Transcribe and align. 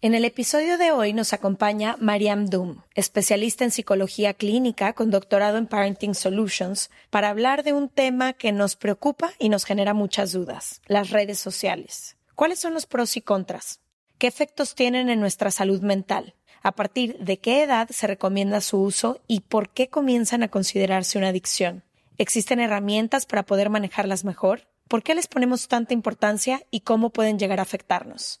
En 0.00 0.14
el 0.14 0.24
episodio 0.24 0.78
de 0.78 0.92
hoy 0.92 1.12
nos 1.12 1.32
acompaña 1.32 1.96
Mariam 1.98 2.46
Doom, 2.46 2.82
especialista 2.94 3.64
en 3.64 3.72
psicología 3.72 4.32
clínica 4.32 4.92
con 4.92 5.10
doctorado 5.10 5.58
en 5.58 5.66
Parenting 5.66 6.14
Solutions, 6.14 6.88
para 7.10 7.30
hablar 7.30 7.64
de 7.64 7.72
un 7.72 7.88
tema 7.88 8.32
que 8.32 8.52
nos 8.52 8.76
preocupa 8.76 9.32
y 9.40 9.48
nos 9.48 9.64
genera 9.64 9.94
muchas 9.94 10.30
dudas, 10.30 10.82
las 10.86 11.10
redes 11.10 11.40
sociales. 11.40 12.16
¿Cuáles 12.36 12.60
son 12.60 12.74
los 12.74 12.86
pros 12.86 13.16
y 13.16 13.22
contras? 13.22 13.80
¿Qué 14.18 14.28
efectos 14.28 14.76
tienen 14.76 15.08
en 15.08 15.18
nuestra 15.18 15.50
salud 15.50 15.82
mental? 15.82 16.36
¿A 16.62 16.76
partir 16.76 17.18
de 17.18 17.40
qué 17.40 17.64
edad 17.64 17.88
se 17.88 18.06
recomienda 18.06 18.60
su 18.60 18.80
uso 18.80 19.20
y 19.26 19.40
por 19.40 19.70
qué 19.70 19.88
comienzan 19.88 20.44
a 20.44 20.48
considerarse 20.48 21.18
una 21.18 21.30
adicción? 21.30 21.82
¿Existen 22.18 22.60
herramientas 22.60 23.26
para 23.26 23.44
poder 23.44 23.68
manejarlas 23.68 24.24
mejor? 24.24 24.68
¿Por 24.86 25.02
qué 25.02 25.16
les 25.16 25.26
ponemos 25.26 25.66
tanta 25.66 25.92
importancia 25.92 26.62
y 26.70 26.82
cómo 26.82 27.10
pueden 27.10 27.36
llegar 27.36 27.58
a 27.58 27.62
afectarnos? 27.62 28.40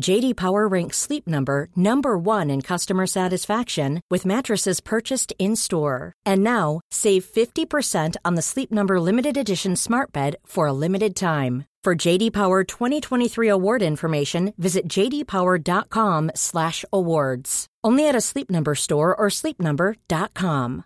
JD 0.00 0.36
Power 0.36 0.66
ranks 0.66 0.96
Sleep 0.98 1.28
Number 1.28 1.68
number 1.76 2.18
1 2.18 2.50
in 2.50 2.62
customer 2.62 3.06
satisfaction 3.06 4.00
with 4.10 4.26
mattresses 4.26 4.80
purchased 4.80 5.32
in-store. 5.38 6.12
And 6.26 6.42
now, 6.42 6.80
save 6.90 7.24
50% 7.24 8.16
on 8.24 8.34
the 8.34 8.42
Sleep 8.42 8.72
Number 8.72 8.98
limited 9.00 9.36
edition 9.36 9.76
Smart 9.76 10.10
Bed 10.12 10.34
for 10.44 10.66
a 10.66 10.72
limited 10.72 11.14
time. 11.14 11.66
For 11.84 11.94
JD 11.94 12.32
Power 12.32 12.64
2023 12.64 13.46
award 13.48 13.82
information, 13.82 14.52
visit 14.56 14.88
jdpower.com/awards. 14.88 17.66
Only 17.84 18.08
at 18.08 18.16
a 18.16 18.20
Sleep 18.22 18.50
Number 18.50 18.74
store 18.74 19.14
or 19.14 19.26
sleepnumber.com. 19.28 20.84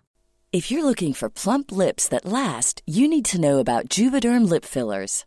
If 0.50 0.70
you're 0.70 0.84
looking 0.84 1.12
for 1.12 1.28
plump 1.28 1.70
lips 1.70 2.08
that 2.08 2.24
last, 2.24 2.80
you 2.86 3.06
need 3.06 3.26
to 3.26 3.40
know 3.40 3.58
about 3.58 3.90
Juvederm 3.90 4.48
lip 4.48 4.64
fillers. 4.64 5.26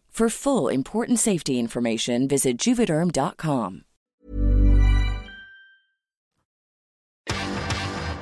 For 0.11 0.29
full 0.29 0.67
important 0.67 1.19
safety 1.19 1.57
information, 1.57 2.27
visit 2.27 2.57
juvederm.com. 2.57 3.85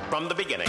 From 0.08 0.28
the 0.28 0.34
beginning. 0.36 0.68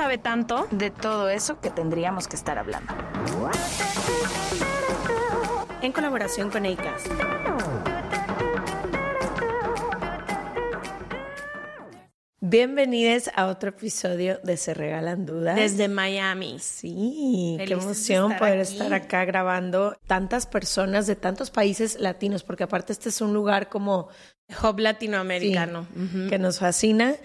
sabe 0.00 0.16
tanto. 0.16 0.66
de 0.70 0.90
todo 0.90 1.28
eso 1.28 1.60
que 1.60 1.68
tendríamos 1.68 2.26
que 2.26 2.34
estar 2.34 2.58
hablando. 2.58 2.90
En 5.82 5.92
colaboración 5.92 6.50
con 6.50 6.64
ACAS. 6.64 7.02
Bienvenidos 12.40 13.30
a 13.34 13.48
otro 13.48 13.68
episodio 13.68 14.40
de 14.42 14.56
Se 14.56 14.72
Regalan 14.72 15.26
Dudas. 15.26 15.56
Desde 15.56 15.88
Miami. 15.88 16.58
Sí, 16.60 17.56
qué 17.58 17.66
Felices 17.66 17.84
emoción 17.84 18.32
estar 18.32 18.38
poder 18.38 18.60
aquí. 18.60 18.72
estar 18.72 18.94
acá 18.94 19.26
grabando 19.26 19.98
tantas 20.06 20.46
personas 20.46 21.06
de 21.06 21.16
tantos 21.16 21.50
países 21.50 22.00
latinos, 22.00 22.42
porque 22.42 22.64
aparte 22.64 22.94
este 22.94 23.10
es 23.10 23.20
un 23.20 23.34
lugar 23.34 23.68
como 23.68 24.08
Hub 24.62 24.78
latinoamericano. 24.78 25.86
Sí, 25.94 26.28
que 26.30 26.38
nos 26.38 26.58
fascina. 26.58 27.16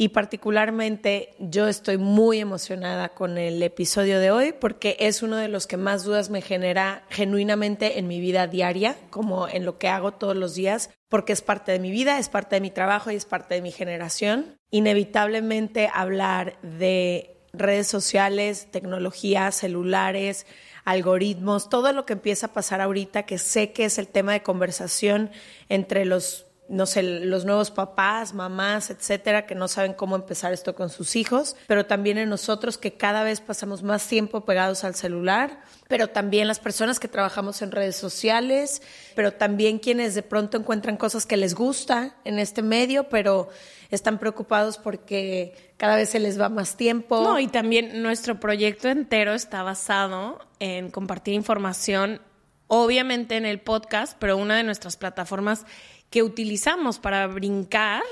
Y 0.00 0.08
particularmente 0.08 1.34
yo 1.38 1.68
estoy 1.68 1.98
muy 1.98 2.40
emocionada 2.40 3.10
con 3.10 3.36
el 3.36 3.62
episodio 3.62 4.18
de 4.18 4.30
hoy 4.30 4.54
porque 4.58 4.96
es 4.98 5.22
uno 5.22 5.36
de 5.36 5.48
los 5.48 5.66
que 5.66 5.76
más 5.76 6.04
dudas 6.04 6.30
me 6.30 6.40
genera 6.40 7.04
genuinamente 7.10 7.98
en 7.98 8.08
mi 8.08 8.18
vida 8.18 8.46
diaria, 8.46 8.96
como 9.10 9.46
en 9.46 9.66
lo 9.66 9.76
que 9.76 9.88
hago 9.88 10.12
todos 10.12 10.34
los 10.34 10.54
días, 10.54 10.88
porque 11.10 11.34
es 11.34 11.42
parte 11.42 11.72
de 11.72 11.80
mi 11.80 11.90
vida, 11.90 12.18
es 12.18 12.30
parte 12.30 12.56
de 12.56 12.62
mi 12.62 12.70
trabajo 12.70 13.10
y 13.10 13.16
es 13.16 13.26
parte 13.26 13.56
de 13.56 13.60
mi 13.60 13.72
generación. 13.72 14.56
Inevitablemente 14.70 15.90
hablar 15.92 16.58
de 16.62 17.36
redes 17.52 17.86
sociales, 17.86 18.68
tecnología, 18.70 19.52
celulares, 19.52 20.46
algoritmos, 20.86 21.68
todo 21.68 21.92
lo 21.92 22.06
que 22.06 22.14
empieza 22.14 22.46
a 22.46 22.52
pasar 22.54 22.80
ahorita, 22.80 23.24
que 23.24 23.36
sé 23.36 23.72
que 23.72 23.84
es 23.84 23.98
el 23.98 24.08
tema 24.08 24.32
de 24.32 24.42
conversación 24.42 25.30
entre 25.68 26.06
los 26.06 26.46
no 26.70 26.86
sé, 26.86 27.02
los 27.02 27.44
nuevos 27.44 27.72
papás, 27.72 28.32
mamás, 28.32 28.90
etcétera, 28.90 29.44
que 29.44 29.56
no 29.56 29.66
saben 29.66 29.92
cómo 29.92 30.14
empezar 30.14 30.52
esto 30.52 30.76
con 30.76 30.88
sus 30.88 31.16
hijos, 31.16 31.56
pero 31.66 31.84
también 31.84 32.16
en 32.16 32.28
nosotros 32.28 32.78
que 32.78 32.92
cada 32.92 33.24
vez 33.24 33.40
pasamos 33.40 33.82
más 33.82 34.06
tiempo 34.06 34.44
pegados 34.44 34.84
al 34.84 34.94
celular, 34.94 35.62
pero 35.88 36.10
también 36.10 36.46
las 36.46 36.60
personas 36.60 37.00
que 37.00 37.08
trabajamos 37.08 37.60
en 37.62 37.72
redes 37.72 37.96
sociales, 37.96 38.82
pero 39.16 39.32
también 39.32 39.80
quienes 39.80 40.14
de 40.14 40.22
pronto 40.22 40.58
encuentran 40.58 40.96
cosas 40.96 41.26
que 41.26 41.36
les 41.36 41.56
gusta 41.56 42.14
en 42.24 42.38
este 42.38 42.62
medio, 42.62 43.08
pero 43.08 43.48
están 43.90 44.20
preocupados 44.20 44.78
porque 44.78 45.72
cada 45.76 45.96
vez 45.96 46.10
se 46.10 46.20
les 46.20 46.40
va 46.40 46.48
más 46.50 46.76
tiempo. 46.76 47.20
No, 47.20 47.40
y 47.40 47.48
también 47.48 48.00
nuestro 48.00 48.38
proyecto 48.38 48.88
entero 48.88 49.34
está 49.34 49.64
basado 49.64 50.38
en 50.60 50.92
compartir 50.92 51.34
información, 51.34 52.22
obviamente 52.68 53.36
en 53.36 53.44
el 53.44 53.60
podcast, 53.60 54.16
pero 54.20 54.36
una 54.36 54.56
de 54.56 54.62
nuestras 54.62 54.96
plataformas 54.96 55.66
que 56.10 56.22
utilizamos 56.22 56.98
para 56.98 57.26
brincar 57.26 58.02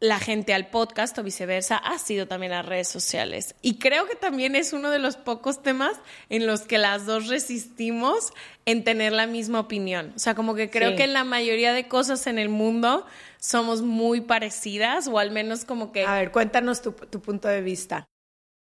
la 0.00 0.18
gente 0.18 0.52
al 0.52 0.68
podcast 0.68 1.16
o 1.18 1.22
viceversa 1.22 1.76
ha 1.76 1.96
sido 1.96 2.26
también 2.26 2.50
las 2.50 2.66
redes 2.66 2.88
sociales. 2.88 3.54
Y 3.62 3.78
creo 3.78 4.06
que 4.08 4.16
también 4.16 4.56
es 4.56 4.72
uno 4.72 4.90
de 4.90 4.98
los 4.98 5.16
pocos 5.16 5.62
temas 5.62 5.92
en 6.28 6.48
los 6.48 6.62
que 6.62 6.78
las 6.78 7.06
dos 7.06 7.28
resistimos 7.28 8.32
en 8.64 8.82
tener 8.82 9.12
la 9.12 9.28
misma 9.28 9.60
opinión. 9.60 10.12
O 10.16 10.18
sea, 10.18 10.34
como 10.34 10.56
que 10.56 10.70
creo 10.70 10.90
Sí. 10.90 10.96
que 10.96 11.04
en 11.04 11.12
la 11.12 11.22
mayoría 11.22 11.72
de 11.72 11.86
cosas 11.86 12.26
en 12.26 12.40
el 12.40 12.48
mundo 12.48 13.06
somos 13.38 13.82
muy 13.82 14.20
parecidas 14.22 15.06
o 15.06 15.20
al 15.20 15.30
menos 15.30 15.64
como 15.64 15.92
que... 15.92 16.04
A 16.04 16.14
ver, 16.14 16.32
cuéntanos 16.32 16.82
tu, 16.82 16.90
tu 16.92 17.20
punto 17.20 17.46
de 17.46 17.60
vista. 17.60 18.04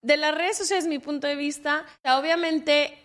de 0.04 0.18
las 0.18 0.36
redes 0.36 0.58
sociales, 0.58 0.86
mi 0.86 1.00
punto 1.00 1.26
de 1.28 1.36
vista, 1.38 1.86
o 1.88 2.02
sea, 2.04 2.20
obviamente 2.20 2.96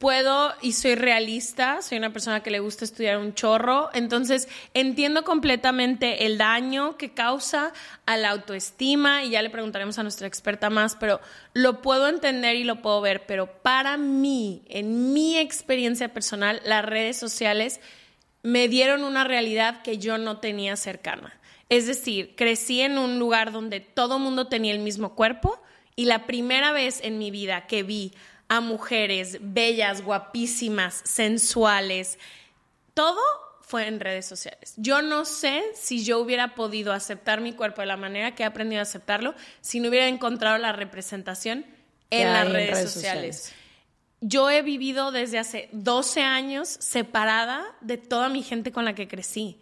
puedo 0.00 0.54
y 0.62 0.72
soy 0.72 0.94
realista, 0.94 1.82
soy 1.82 1.98
una 1.98 2.10
persona 2.10 2.42
que 2.42 2.50
le 2.50 2.58
gusta 2.58 2.86
estudiar 2.86 3.18
un 3.18 3.34
chorro, 3.34 3.90
entonces 3.92 4.48
entiendo 4.72 5.24
completamente 5.24 6.24
el 6.24 6.38
daño 6.38 6.96
que 6.96 7.12
causa 7.12 7.74
a 8.06 8.16
la 8.16 8.30
autoestima 8.30 9.24
y 9.24 9.30
ya 9.30 9.42
le 9.42 9.50
preguntaremos 9.50 9.98
a 9.98 10.02
nuestra 10.02 10.26
experta 10.26 10.70
más, 10.70 10.96
pero 10.96 11.20
lo 11.52 11.82
puedo 11.82 12.08
entender 12.08 12.56
y 12.56 12.64
lo 12.64 12.80
puedo 12.80 13.02
ver, 13.02 13.26
pero 13.26 13.60
para 13.60 13.98
mí, 13.98 14.62
en 14.68 15.12
mi 15.12 15.36
experiencia 15.36 16.14
personal, 16.14 16.62
las 16.64 16.82
redes 16.82 17.18
sociales 17.18 17.82
me 18.42 18.68
dieron 18.68 19.04
una 19.04 19.24
realidad 19.24 19.82
que 19.82 19.98
yo 19.98 20.16
no 20.16 20.38
tenía 20.38 20.76
cercana. 20.76 21.38
Es 21.68 21.86
decir, 21.86 22.34
crecí 22.36 22.80
en 22.80 22.96
un 22.96 23.18
lugar 23.18 23.52
donde 23.52 23.80
todo 23.80 24.18
mundo 24.18 24.46
tenía 24.46 24.72
el 24.72 24.78
mismo 24.78 25.14
cuerpo 25.14 25.60
y 25.94 26.06
la 26.06 26.24
primera 26.24 26.72
vez 26.72 27.00
en 27.02 27.18
mi 27.18 27.30
vida 27.30 27.66
que 27.66 27.82
vi 27.82 28.14
a 28.50 28.60
mujeres 28.60 29.38
bellas, 29.40 30.02
guapísimas, 30.02 31.00
sensuales. 31.04 32.18
Todo 32.94 33.20
fue 33.60 33.86
en 33.86 34.00
redes 34.00 34.26
sociales. 34.26 34.74
Yo 34.76 35.02
no 35.02 35.24
sé 35.24 35.62
si 35.74 36.04
yo 36.04 36.18
hubiera 36.18 36.56
podido 36.56 36.92
aceptar 36.92 37.40
mi 37.40 37.52
cuerpo 37.52 37.80
de 37.80 37.86
la 37.86 37.96
manera 37.96 38.34
que 38.34 38.42
he 38.42 38.46
aprendido 38.46 38.80
a 38.80 38.82
aceptarlo 38.82 39.36
si 39.60 39.78
no 39.78 39.88
hubiera 39.88 40.08
encontrado 40.08 40.58
la 40.58 40.72
representación 40.72 41.64
en 42.10 42.32
las 42.32 42.50
redes, 42.50 42.90
sociales. 42.90 43.54
Yo 44.20 44.50
he 44.50 44.62
vivido 44.62 45.12
desde 45.12 45.38
hace 45.38 45.68
12 45.70 46.22
años 46.22 46.68
separada 46.68 47.64
de 47.80 47.98
toda 47.98 48.28
mi 48.28 48.42
gente 48.42 48.72
con 48.72 48.84
la 48.84 48.96
que 48.96 49.06
crecí 49.06 49.60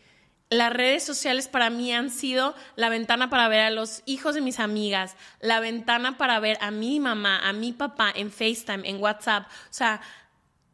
las 0.50 0.72
redes 0.72 1.02
sociales 1.02 1.48
para 1.48 1.68
mí 1.70 1.92
han 1.92 2.10
sido 2.10 2.54
la 2.76 2.88
ventana 2.88 3.28
para 3.28 3.48
ver 3.48 3.60
a 3.60 3.70
los 3.70 4.02
hijos 4.06 4.34
de 4.34 4.40
mis 4.40 4.60
amigas, 4.60 5.16
la 5.40 5.60
ventana 5.60 6.16
para 6.16 6.40
ver 6.40 6.56
a 6.60 6.70
mi 6.70 7.00
mamá, 7.00 7.38
a 7.46 7.52
mi 7.52 7.72
papá 7.72 8.10
en 8.14 8.30
FaceTime, 8.30 8.88
en 8.88 9.00
WhatsApp. 9.02 9.46
O 9.46 9.72
sea, 9.72 10.00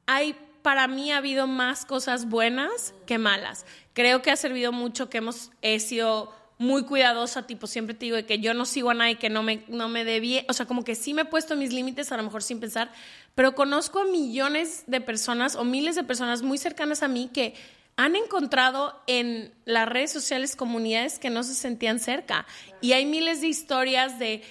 hay 0.07 0.37
para 0.63 0.89
mí 0.89 1.13
ha 1.13 1.19
habido 1.19 1.47
más 1.47 1.85
cosas 1.85 2.29
buenas 2.29 2.95
que 3.05 3.19
malas. 3.19 3.67
Creo 3.93 4.23
que 4.23 4.31
ha 4.31 4.37
servido 4.37 4.73
mucho 4.73 5.11
que 5.11 5.19
hemos 5.19 5.51
he 5.61 5.79
sido 5.81 6.33
muy 6.57 6.85
cuidadosa, 6.85 7.47
tipo 7.47 7.67
siempre 7.67 7.95
te 7.95 8.07
digo 8.07 8.27
que 8.27 8.39
yo 8.39 8.55
no 8.55 8.65
sigo 8.65 8.91
a 8.91 8.95
nadie 8.95 9.17
que 9.17 9.29
no 9.29 9.43
me 9.43 9.65
no 9.69 9.89
me 9.89 10.05
debía, 10.05 10.45
o 10.49 10.53
sea, 10.53 10.67
como 10.67 10.85
que 10.85 10.95
sí 10.95 11.13
me 11.13 11.23
he 11.23 11.25
puesto 11.27 11.57
mis 11.57 11.73
límites 11.73 12.13
a 12.13 12.17
lo 12.17 12.23
mejor 12.23 12.45
sin 12.45 12.61
pensar, 12.61 12.93
pero 13.35 13.57
conozco 13.57 13.99
a 13.99 14.05
millones 14.05 14.85
de 14.87 15.01
personas 15.01 15.57
o 15.57 15.65
miles 15.65 15.97
de 15.97 16.05
personas 16.05 16.43
muy 16.43 16.59
cercanas 16.59 17.03
a 17.03 17.09
mí 17.09 17.29
que 17.33 17.55
han 17.97 18.17
encontrado 18.17 19.01
en 19.07 19.53
las 19.65 19.89
redes 19.89 20.13
sociales 20.13 20.57
comunidades 20.57 21.19
que 21.19 21.31
no 21.31 21.43
se 21.43 21.55
sentían 21.55 21.99
cerca. 21.99 22.47
Y 22.81 22.93
hay 22.93 23.07
miles 23.07 23.41
de 23.41 23.49
historias 23.49 24.19
de 24.19 24.43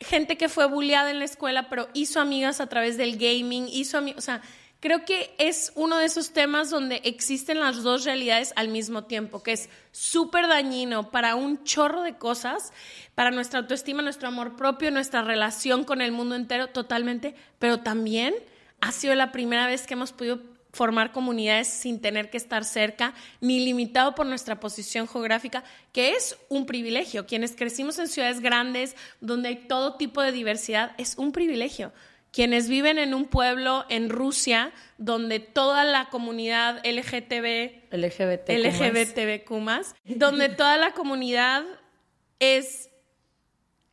gente 0.00 0.36
que 0.36 0.48
fue 0.48 0.66
bulleada 0.66 1.10
en 1.10 1.18
la 1.18 1.24
escuela, 1.24 1.68
pero 1.68 1.88
hizo 1.94 2.20
amigas 2.20 2.60
a 2.60 2.68
través 2.68 2.96
del 2.96 3.16
gaming, 3.16 3.68
hizo 3.68 3.98
o 4.16 4.20
sea, 4.20 4.42
creo 4.80 5.04
que 5.04 5.34
es 5.38 5.72
uno 5.74 5.98
de 5.98 6.04
esos 6.04 6.32
temas 6.32 6.70
donde 6.70 7.00
existen 7.04 7.60
las 7.60 7.82
dos 7.82 8.04
realidades 8.04 8.52
al 8.56 8.68
mismo 8.68 9.04
tiempo, 9.04 9.42
que 9.42 9.52
es 9.52 9.70
súper 9.92 10.48
dañino 10.48 11.10
para 11.10 11.34
un 11.34 11.64
chorro 11.64 12.02
de 12.02 12.18
cosas, 12.18 12.72
para 13.14 13.30
nuestra 13.30 13.60
autoestima, 13.60 14.02
nuestro 14.02 14.28
amor 14.28 14.56
propio, 14.56 14.90
nuestra 14.90 15.22
relación 15.22 15.84
con 15.84 16.02
el 16.02 16.12
mundo 16.12 16.34
entero, 16.34 16.68
totalmente, 16.68 17.34
pero 17.58 17.80
también 17.80 18.34
ha 18.80 18.92
sido 18.92 19.14
la 19.14 19.32
primera 19.32 19.66
vez 19.66 19.86
que 19.86 19.94
hemos 19.94 20.12
podido 20.12 20.40
formar 20.76 21.10
comunidades 21.10 21.66
sin 21.68 22.00
tener 22.00 22.30
que 22.30 22.36
estar 22.36 22.64
cerca, 22.64 23.14
ni 23.40 23.64
limitado 23.64 24.14
por 24.14 24.26
nuestra 24.26 24.60
posición 24.60 25.08
geográfica, 25.08 25.64
que 25.92 26.10
es 26.10 26.38
un 26.48 26.66
privilegio. 26.66 27.26
Quienes 27.26 27.56
crecimos 27.56 27.98
en 27.98 28.08
ciudades 28.08 28.40
grandes, 28.40 28.94
donde 29.20 29.48
hay 29.48 29.56
todo 29.56 29.96
tipo 29.96 30.22
de 30.22 30.32
diversidad, 30.32 30.92
es 30.98 31.16
un 31.16 31.32
privilegio. 31.32 31.92
Quienes 32.30 32.68
viven 32.68 32.98
en 32.98 33.14
un 33.14 33.24
pueblo 33.24 33.86
en 33.88 34.10
Rusia, 34.10 34.72
donde 34.98 35.40
toda 35.40 35.84
la 35.84 36.10
comunidad 36.10 36.82
LGTB, 36.84 37.90
LGBT, 37.90 38.50
LGBTQ 38.50 40.16
donde 40.16 40.50
toda 40.50 40.76
la 40.76 40.92
comunidad 40.92 41.64
es 42.38 42.90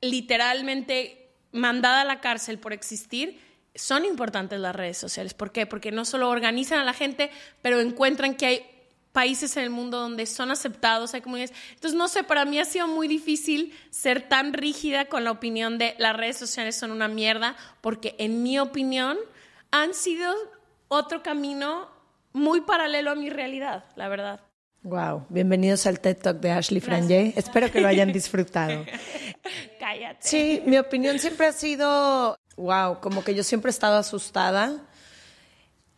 literalmente 0.02 1.30
mandada 1.54 2.02
a 2.02 2.06
la 2.06 2.20
cárcel 2.20 2.60
por 2.60 2.74
existir, 2.74 3.40
son 3.76 4.06
importantes 4.06 4.60
las 4.60 4.76
redes 4.76 4.98
sociales. 4.98 5.34
¿Por 5.34 5.52
qué? 5.52 5.66
Porque 5.66 5.92
no 5.92 6.06
solo 6.06 6.30
organizan 6.30 6.80
a 6.80 6.84
la 6.84 6.94
gente, 6.94 7.32
pero 7.62 7.80
encuentran 7.80 8.36
que 8.36 8.46
hay 8.46 8.66
países 9.12 9.56
en 9.58 9.64
el 9.64 9.70
mundo 9.70 10.00
donde 10.00 10.26
son 10.26 10.52
aceptados, 10.52 11.14
hay 11.14 11.22
comunidades. 11.22 11.56
Entonces, 11.70 11.98
no 11.98 12.08
sé, 12.08 12.24
para 12.24 12.46
mí 12.46 12.60
ha 12.60 12.66
sido 12.66 12.88
muy 12.88 13.08
difícil 13.08 13.74
ser 13.92 14.28
tan 14.28 14.54
rígida 14.54 15.06
con 15.06 15.24
la 15.24 15.32
opinión 15.32 15.78
de 15.78 15.96
las 16.00 16.18
redes 16.18 16.38
sociales 16.38 16.76
son 16.76 16.92
una 16.92 17.08
mierda, 17.08 17.56
porque 17.82 18.16
en 18.18 18.44
mi 18.44 18.60
opinión 18.60 19.18
han 19.72 19.94
sido 19.94 20.34
otro 20.88 21.24
camino 21.24 21.88
muy 22.34 22.62
paralelo 22.62 23.12
a 23.12 23.16
mi 23.16 23.30
realidad, 23.30 23.86
la 23.96 24.08
verdad. 24.08 24.42
Wow, 24.82 25.28
bienvenidos 25.30 25.86
al 25.86 26.02
TED 26.02 26.18
Talk 26.18 26.40
de 26.42 26.52
Ashley 26.52 26.82
Franje. 26.82 27.34
Espero 27.38 27.72
que 27.72 27.80
lo 27.80 27.88
hayan 27.88 28.12
disfrutado. 28.14 28.84
Cállate. 29.80 30.18
Sí, 30.20 30.62
mi 30.66 30.78
opinión 30.78 31.20
siempre 31.20 31.48
ha 31.48 31.54
sido 31.54 32.38
Wow, 32.58 33.00
como 33.00 33.24
que 33.24 33.36
yo 33.36 33.44
siempre 33.44 33.70
he 33.70 33.72
estado 33.72 33.98
asustada. 33.98 34.84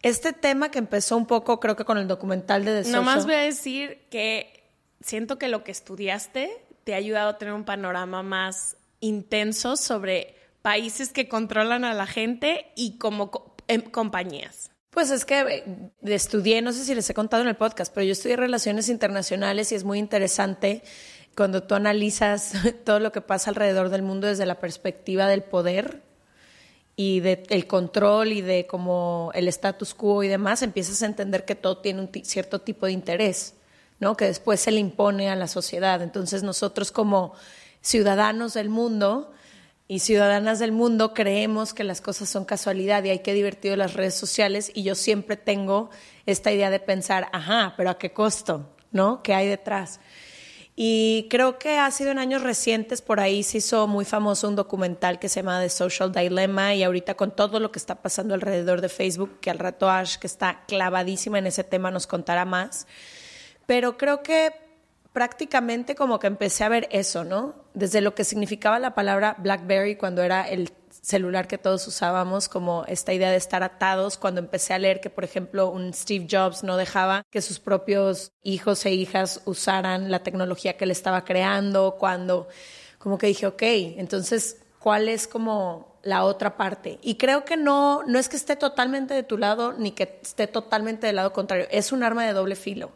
Este 0.01 0.33
tema 0.33 0.69
que 0.69 0.79
empezó 0.79 1.17
un 1.17 1.25
poco, 1.25 1.59
creo 1.59 1.75
que 1.75 1.83
con 1.83 1.97
el 1.97 2.07
documental 2.07 2.63
de 2.63 2.83
The 2.83 2.89
Nomás 2.91 3.25
voy 3.25 3.35
a 3.35 3.39
decir 3.39 4.05
que 4.09 4.63
siento 5.01 5.37
que 5.37 5.47
lo 5.47 5.63
que 5.63 5.71
estudiaste 5.71 6.49
te 6.83 6.93
ha 6.93 6.97
ayudado 6.97 7.29
a 7.29 7.37
tener 7.37 7.53
un 7.53 7.65
panorama 7.65 8.23
más 8.23 8.77
intenso 8.99 9.75
sobre 9.75 10.35
países 10.61 11.11
que 11.11 11.27
controlan 11.27 11.83
a 11.83 11.93
la 11.93 12.07
gente 12.07 12.71
y 12.75 12.97
como 12.97 13.55
em, 13.67 13.81
compañías. 13.81 14.71
Pues 14.91 15.11
es 15.11 15.25
que 15.25 15.39
eh, 15.41 15.91
estudié, 16.03 16.61
no 16.61 16.71
sé 16.71 16.85
si 16.85 16.95
les 16.95 17.09
he 17.09 17.13
contado 17.13 17.43
en 17.43 17.49
el 17.49 17.55
podcast, 17.55 17.93
pero 17.93 18.05
yo 18.05 18.13
estudié 18.13 18.37
relaciones 18.37 18.87
internacionales 18.87 19.71
y 19.71 19.75
es 19.75 19.83
muy 19.83 19.99
interesante 19.99 20.83
cuando 21.35 21.63
tú 21.63 21.75
analizas 21.75 22.53
todo 22.85 22.99
lo 22.99 23.11
que 23.11 23.21
pasa 23.21 23.49
alrededor 23.49 23.89
del 23.89 24.03
mundo 24.03 24.27
desde 24.27 24.45
la 24.45 24.59
perspectiva 24.59 25.27
del 25.27 25.43
poder 25.43 26.04
y 26.95 27.19
del 27.19 27.67
control 27.67 28.31
y 28.31 28.41
de 28.41 28.67
como 28.67 29.31
el 29.33 29.47
status 29.49 29.93
quo 29.93 30.23
y 30.23 30.27
demás, 30.27 30.61
empiezas 30.61 31.01
a 31.01 31.05
entender 31.05 31.43
que 31.45 31.55
todo 31.55 31.79
tiene 31.79 32.01
un 32.01 32.09
cierto 32.23 32.61
tipo 32.61 32.85
de 32.85 32.93
interés, 32.93 33.55
¿no? 33.99 34.15
Que 34.15 34.25
después 34.25 34.61
se 34.61 34.71
le 34.71 34.79
impone 34.79 35.29
a 35.29 35.35
la 35.35 35.47
sociedad. 35.47 36.01
Entonces 36.01 36.43
nosotros 36.43 36.91
como 36.91 37.33
ciudadanos 37.81 38.53
del 38.53 38.69
mundo 38.69 39.33
y 39.87 39.99
ciudadanas 39.99 40.59
del 40.59 40.71
mundo 40.71 41.13
creemos 41.13 41.73
que 41.73 41.83
las 41.83 42.01
cosas 42.01 42.29
son 42.29 42.45
casualidad 42.45 43.03
y 43.03 43.09
hay 43.09 43.19
que 43.19 43.33
divertido 43.33 43.75
las 43.75 43.93
redes 43.93 44.15
sociales 44.15 44.71
y 44.73 44.83
yo 44.83 44.95
siempre 44.95 45.35
tengo 45.35 45.89
esta 46.25 46.51
idea 46.51 46.69
de 46.69 46.79
pensar, 46.79 47.27
ajá, 47.33 47.73
pero 47.77 47.89
¿a 47.89 47.97
qué 47.97 48.11
costo? 48.13 48.71
¿No? 48.91 49.21
¿Qué 49.21 49.33
hay 49.33 49.47
detrás? 49.47 49.99
Y 50.77 51.27
creo 51.29 51.57
que 51.57 51.77
ha 51.77 51.89
sido 51.89 52.11
en 52.11 52.19
años 52.19 52.41
recientes, 52.41 53.01
por 53.01 53.21
ahí 53.21 53.43
se 53.43 53.59
hizo 53.59 53.87
muy 53.87 54.03
famoso 54.03 54.49
un 54.49 54.57
documental 54.57 55.19
que 55.19 55.29
se 55.29 55.39
llama 55.39 55.61
The 55.61 55.69
Social 55.69 56.11
Dilemma 56.11 56.75
y 56.75 56.83
ahorita 56.83 57.15
con 57.15 57.33
todo 57.33 57.61
lo 57.61 57.71
que 57.71 57.79
está 57.79 58.01
pasando 58.01 58.33
alrededor 58.33 58.81
de 58.81 58.89
Facebook, 58.89 59.39
que 59.39 59.49
al 59.49 59.59
rato 59.59 59.89
Ash, 59.89 60.17
que 60.17 60.27
está 60.27 60.65
clavadísima 60.67 61.39
en 61.39 61.47
ese 61.47 61.63
tema, 61.63 61.91
nos 61.91 62.07
contará 62.07 62.43
más. 62.43 62.87
Pero 63.65 63.97
creo 63.97 64.21
que 64.21 64.51
prácticamente 65.13 65.95
como 65.95 66.19
que 66.19 66.27
empecé 66.27 66.65
a 66.65 66.69
ver 66.69 66.89
eso, 66.91 67.23
¿no? 67.23 67.55
Desde 67.73 68.01
lo 68.01 68.13
que 68.13 68.25
significaba 68.25 68.77
la 68.77 68.93
palabra 68.93 69.37
BlackBerry 69.39 69.95
cuando 69.95 70.23
era 70.23 70.41
el 70.41 70.73
celular 71.05 71.47
que 71.47 71.59
todos 71.59 71.85
usábamos, 71.87 72.49
como 72.49 72.83
esta 72.87 73.13
idea 73.13 73.29
de 73.29 73.37
estar 73.37 73.61
atados, 73.61 74.17
cuando 74.17 74.41
empecé 74.41 74.73
a 74.73 74.79
leer 74.79 74.99
que, 74.99 75.11
por 75.11 75.23
ejemplo, 75.23 75.69
un 75.69 75.93
Steve 75.93 76.27
Jobs 76.29 76.63
no 76.63 76.77
dejaba 76.77 77.21
que 77.29 77.43
sus 77.43 77.59
propios 77.59 78.31
hijos 78.41 78.83
e 78.87 78.91
hijas 78.91 79.41
usaran 79.45 80.09
la 80.09 80.23
tecnología 80.23 80.77
que 80.77 80.85
él 80.85 80.91
estaba 80.91 81.23
creando, 81.23 81.97
cuando 81.99 82.47
como 82.97 83.19
que 83.19 83.27
dije, 83.27 83.45
ok, 83.45 83.61
entonces, 83.97 84.63
¿cuál 84.79 85.07
es 85.07 85.27
como 85.27 85.99
la 86.01 86.23
otra 86.23 86.57
parte? 86.57 86.97
Y 87.03 87.15
creo 87.15 87.45
que 87.45 87.55
no, 87.55 88.01
no 88.07 88.17
es 88.17 88.27
que 88.27 88.35
esté 88.35 88.55
totalmente 88.55 89.13
de 89.13 89.21
tu 89.21 89.37
lado 89.37 89.73
ni 89.73 89.91
que 89.91 90.19
esté 90.23 90.47
totalmente 90.47 91.05
del 91.05 91.17
lado 91.17 91.33
contrario, 91.33 91.67
es 91.69 91.91
un 91.91 92.01
arma 92.01 92.25
de 92.25 92.33
doble 92.33 92.55
filo 92.55 92.91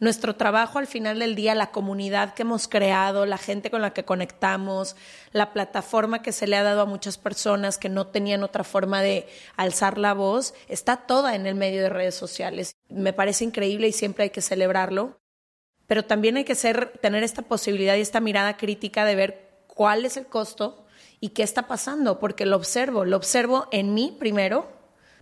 nuestro 0.00 0.34
trabajo 0.34 0.78
al 0.78 0.86
final 0.86 1.18
del 1.18 1.34
día, 1.34 1.54
la 1.54 1.70
comunidad 1.70 2.34
que 2.34 2.42
hemos 2.42 2.66
creado, 2.66 3.26
la 3.26 3.38
gente 3.38 3.70
con 3.70 3.82
la 3.82 3.92
que 3.92 4.04
conectamos, 4.04 4.96
la 5.32 5.52
plataforma 5.52 6.22
que 6.22 6.32
se 6.32 6.46
le 6.46 6.56
ha 6.56 6.62
dado 6.62 6.80
a 6.80 6.86
muchas 6.86 7.18
personas 7.18 7.78
que 7.78 7.90
no 7.90 8.06
tenían 8.06 8.42
otra 8.42 8.64
forma 8.64 9.02
de 9.02 9.28
alzar 9.56 9.98
la 9.98 10.14
voz, 10.14 10.54
está 10.68 10.96
toda 10.96 11.34
en 11.34 11.46
el 11.46 11.54
medio 11.54 11.82
de 11.82 11.90
redes 11.90 12.14
sociales. 12.14 12.76
Me 12.88 13.12
parece 13.12 13.44
increíble 13.44 13.88
y 13.88 13.92
siempre 13.92 14.24
hay 14.24 14.30
que 14.30 14.40
celebrarlo, 14.40 15.20
pero 15.86 16.04
también 16.04 16.38
hay 16.38 16.44
que 16.44 16.56
tener 17.00 17.22
esta 17.22 17.42
posibilidad 17.42 17.96
y 17.96 18.00
esta 18.00 18.20
mirada 18.20 18.56
crítica 18.56 19.04
de 19.04 19.14
ver 19.14 19.64
cuál 19.66 20.06
es 20.06 20.16
el 20.16 20.26
costo 20.26 20.86
y 21.20 21.30
qué 21.30 21.42
está 21.42 21.66
pasando, 21.66 22.18
porque 22.18 22.46
lo 22.46 22.56
observo, 22.56 23.04
lo 23.04 23.18
observo 23.18 23.68
en 23.70 23.92
mí 23.92 24.16
primero, 24.18 24.66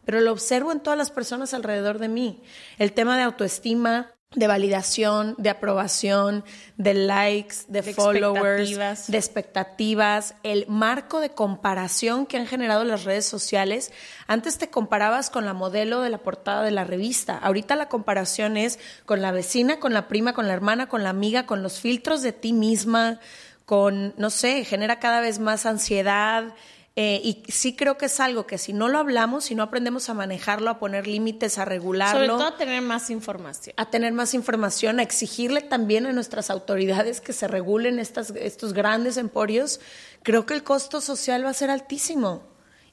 pero 0.05 0.21
lo 0.21 0.31
observo 0.31 0.71
en 0.71 0.81
todas 0.81 0.97
las 0.97 1.11
personas 1.11 1.53
alrededor 1.53 1.99
de 1.99 2.09
mí. 2.09 2.43
El 2.79 2.93
tema 2.93 3.17
de 3.17 3.25
autoestima, 3.25 4.15
de 4.35 4.47
validación, 4.47 5.35
de 5.39 5.49
aprobación, 5.49 6.45
de 6.77 6.93
likes, 6.93 7.57
de, 7.69 7.81
De 7.81 7.95
followers, 7.95 8.61
expectativas. 8.61 9.11
de 9.11 9.19
expectativas, 9.19 10.35
el 10.43 10.67
marco 10.69 11.21
de 11.21 11.31
comparación 11.31 12.27
que 12.27 12.37
han 12.37 12.47
generado 12.47 12.85
las 12.85 13.05
redes 13.05 13.25
sociales. 13.25 13.91
Antes 14.27 14.59
te 14.59 14.69
comparabas 14.69 15.31
con 15.31 15.47
la 15.47 15.55
modelo 15.55 16.03
de 16.03 16.11
la 16.11 16.19
portada 16.19 16.63
de 16.63 16.71
la 16.71 16.85
revista. 16.85 17.39
Ahorita 17.39 17.75
la 17.75 17.89
comparación 17.89 18.59
es 18.59 18.79
con 19.07 19.23
la 19.23 19.33
vecina, 19.33 19.81
con 19.81 19.95
la 19.95 20.09
prima, 20.09 20.35
con 20.35 20.47
la 20.47 20.53
hermana, 20.53 20.89
con 20.89 21.03
la 21.03 21.11
amiga, 21.11 21.47
con 21.47 21.63
los 21.63 21.81
filtros 21.81 22.21
de 22.21 22.33
ti 22.33 22.53
misma, 22.53 23.21
con, 23.65 24.13
no 24.19 24.29
sé, 24.29 24.65
genera 24.65 24.99
cada 24.99 25.23
vez 25.23 25.39
más 25.39 25.65
ansiedad. 25.65 26.55
Eh, 27.00 27.21
y 27.23 27.45
sí 27.52 27.76
creo 27.76 27.97
que 27.97 28.07
es 28.07 28.19
algo 28.19 28.45
que 28.45 28.59
si 28.59 28.73
no 28.73 28.88
lo 28.88 28.99
hablamos, 28.99 29.45
si 29.45 29.55
no 29.55 29.62
aprendemos 29.62 30.09
a 30.09 30.14
manejarlo, 30.14 30.69
a 30.69 30.81
poner 30.81 31.07
límites, 31.07 31.57
a 31.57 31.64
regularlo 31.64 32.19
Sobre 32.19 32.26
todo 32.26 32.55
tener 32.55 32.83
más 32.83 33.09
información. 33.09 33.73
a 33.76 33.88
tener 33.88 34.12
más 34.12 34.35
información, 34.35 34.99
a 34.99 35.05
exigirle 35.05 35.61
también 35.61 36.07
a 36.07 36.12
nuestras 36.12 36.50
autoridades 36.50 37.21
que 37.21 37.33
se 37.33 37.47
regulen 37.47 38.00
estas, 38.00 38.31
estos 38.31 38.73
grandes 38.73 39.17
emporios, 39.17 39.78
creo 40.25 40.45
que 40.45 40.55
el 40.55 40.64
costo 40.64 41.00
social 41.00 41.45
va 41.45 41.50
a 41.50 41.55
ser 41.55 41.71
altísimo. 41.71 42.43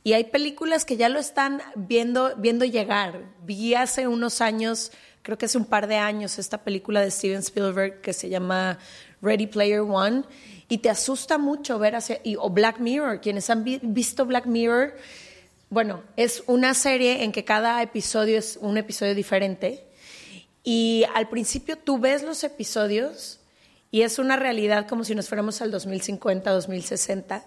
Y 0.03 0.13
hay 0.13 0.25
películas 0.25 0.85
que 0.85 0.97
ya 0.97 1.09
lo 1.09 1.17
están 1.17 1.63
viendo, 1.73 2.35
viendo 2.37 2.63
llegar. 2.63 3.23
Vi 3.43 3.73
hace 3.73 4.07
unos 4.07 4.39
años, 4.39 4.91
creo 5.23 5.39
que 5.39 5.47
hace 5.47 5.57
un 5.57 5.65
par 5.65 5.87
de 5.87 5.95
años, 5.95 6.37
esta 6.37 6.63
película 6.63 7.01
de 7.01 7.09
Steven 7.09 7.39
Spielberg 7.39 8.01
que 8.01 8.13
se 8.13 8.29
llama 8.29 8.77
Ready 9.23 9.47
Player 9.47 9.79
One. 9.81 10.25
Y 10.67 10.79
te 10.79 10.89
asusta 10.89 11.37
mucho 11.37 11.77
ver 11.79 11.95
hacia. 11.95 12.19
Y, 12.23 12.35
o 12.37 12.49
Black 12.49 12.79
Mirror, 12.79 13.21
quienes 13.21 13.49
han 13.49 13.63
vi- 13.63 13.79
visto 13.83 14.25
Black 14.25 14.45
Mirror, 14.47 14.95
bueno, 15.69 16.01
es 16.15 16.43
una 16.47 16.73
serie 16.73 17.23
en 17.23 17.31
que 17.31 17.43
cada 17.43 17.81
episodio 17.81 18.37
es 18.39 18.57
un 18.61 18.77
episodio 18.77 19.13
diferente. 19.13 19.85
Y 20.63 21.05
al 21.13 21.29
principio 21.29 21.77
tú 21.77 21.99
ves 21.99 22.23
los 22.23 22.43
episodios 22.43 23.39
y 23.91 24.01
es 24.01 24.17
una 24.17 24.35
realidad 24.35 24.87
como 24.87 25.03
si 25.03 25.13
nos 25.13 25.27
fuéramos 25.27 25.61
al 25.61 25.69
2050, 25.71 26.51
2060 26.51 27.45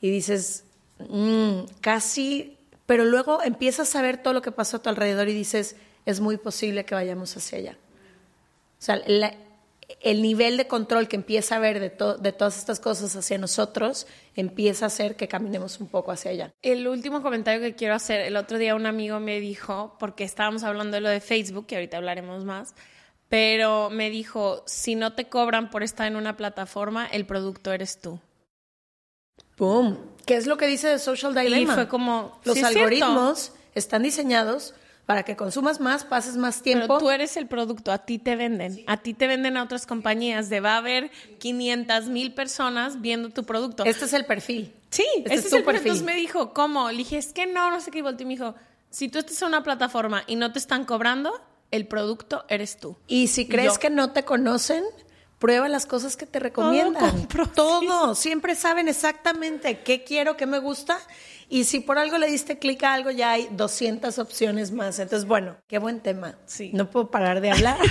y 0.00 0.10
dices, 0.10 0.64
"Mm, 1.08 1.62
casi, 1.80 2.56
pero 2.86 3.04
luego 3.04 3.42
empiezas 3.42 3.94
a 3.96 4.02
ver 4.02 4.22
todo 4.22 4.32
lo 4.34 4.42
que 4.42 4.52
pasó 4.52 4.76
a 4.76 4.82
tu 4.82 4.88
alrededor 4.88 5.28
y 5.28 5.34
dices, 5.34 5.74
es 6.06 6.20
muy 6.20 6.36
posible 6.36 6.84
que 6.84 6.94
vayamos 6.94 7.36
hacia 7.36 7.58
allá. 7.58 7.72
O 8.78 8.82
sea, 8.82 9.02
la- 9.06 9.34
el 10.00 10.22
nivel 10.22 10.56
de 10.56 10.66
control 10.66 11.08
que 11.08 11.16
empieza 11.16 11.54
a 11.54 11.58
haber 11.58 11.80
de, 11.80 11.90
to- 11.90 12.16
de 12.18 12.32
todas 12.32 12.58
estas 12.58 12.80
cosas 12.80 13.14
hacia 13.16 13.38
nosotros 13.38 14.06
empieza 14.36 14.84
a 14.84 14.88
hacer 14.88 15.16
que 15.16 15.28
caminemos 15.28 15.80
un 15.80 15.88
poco 15.88 16.12
hacia 16.12 16.30
allá. 16.30 16.52
El 16.62 16.86
último 16.88 17.22
comentario 17.22 17.60
que 17.60 17.74
quiero 17.74 17.94
hacer, 17.94 18.20
el 18.20 18.36
otro 18.36 18.58
día 18.58 18.74
un 18.74 18.86
amigo 18.86 19.18
me 19.20 19.40
dijo, 19.40 19.96
porque 19.98 20.24
estábamos 20.24 20.62
hablando 20.62 20.94
de 20.96 21.00
lo 21.00 21.08
de 21.08 21.20
Facebook, 21.20 21.66
que 21.66 21.74
ahorita 21.76 21.96
hablaremos 21.96 22.44
más, 22.44 22.74
pero 23.28 23.90
me 23.90 24.10
dijo, 24.10 24.62
si 24.66 24.94
no 24.94 25.12
te 25.14 25.28
cobran 25.28 25.70
por 25.70 25.82
estar 25.82 26.06
en 26.06 26.16
una 26.16 26.36
plataforma, 26.36 27.06
el 27.06 27.26
producto 27.26 27.72
eres 27.72 28.00
tú. 28.00 28.18
¡Boom! 29.56 29.98
¿Qué 30.26 30.36
es 30.36 30.46
lo 30.46 30.56
que 30.56 30.66
dice 30.66 30.88
de 30.88 30.98
Social 30.98 31.36
Y 31.38 31.42
Dilemma? 31.44 31.74
fue 31.74 31.88
como, 31.88 32.40
Los 32.44 32.54
"Sí, 32.54 32.60
es 32.60 32.68
cierto". 32.68 32.78
algoritmos 32.78 33.52
están 33.74 34.02
diseñados 34.02 34.74
para 35.06 35.24
que 35.24 35.34
consumas 35.36 35.80
más, 35.80 36.04
pases 36.04 36.36
más 36.36 36.62
tiempo. 36.62 36.86
Pero 36.86 36.98
tú 37.00 37.10
eres 37.10 37.36
el 37.36 37.46
producto, 37.48 37.90
a 37.92 37.98
ti 37.98 38.18
te 38.18 38.36
venden. 38.36 38.82
A 38.86 38.98
ti 38.98 39.12
te 39.14 39.26
venden 39.26 39.56
a 39.56 39.64
otras 39.64 39.86
compañías. 39.86 40.48
De 40.50 40.60
va 40.60 40.74
a 40.74 40.78
haber 40.78 41.10
500 41.38 42.06
mil 42.06 42.32
personas 42.34 43.00
viendo 43.00 43.30
tu 43.30 43.44
producto. 43.44 43.84
Este 43.84 44.04
es 44.04 44.12
el 44.12 44.24
perfil. 44.26 44.72
sí, 44.90 45.04
este 45.16 45.34
este 45.34 45.34
es 45.34 45.44
es 45.46 45.50
tu 45.50 45.56
el 45.56 45.64
perfil. 45.64 45.82
perfil. 45.82 45.92
Entonces 46.00 46.06
me 46.14 46.20
dijo, 46.20 46.52
¿cómo? 46.54 46.90
Le 46.90 46.98
dije, 46.98 47.18
es 47.18 47.32
que 47.32 47.46
no, 47.46 47.70
no 47.70 47.80
sé 47.80 47.90
qué. 47.90 47.98
Y 47.98 48.02
volteó 48.02 48.24
y 48.24 48.28
me 48.28 48.34
dijo, 48.34 48.54
si 48.90 49.08
tú 49.08 49.18
estás 49.18 49.40
en 49.42 49.48
una 49.48 49.62
plataforma 49.62 50.22
y 50.26 50.36
no 50.36 50.52
te 50.52 50.58
están 50.60 50.84
cobrando, 50.84 51.32
el 51.72 51.86
producto 51.86 52.44
eres 52.48 52.76
tú. 52.78 52.96
Y 53.06 53.28
si 53.28 53.46
crees 53.48 53.74
Yo- 53.74 53.80
que 53.80 53.90
no 53.90 54.12
te 54.12 54.24
conocen, 54.24 54.84
prueba 55.40 55.68
las 55.68 55.86
cosas 55.86 56.16
que 56.16 56.26
te 56.26 56.38
recomiendan. 56.38 57.26
sí. 57.28 57.50
Todo. 57.54 58.14
Siempre 58.14 58.54
saben 58.54 58.86
exactamente 58.86 59.80
qué 59.80 60.04
quiero, 60.04 60.36
qué 60.36 60.46
me 60.46 60.60
gusta. 60.60 60.98
Y 61.48 61.64
si 61.64 61.80
por 61.80 61.98
algo 61.98 62.16
le 62.18 62.28
diste 62.28 62.60
clic 62.60 62.84
a 62.84 62.94
algo, 62.94 63.10
ya 63.10 63.32
hay 63.32 63.48
200 63.50 64.20
opciones 64.20 64.70
más. 64.70 65.00
Entonces, 65.00 65.26
bueno, 65.26 65.56
qué 65.66 65.78
buen 65.78 65.98
tema. 65.98 66.36
Sí. 66.46 66.70
No 66.72 66.88
puedo 66.88 67.10
parar 67.10 67.40
de 67.40 67.50
hablar. 67.50 67.76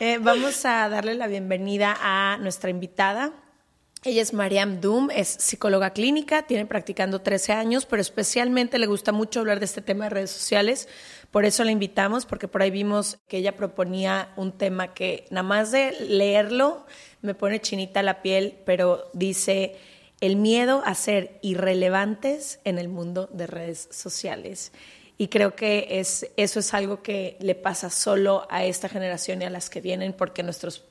Eh, 0.00 0.18
vamos 0.18 0.64
a 0.64 0.88
darle 0.88 1.14
la 1.14 1.28
bienvenida 1.28 1.96
a 2.00 2.36
nuestra 2.38 2.68
invitada. 2.68 3.32
Ella 4.02 4.20
es 4.20 4.34
Mariam 4.34 4.80
Doom, 4.80 5.10
es 5.10 5.28
psicóloga 5.28 5.90
clínica, 5.90 6.42
tiene 6.42 6.66
practicando 6.66 7.22
13 7.22 7.52
años, 7.52 7.86
pero 7.86 8.02
especialmente 8.02 8.78
le 8.78 8.86
gusta 8.86 9.12
mucho 9.12 9.40
hablar 9.40 9.60
de 9.60 9.66
este 9.66 9.82
tema 9.82 10.04
de 10.04 10.10
redes 10.10 10.30
sociales. 10.30 10.88
Por 11.34 11.46
eso 11.46 11.64
la 11.64 11.72
invitamos, 11.72 12.26
porque 12.26 12.46
por 12.46 12.62
ahí 12.62 12.70
vimos 12.70 13.18
que 13.26 13.38
ella 13.38 13.56
proponía 13.56 14.32
un 14.36 14.52
tema 14.52 14.94
que 14.94 15.26
nada 15.30 15.42
más 15.42 15.72
de 15.72 15.90
leerlo 15.90 16.86
me 17.22 17.34
pone 17.34 17.60
chinita 17.60 18.04
la 18.04 18.22
piel, 18.22 18.56
pero 18.64 19.10
dice 19.14 19.74
el 20.20 20.36
miedo 20.36 20.80
a 20.86 20.94
ser 20.94 21.40
irrelevantes 21.42 22.60
en 22.62 22.78
el 22.78 22.88
mundo 22.88 23.28
de 23.32 23.48
redes 23.48 23.88
sociales. 23.90 24.70
Y 25.18 25.26
creo 25.26 25.56
que 25.56 25.88
es, 25.98 26.30
eso 26.36 26.60
es 26.60 26.72
algo 26.72 27.02
que 27.02 27.36
le 27.40 27.56
pasa 27.56 27.90
solo 27.90 28.46
a 28.48 28.64
esta 28.64 28.88
generación 28.88 29.42
y 29.42 29.46
a 29.46 29.50
las 29.50 29.70
que 29.70 29.80
vienen, 29.80 30.12
porque 30.12 30.44
nuestros 30.44 30.84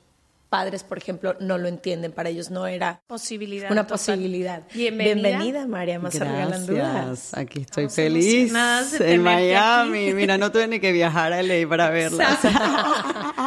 padres, 0.54 0.84
por 0.84 0.98
ejemplo, 0.98 1.34
no 1.40 1.58
lo 1.58 1.66
entienden. 1.66 2.12
Para 2.12 2.28
ellos 2.28 2.48
no 2.48 2.68
era 2.68 3.02
Posibilidad. 3.08 3.72
una 3.72 3.82
total. 3.88 3.98
posibilidad. 3.98 4.62
Bienvenida. 4.72 5.14
Bienvenida, 5.30 5.66
María 5.66 5.98
Más 5.98 6.16
Regalan 6.16 6.64
Dudas. 6.64 6.92
Gracias, 6.92 7.34
aquí 7.34 7.62
estoy 7.62 7.86
Estamos 7.86 7.94
feliz 7.94 8.52
en 9.00 9.22
Miami. 9.22 10.04
aquí. 10.06 10.14
Mira, 10.14 10.38
no 10.38 10.52
tuve 10.52 10.68
ni 10.68 10.78
que 10.78 10.92
viajar 10.92 11.32
a 11.32 11.42
LA 11.42 11.68
para 11.68 11.90
verla. 11.90 12.38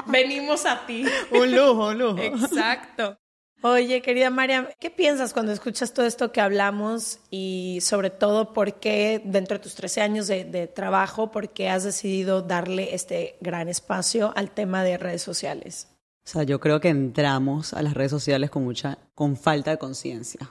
Venimos 0.07 0.65
a 0.65 0.85
ti. 0.85 1.05
un 1.31 1.49
lujo, 1.55 1.87
un 1.91 1.97
lujo. 1.97 2.17
Exacto. 2.17 3.17
Oye, 3.63 4.01
querida 4.01 4.29
María, 4.29 4.69
¿qué 4.77 4.89
piensas 4.89 5.31
cuando 5.33 5.53
escuchas 5.53 5.93
todo 5.93 6.05
esto 6.05 6.33
que 6.33 6.41
hablamos 6.41 7.19
y 7.31 7.79
sobre 7.81 8.09
todo 8.09 8.51
por 8.51 8.81
qué 8.81 9.21
dentro 9.23 9.57
de 9.57 9.63
tus 9.63 9.75
13 9.75 10.01
años 10.01 10.27
de, 10.27 10.43
de 10.43 10.67
trabajo, 10.67 11.31
por 11.31 11.53
qué 11.53 11.69
has 11.69 11.85
decidido 11.85 12.41
darle 12.41 12.93
este 12.93 13.37
gran 13.39 13.69
espacio 13.69 14.33
al 14.35 14.51
tema 14.51 14.83
de 14.83 14.97
redes 14.97 15.21
sociales? 15.21 15.87
O 16.27 16.29
sea, 16.29 16.43
yo 16.43 16.59
creo 16.59 16.81
que 16.81 16.89
entramos 16.89 17.73
a 17.73 17.81
las 17.81 17.93
redes 17.93 18.11
sociales 18.11 18.49
con 18.49 18.65
mucha, 18.65 18.97
con 19.15 19.37
falta 19.37 19.71
de 19.71 19.77
conciencia. 19.77 20.49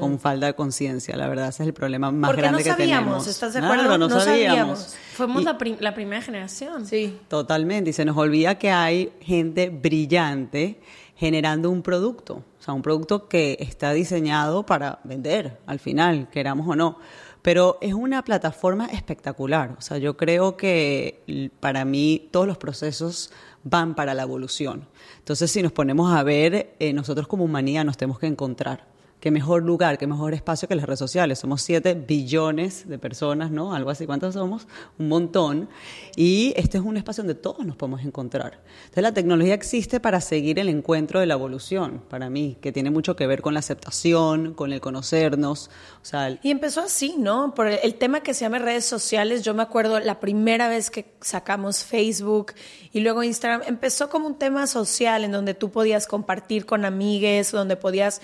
Con 0.00 0.18
falta 0.18 0.46
de 0.46 0.54
conciencia, 0.54 1.14
la 1.16 1.28
verdad, 1.28 1.48
ese 1.48 1.64
es 1.64 1.66
el 1.66 1.74
problema 1.74 2.10
más 2.12 2.28
Porque 2.28 2.40
grande 2.42 2.60
no 2.60 2.64
que 2.64 2.70
sabíamos, 2.70 3.04
tenemos. 3.04 3.26
¿estás 3.26 3.52
de 3.52 3.58
Claro, 3.58 3.74
acuerdo? 3.74 3.98
no, 3.98 4.08
No 4.08 4.20
sabíamos. 4.20 4.78
sabíamos. 4.78 4.96
Fuimos 5.14 5.42
Y- 5.42 5.44
la, 5.44 5.58
prim- 5.58 5.76
la 5.80 5.92
primera 5.94 6.22
generación. 6.22 6.86
Sí. 6.86 7.18
Totalmente, 7.28 7.90
y 7.90 7.92
se 7.92 8.06
nos 8.06 8.16
olvida 8.16 8.54
que 8.58 8.70
hay 8.70 9.12
gente 9.20 9.68
brillante 9.68 10.80
generando 11.16 11.68
un 11.70 11.82
producto, 11.82 12.44
o 12.58 12.62
sea, 12.62 12.72
un 12.72 12.80
producto 12.82 13.28
que 13.28 13.58
está 13.60 13.92
diseñado 13.92 14.64
para 14.64 15.00
vender 15.04 15.58
al 15.66 15.80
final, 15.80 16.30
queramos 16.30 16.66
o 16.68 16.74
no. 16.76 16.98
Pero 17.42 17.76
es 17.82 17.92
una 17.92 18.22
plataforma 18.24 18.86
espectacular, 18.86 19.74
o 19.78 19.80
sea, 19.82 19.98
yo 19.98 20.16
creo 20.16 20.56
que 20.56 21.50
para 21.60 21.84
mí 21.84 22.28
todos 22.30 22.46
los 22.46 22.56
procesos 22.58 23.32
van 23.68 23.94
para 23.94 24.14
la 24.14 24.22
evolución. 24.22 24.86
Entonces, 25.18 25.50
si 25.50 25.62
nos 25.62 25.72
ponemos 25.72 26.12
a 26.12 26.22
ver, 26.22 26.74
eh, 26.78 26.92
nosotros 26.92 27.26
como 27.26 27.44
humanidad 27.44 27.84
nos 27.84 27.96
tenemos 27.96 28.18
que 28.18 28.26
encontrar. 28.26 28.97
Qué 29.20 29.32
mejor 29.32 29.64
lugar, 29.64 29.98
qué 29.98 30.06
mejor 30.06 30.32
espacio 30.32 30.68
que 30.68 30.76
las 30.76 30.86
redes 30.86 31.00
sociales. 31.00 31.40
Somos 31.40 31.62
7 31.62 31.94
billones 31.94 32.88
de 32.88 32.98
personas, 32.98 33.50
¿no? 33.50 33.74
Algo 33.74 33.90
así. 33.90 34.06
¿Cuántos 34.06 34.34
somos? 34.34 34.68
Un 34.96 35.08
montón. 35.08 35.68
Y 36.14 36.52
este 36.56 36.78
es 36.78 36.84
un 36.84 36.96
espacio 36.96 37.24
donde 37.24 37.34
todos 37.34 37.66
nos 37.66 37.74
podemos 37.74 38.04
encontrar. 38.04 38.60
Entonces 38.84 39.02
la 39.02 39.12
tecnología 39.12 39.54
existe 39.54 39.98
para 39.98 40.20
seguir 40.20 40.60
el 40.60 40.68
encuentro 40.68 41.18
de 41.18 41.26
la 41.26 41.34
evolución, 41.34 42.00
para 42.08 42.30
mí, 42.30 42.58
que 42.60 42.70
tiene 42.70 42.90
mucho 42.90 43.16
que 43.16 43.26
ver 43.26 43.42
con 43.42 43.54
la 43.54 43.60
aceptación, 43.60 44.54
con 44.54 44.72
el 44.72 44.80
conocernos. 44.80 45.68
O 46.00 46.04
sea, 46.04 46.38
Y 46.40 46.52
empezó 46.52 46.82
así, 46.82 47.16
¿no? 47.18 47.54
Por 47.54 47.66
el, 47.66 47.80
el 47.82 47.96
tema 47.96 48.20
que 48.20 48.34
se 48.34 48.44
llama 48.44 48.60
redes 48.60 48.84
sociales, 48.84 49.42
yo 49.42 49.52
me 49.52 49.64
acuerdo 49.64 49.98
la 49.98 50.20
primera 50.20 50.68
vez 50.68 50.90
que 50.90 51.12
sacamos 51.20 51.82
Facebook 51.82 52.52
y 52.92 53.00
luego 53.00 53.24
Instagram, 53.24 53.62
empezó 53.66 54.10
como 54.10 54.28
un 54.28 54.38
tema 54.38 54.68
social 54.68 55.24
en 55.24 55.32
donde 55.32 55.54
tú 55.54 55.72
podías 55.72 56.06
compartir 56.06 56.66
con 56.66 56.84
amigues, 56.84 57.50
donde 57.50 57.74
podías... 57.74 58.20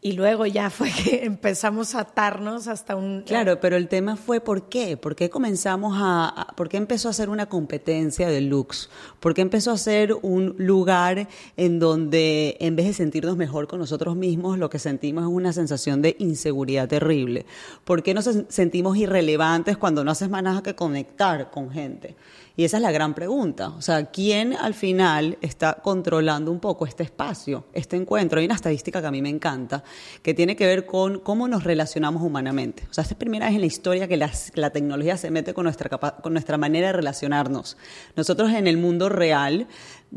Y 0.00 0.12
luego 0.12 0.46
ya 0.46 0.70
fue 0.70 0.90
que 0.92 1.24
empezamos 1.24 1.94
a 1.96 2.00
atarnos 2.00 2.68
hasta 2.68 2.94
un... 2.94 3.22
Claro, 3.26 3.58
pero 3.60 3.76
el 3.76 3.88
tema 3.88 4.14
fue 4.16 4.40
¿por 4.40 4.68
qué? 4.68 4.96
¿Por 4.96 5.16
qué 5.16 5.28
comenzamos 5.28 5.96
a, 5.96 6.28
a- 6.28 6.46
por 6.54 6.68
qué 6.68 6.76
empezó 6.76 7.08
a 7.08 7.12
ser 7.12 7.28
una 7.30 7.46
competencia 7.48 8.28
de 8.28 8.40
looks? 8.40 8.90
¿Por 9.18 9.34
qué 9.34 9.42
empezó 9.42 9.72
a 9.72 9.76
ser 9.76 10.14
un 10.22 10.54
lugar 10.56 11.26
en 11.56 11.80
donde 11.80 12.56
en 12.60 12.76
vez 12.76 12.86
de 12.86 12.92
sentirnos 12.92 13.36
mejor 13.36 13.66
con 13.66 13.80
nosotros 13.80 14.14
mismos, 14.14 14.56
lo 14.58 14.70
que 14.70 14.78
sentimos 14.78 15.24
es 15.24 15.30
una 15.30 15.52
sensación 15.52 16.00
de 16.00 16.14
inseguridad 16.20 16.86
terrible? 16.88 17.44
¿Por 17.84 18.04
qué 18.04 18.14
nos 18.14 18.26
sen- 18.28 18.46
sentimos 18.48 18.96
irrelevantes 18.96 19.76
cuando 19.76 20.04
no 20.04 20.12
haces 20.12 20.30
más 20.30 20.44
nada 20.44 20.62
que 20.62 20.76
conectar 20.76 21.50
con 21.50 21.70
gente? 21.72 22.14
Y 22.58 22.64
esa 22.64 22.78
es 22.78 22.82
la 22.82 22.90
gran 22.90 23.14
pregunta. 23.14 23.68
O 23.68 23.80
sea, 23.80 24.06
¿quién 24.06 24.52
al 24.52 24.74
final 24.74 25.38
está 25.40 25.74
controlando 25.74 26.50
un 26.50 26.58
poco 26.58 26.86
este 26.86 27.04
espacio, 27.04 27.66
este 27.72 27.94
encuentro? 27.94 28.40
Hay 28.40 28.46
una 28.46 28.56
estadística 28.56 29.00
que 29.00 29.06
a 29.06 29.12
mí 29.12 29.22
me 29.22 29.28
encanta, 29.28 29.84
que 30.22 30.34
tiene 30.34 30.56
que 30.56 30.66
ver 30.66 30.84
con 30.84 31.20
cómo 31.20 31.46
nos 31.46 31.62
relacionamos 31.62 32.20
humanamente. 32.20 32.82
O 32.90 32.92
sea, 32.92 33.02
esta 33.02 33.02
es 33.02 33.10
la 33.12 33.18
primera 33.18 33.46
vez 33.46 33.54
en 33.54 33.60
la 33.60 33.68
historia 33.68 34.08
que 34.08 34.16
la 34.16 34.70
tecnología 34.70 35.16
se 35.16 35.30
mete 35.30 35.54
con 35.54 35.62
nuestra, 35.66 35.88
con 35.98 36.32
nuestra 36.32 36.58
manera 36.58 36.88
de 36.88 36.94
relacionarnos. 36.94 37.76
Nosotros 38.16 38.50
en 38.50 38.66
el 38.66 38.76
mundo 38.76 39.08
real, 39.08 39.68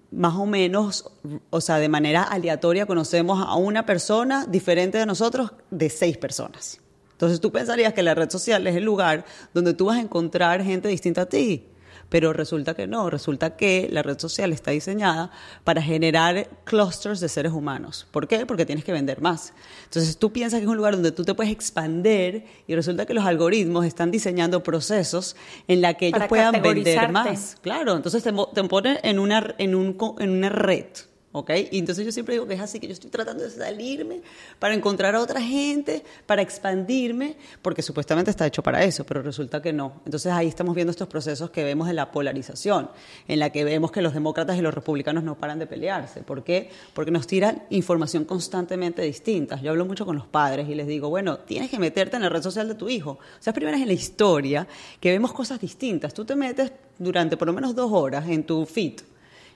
más 0.10 0.34
o 0.34 0.48
menos, 0.48 1.12
o 1.52 1.62
sea, 1.62 1.78
de 1.78 1.90
manera 1.90 2.24
aleatoria, 2.24 2.88
conocemos 2.88 3.46
a 3.48 3.54
una 3.54 3.86
persona 3.86 4.48
diferente 4.48 4.98
de 4.98 5.06
nosotros 5.06 5.52
de 5.70 5.92
seis 5.92 6.18
personas. 6.18 6.82
Entonces 7.12 7.40
tú 7.40 7.52
pensarías 7.52 7.94
que 7.94 8.02
la 8.02 8.16
red 8.16 8.32
social 8.32 8.66
es 8.66 8.76
el 8.76 8.84
lugar 8.84 9.26
donde 9.54 9.76
tú 9.76 9.86
vas 9.86 10.00
a 10.00 10.02
encontrar 10.02 10.64
gente 10.64 10.88
distinta 10.88 11.22
a 11.22 11.26
ti 11.28 11.68
pero 12.12 12.34
resulta 12.34 12.74
que 12.74 12.88
no, 12.88 13.10
resulta 13.10 13.56
que 13.56 13.88
la 13.90 14.04
red 14.04 14.20
social 14.20 14.52
está 14.52 14.72
diseñada 14.72 15.32
para 15.64 15.82
generar 15.82 16.50
clusters 16.66 17.22
de 17.22 17.30
seres 17.30 17.54
humanos. 17.54 18.06
¿Por 18.12 18.28
qué? 18.28 18.46
Porque 18.46 18.66
tienes 18.66 18.84
que 18.84 18.92
vender 18.92 19.22
más. 19.22 19.54
Entonces 19.86 20.18
tú 20.18 20.34
piensas 20.34 20.60
que 20.60 20.66
es 20.66 20.70
un 20.70 20.76
lugar 20.76 20.96
donde 20.96 21.14
tú 21.14 21.24
te 21.24 21.34
puedes 21.34 21.54
expandir 21.54 22.44
y 22.68 22.76
resulta 22.76 23.06
que 23.06 23.14
los 23.14 23.24
algoritmos 23.24 23.86
están 23.86 24.12
diseñando 24.12 24.62
procesos 24.62 25.38
en 25.70 25.80
la 25.80 25.94
que 25.94 26.08
ellos 26.08 26.24
puedan 26.28 26.62
vender 26.62 27.10
más. 27.14 27.56
Claro, 27.62 27.96
entonces 27.96 28.22
te, 28.22 28.34
te 28.54 28.64
ponen 28.66 28.98
en 29.04 29.18
una, 29.18 29.56
en, 29.58 29.74
un, 29.74 29.98
en 30.20 30.32
una 30.32 30.50
red. 30.50 30.88
¿Ok? 31.32 31.52
Y 31.72 31.80
entonces 31.80 32.06
yo 32.06 32.12
siempre 32.12 32.36
digo 32.36 32.48
que 32.48 32.56
es 32.56 32.60
así, 32.60 32.80
que 32.80 32.88
yo 32.88 32.94
estoy 32.94 33.10
tratando 33.10 33.44
de 33.44 33.50
salirme 33.50 34.22
para 34.60 34.74
encontrar 34.74 35.16
a 35.16 35.22
otra 35.22 35.42
gente, 35.42 36.04
para 36.26 36.42
expandirme, 36.42 37.38
porque 37.62 37.82
supuestamente 37.82 38.32
está 38.32 38.46
hecho 38.46 38.62
para 38.62 38.84
eso, 38.84 39.06
pero 39.06 39.22
resulta 39.22 39.62
que 39.62 39.74
no. 39.74 40.02
Entonces 40.06 40.32
ahí 40.32 40.48
estamos 40.48 40.76
viendo 40.76 40.92
estos 40.92 41.08
procesos 41.08 41.50
que 41.50 41.64
vemos 41.64 41.88
de 41.88 41.94
la 41.94 42.12
polarización, 42.12 42.90
en 43.28 43.40
la 43.40 43.50
que 43.50 43.64
vemos 43.64 43.92
que 43.92 44.02
los 44.02 44.14
demócratas 44.14 44.58
y 44.58 44.62
los 44.62 44.74
republicanos 44.74 45.24
no 45.24 45.36
paran 45.38 45.60
de 45.60 45.68
pelearse. 45.68 46.22
¿Por 46.22 46.44
qué? 46.44 46.70
Porque 46.94 47.12
nos 47.12 47.28
tiran 47.28 47.64
información 47.70 48.26
constantemente 48.26 49.02
distinta. 49.02 49.60
Yo 49.62 49.72
hablo 49.72 49.86
mucho 49.86 50.06
con 50.06 50.16
los 50.16 50.28
padres 50.28 50.68
y 50.68 50.76
les 50.76 50.88
digo, 50.88 51.10
bueno, 51.10 51.40
tienes 51.40 51.70
que 51.70 51.80
meterte 51.80 52.18
en 52.18 52.24
la 52.24 52.30
red 52.30 52.42
social 52.42 52.68
de 52.68 52.76
tu 52.76 52.90
hijo. 52.90 53.12
O 53.12 53.20
sea, 53.40 53.52
es 53.52 53.56
primera 53.56 53.78
vez 53.78 53.84
en 53.84 53.88
la 53.88 53.94
historia 53.94 54.68
que 55.00 55.12
vemos 55.12 55.32
cosas 55.34 55.60
distintas. 55.60 56.14
Tú 56.14 56.26
te 56.26 56.36
metes 56.36 56.72
durante 56.98 57.38
por 57.38 57.48
lo 57.48 57.54
menos 57.54 57.76
dos 57.76 57.92
horas 57.92 58.28
en 58.28 58.44
tu 58.44 58.66
feed 58.66 59.02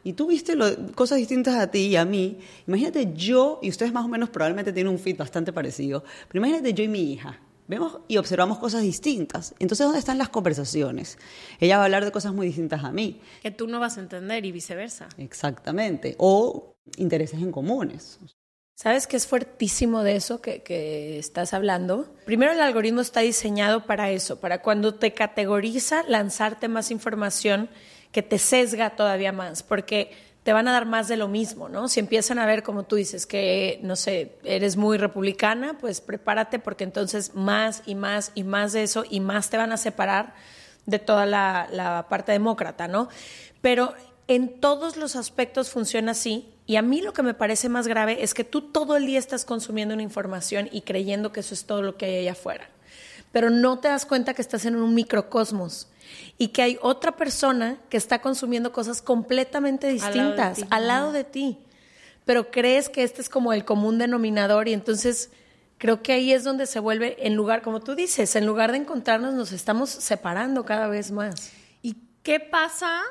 y 0.06 0.14
tú 0.14 0.28
viste 0.28 0.56
cosas 0.94 1.18
distintas 1.18 1.56
a 1.56 1.72
ti 1.72 1.88
y 1.88 1.96
a 1.96 2.06
mí, 2.06 2.38
imagínate 2.68 3.12
yo, 3.16 3.60
y 3.64 3.70
ustedes 3.70 3.92
más 3.92 4.06
o 4.06 4.08
menos 4.08 4.30
probablemente 4.30 4.72
tienen 4.72 4.94
un 4.94 5.00
fit 5.00 5.18
bastante 5.18 5.52
parecido, 5.52 6.04
pero 6.28 6.46
imagínate 6.46 6.76
yo 6.76 6.84
y 6.84 6.88
mi 6.88 7.12
hija. 7.12 7.42
Vemos 7.68 7.98
y 8.08 8.18
observamos 8.18 8.60
cosas 8.60 8.84
distintas. 8.84 9.56
Entonces, 9.58 9.84
¿dónde 9.84 9.98
están 9.98 10.20
las 10.20 10.30
conversaciones? 10.30 11.18
Ella 11.60 11.78
va 11.78 11.82
a 11.82 11.86
hablar 11.86 12.06
de 12.06 12.12
cosas 12.12 12.36
muy 12.36 12.46
distintas 12.46 12.84
a 12.84 12.92
mí. 12.92 13.20
Que 13.42 13.50
tú 13.50 13.66
no 13.66 13.80
vas 13.80 13.98
a 13.98 14.02
entender 14.02 14.46
y 14.46 14.52
viceversa. 14.52 15.10
Exactamente. 15.18 16.14
O 16.20 16.76
intereses 16.98 17.42
en 17.42 17.52
comunes. 17.52 18.20
¿Sabes 18.76 19.08
qué 19.08 19.18
es 19.18 19.26
fuertísimo 19.26 20.04
de 20.04 20.18
eso 20.18 20.40
que, 20.40 20.62
que, 20.62 21.18
estás 21.18 21.56
hablando? 21.56 22.14
Primero, 22.26 22.52
el 22.52 22.62
algoritmo 22.62 23.02
está 23.02 23.22
diseñado 23.22 23.88
para 23.88 24.12
eso, 24.12 24.40
para 24.40 24.62
cuando 24.62 24.94
te 24.94 25.16
categoriza, 25.16 26.04
lanzarte 26.08 26.68
más 26.68 26.92
información 26.92 27.70
que 28.16 28.24
te 28.24 28.40
sesga 28.40 28.92
todavía 28.92 29.34
más, 29.34 29.62
porque 29.62 30.14
te 30.44 30.54
van 30.54 30.70
a 30.70 30.72
dar 30.72 30.86
más 30.86 31.10
de 31.10 31.18
lo 31.18 31.28
mismo, 31.28 31.68
¿no? 31.68 31.90
Si 31.90 32.00
empiezan 32.00 32.40
a 32.40 32.46
ver, 32.46 32.64
como 32.64 32.84
tú 32.84 32.96
dices, 32.96 33.26
que, 33.26 33.78
no 33.84 33.98
sé, 33.98 34.38
eres 34.46 34.78
muy 34.78 34.98
republicana, 34.98 35.78
pues 35.78 36.00
prepárate 36.00 36.58
porque 36.58 36.86
entonces 36.86 37.36
más 37.36 37.84
y 37.86 37.94
más 37.94 38.32
y 38.34 38.46
más 38.46 38.72
de 38.72 38.84
eso 38.84 39.04
y 39.10 39.20
más 39.20 39.50
te 39.50 39.58
van 39.58 39.74
a 39.74 39.76
separar 39.76 40.34
de 40.86 40.98
toda 40.98 41.26
la, 41.26 42.06
parte 42.08 42.32
demócrata, 42.32 42.88
¿no? 42.88 43.10
Pero 43.60 43.94
en 44.30 44.62
todos 44.62 44.96
los 44.96 45.18
aspectos 45.18 45.70
funciona 45.70 46.12
así 46.12 46.48
y 46.66 46.78
a 46.78 46.82
mí 46.82 47.02
lo 47.02 47.12
que 47.12 47.22
me 47.22 47.34
parece 47.34 47.68
más 47.68 47.86
grave 47.86 48.24
es 48.24 48.34
que 48.34 48.46
tú 48.46 48.62
todo 48.62 48.96
el 48.96 49.08
día 49.08 49.20
estás 49.20 49.44
consumiendo 49.44 49.94
una 49.94 50.04
información 50.04 50.70
y 50.72 50.84
creyendo 50.84 51.34
que 51.34 51.42
eso 51.42 51.54
es 51.54 51.66
todo 51.66 51.82
lo 51.82 51.98
que 51.98 52.06
hay 52.06 52.18
allá 52.20 52.32
afuera, 52.32 52.70
pero 53.34 53.50
no 53.50 53.80
te 53.80 53.90
das 53.90 54.06
cuenta 54.06 54.34
que 54.34 54.42
estás 54.42 54.64
en 54.64 54.78
un 54.78 54.96
microcosmos 54.96 55.90
y 56.38 56.50
que 56.50 56.62
hay 56.62 56.78
otra 56.82 57.16
persona 57.16 57.78
que 57.90 57.98
está 57.98 58.22
consumiendo 58.22 58.72
cosas 58.72 59.02
completamente 59.02 59.88
distintas 59.88 60.66
al 60.70 60.88
lado 60.88 61.12
de 61.12 61.24
ti, 61.24 61.60
pero 62.26 62.52
crees 62.52 62.90
que 62.90 63.04
este 63.04 63.22
es 63.22 63.30
como 63.30 63.54
el 63.54 63.66
común 63.66 63.98
denominador 63.98 64.68
y 64.68 64.74
entonces 64.74 65.32
creo 65.78 66.02
que 66.02 66.14
ahí 66.14 66.32
es 66.32 66.44
donde 66.44 66.66
se 66.66 66.80
vuelve, 66.80 67.28
en 67.28 67.36
lugar, 67.36 67.62
como 67.62 67.82
tú 67.82 67.96
dices, 67.96 68.36
en 68.36 68.46
lugar 68.46 68.72
de 68.72 68.78
encontrarnos, 68.78 69.34
nos 69.34 69.52
estamos 69.52 69.90
separando 69.90 70.66
cada 70.66 70.88
vez 70.88 71.12
más. 71.12 71.52
¿Y 71.82 71.98
qué 72.24 72.40
pasa 72.40 73.02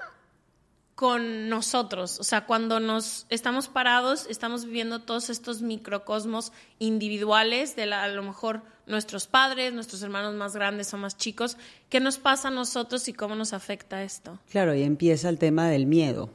con 0.94 1.48
nosotros, 1.48 2.20
o 2.20 2.24
sea, 2.24 2.46
cuando 2.46 2.78
nos 2.78 3.26
estamos 3.28 3.66
parados, 3.66 4.26
estamos 4.28 4.64
viviendo 4.64 5.02
todos 5.02 5.28
estos 5.28 5.60
microcosmos 5.60 6.52
individuales 6.78 7.74
de 7.74 7.92
a 7.92 8.06
lo 8.08 8.22
mejor 8.22 8.62
nuestros 8.86 9.26
padres, 9.26 9.72
nuestros 9.72 10.02
hermanos 10.02 10.34
más 10.34 10.54
grandes 10.54 10.92
o 10.94 10.98
más 10.98 11.16
chicos, 11.16 11.56
¿qué 11.88 12.00
nos 12.00 12.18
pasa 12.18 12.48
a 12.48 12.50
nosotros 12.50 13.08
y 13.08 13.12
cómo 13.12 13.34
nos 13.34 13.52
afecta 13.52 14.02
esto? 14.02 14.38
Claro, 14.50 14.74
y 14.74 14.82
empieza 14.82 15.28
el 15.28 15.38
tema 15.38 15.68
del 15.68 15.86
miedo. 15.86 16.30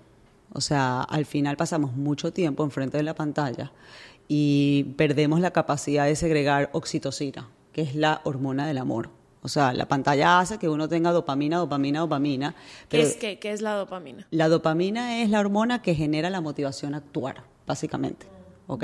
O 0.54 0.62
sea, 0.62 1.02
al 1.02 1.26
final 1.26 1.58
pasamos 1.58 1.94
mucho 1.94 2.34
tiempo 2.34 2.64
enfrente 2.64 2.98
de 2.98 3.04
la 3.04 3.14
pantalla 3.14 3.72
y 4.28 4.96
perdemos 4.98 5.40
la 5.40 5.52
capacidad 5.52 6.06
de 6.06 6.16
segregar 6.16 6.70
oxitocina, 6.74 7.50
que 7.72 7.82
es 7.82 7.96
la 7.96 8.22
hormona 8.24 8.68
del 8.68 8.80
amor. 8.80 9.10
O 9.42 9.48
sea, 9.48 9.74
la 9.74 9.88
pantalla 9.88 10.40
hace 10.40 10.58
que 10.58 10.68
uno 10.68 10.90
tenga 10.90 11.12
dopamina, 11.12 11.58
dopamina, 11.58 12.00
dopamina. 12.00 12.56
¿Qué 12.90 13.02
es, 13.02 13.16
qué, 13.16 13.40
es 13.42 13.62
la 13.62 13.74
dopamina? 13.74 14.28
La 14.32 14.50
dopamina 14.50 15.22
es 15.22 15.30
la 15.30 15.40
hormona 15.40 15.82
que 15.82 15.96
genera 15.96 16.30
la 16.30 16.42
motivación 16.42 16.94
a 16.94 16.98
actuar, 16.98 17.44
básicamente. 17.66 18.28
¿Ok? 18.70 18.84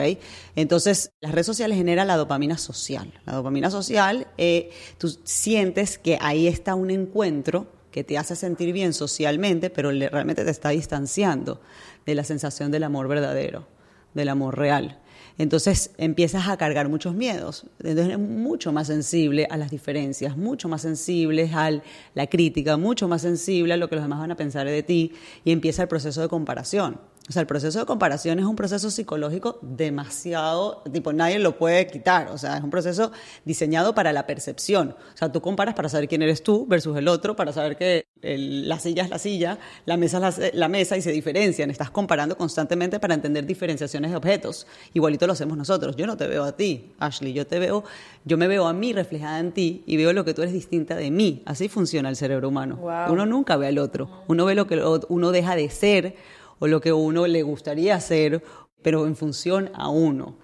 Entonces, 0.55 1.13
las 1.21 1.31
redes 1.31 1.45
sociales 1.45 1.77
generan 1.77 2.07
la 2.07 2.17
dopamina 2.17 2.57
social. 2.57 3.13
La 3.25 3.33
dopamina 3.33 3.71
social, 3.71 4.27
eh, 4.37 4.71
tú 4.97 5.15
sientes 5.23 5.97
que 5.97 6.17
ahí 6.19 6.47
está 6.47 6.75
un 6.75 6.91
encuentro 6.91 7.67
que 7.91 8.03
te 8.03 8.17
hace 8.17 8.35
sentir 8.35 8.73
bien 8.73 8.93
socialmente, 8.93 9.69
pero 9.69 9.91
realmente 9.91 10.43
te 10.43 10.51
está 10.51 10.69
distanciando 10.69 11.61
de 12.05 12.15
la 12.15 12.23
sensación 12.23 12.71
del 12.71 12.83
amor 12.83 13.07
verdadero, 13.07 13.67
del 14.13 14.29
amor 14.29 14.57
real 14.57 14.99
entonces 15.37 15.91
empiezas 15.97 16.47
a 16.47 16.57
cargar 16.57 16.87
muchos 16.87 17.13
miedos. 17.13 17.65
Entonces 17.79 18.05
eres 18.05 18.19
mucho 18.19 18.71
más 18.71 18.87
sensible 18.87 19.47
a 19.49 19.57
las 19.57 19.71
diferencias, 19.71 20.37
mucho 20.37 20.69
más 20.69 20.81
sensible 20.81 21.49
a 21.53 21.81
la 22.13 22.27
crítica, 22.27 22.77
mucho 22.77 23.07
más 23.07 23.21
sensible 23.21 23.73
a 23.73 23.77
lo 23.77 23.89
que 23.89 23.95
los 23.95 24.03
demás 24.03 24.19
van 24.19 24.31
a 24.31 24.37
pensar 24.37 24.65
de 24.67 24.83
ti 24.83 25.13
y 25.43 25.51
empieza 25.51 25.81
el 25.81 25.87
proceso 25.87 26.21
de 26.21 26.29
comparación. 26.29 26.99
O 27.27 27.31
sea, 27.31 27.41
el 27.41 27.47
proceso 27.47 27.79
de 27.79 27.85
comparación 27.85 28.37
es 28.37 28.45
un 28.45 28.55
proceso 28.55 28.91
psicológico 28.91 29.57
demasiado, 29.63 30.83
tipo, 30.91 31.11
nadie 31.11 31.39
lo 31.39 31.57
puede 31.57 31.87
quitar. 31.87 32.29
O 32.29 32.37
sea, 32.37 32.57
es 32.57 32.63
un 32.63 32.69
proceso 32.69 33.11
diseñado 33.45 33.95
para 33.95 34.13
la 34.13 34.27
percepción. 34.27 34.95
O 35.13 35.17
sea, 35.17 35.31
tú 35.31 35.41
comparas 35.41 35.73
para 35.73 35.89
saber 35.89 36.07
quién 36.07 36.21
eres 36.21 36.43
tú 36.43 36.67
versus 36.67 36.95
el 36.97 37.07
otro, 37.07 37.35
para 37.35 37.51
saber 37.51 37.77
que 37.77 38.05
la 38.21 38.77
silla 38.77 39.03
es 39.03 39.09
la 39.09 39.17
silla, 39.17 39.57
la 39.85 39.97
mesa 39.97 40.27
es 40.27 40.53
la, 40.53 40.67
mesa 40.67 40.97
y 40.97 41.01
se 41.01 41.11
diferencian. 41.11 41.71
Estás 41.71 41.89
comparando 41.89 42.37
constantemente 42.37 42.99
para 42.99 43.15
entender 43.15 43.45
diferenciaciones 43.47 44.11
de 44.11 44.17
objetos. 44.17 44.67
Igualito 44.93 45.25
lo 45.25 45.33
hacemos 45.33 45.57
nosotros. 45.57 45.95
Yo 45.95 46.05
no 46.05 46.17
te 46.17 46.27
veo 46.27 46.43
a 46.43 46.55
ti, 46.55 46.93
Ashley. 46.99 47.33
Yo 47.33 47.47
te 47.47 47.57
veo, 47.57 47.83
yo 48.23 48.37
me 48.37 48.47
veo 48.47 48.67
a 48.67 48.73
mí 48.73 48.93
reflejada 48.93 49.39
en 49.39 49.51
ti 49.51 49.83
y 49.87 49.97
veo 49.97 50.13
lo 50.13 50.25
que 50.25 50.35
tú 50.35 50.43
eres 50.43 50.53
distinta 50.53 50.95
de 50.95 51.09
mí. 51.09 51.41
Así 51.45 51.69
funciona 51.69 52.09
el 52.09 52.15
cerebro 52.15 52.49
humano. 52.49 52.79
Uno 53.09 53.25
nunca 53.25 53.57
ve 53.57 53.65
al 53.65 53.79
otro. 53.79 54.23
Uno 54.27 54.45
ve 54.45 54.53
lo 54.53 54.67
que 54.67 54.79
uno 55.09 55.31
deja 55.31 55.55
de 55.55 55.69
ser 55.71 56.15
o 56.59 56.67
lo 56.67 56.81
que 56.81 56.93
uno 56.93 57.27
le 57.27 57.43
gustaría 57.43 57.95
hacer, 57.95 58.43
pero 58.81 59.07
en 59.07 59.15
función 59.15 59.71
a 59.73 59.89
uno. 59.89 60.35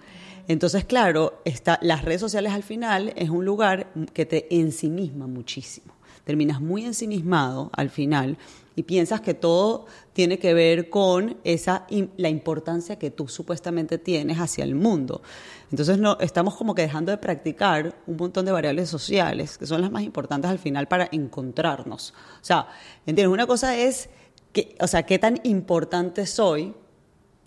Entonces, 0.48 0.84
claro, 0.84 1.40
está, 1.44 1.78
las 1.82 2.04
redes 2.04 2.20
sociales 2.20 2.52
al 2.52 2.62
final 2.62 3.12
es 3.16 3.30
un 3.30 3.44
lugar 3.44 3.92
que 4.12 4.26
te 4.26 4.54
ensimisma 4.54 5.26
muchísimo. 5.26 5.94
Terminas 6.24 6.60
muy 6.60 6.84
ensimismado 6.84 7.70
al 7.72 7.90
final 7.90 8.36
y 8.74 8.84
piensas 8.84 9.20
que 9.20 9.34
todo 9.34 9.86
tiene 10.12 10.38
que 10.38 10.54
ver 10.54 10.88
con 10.88 11.36
esa 11.44 11.86
la 12.16 12.28
importancia 12.28 12.98
que 12.98 13.10
tú 13.10 13.28
supuestamente 13.28 13.98
tienes 13.98 14.38
hacia 14.38 14.64
el 14.64 14.74
mundo. 14.74 15.22
Entonces 15.70 15.98
no 15.98 16.18
estamos 16.20 16.54
como 16.54 16.74
que 16.74 16.82
dejando 16.82 17.10
de 17.12 17.18
practicar 17.18 17.96
un 18.06 18.16
montón 18.16 18.44
de 18.44 18.52
variables 18.52 18.88
sociales 18.88 19.58
que 19.58 19.66
son 19.66 19.80
las 19.80 19.90
más 19.90 20.02
importantes 20.02 20.50
al 20.50 20.58
final 20.58 20.86
para 20.86 21.08
encontrarnos. 21.12 22.14
O 22.40 22.44
sea, 22.44 22.68
¿entiendes? 23.06 23.32
Una 23.32 23.46
cosa 23.46 23.76
es 23.76 24.08
o 24.80 24.86
sea, 24.86 25.04
qué 25.04 25.18
tan 25.18 25.40
importante 25.44 26.26
soy 26.26 26.74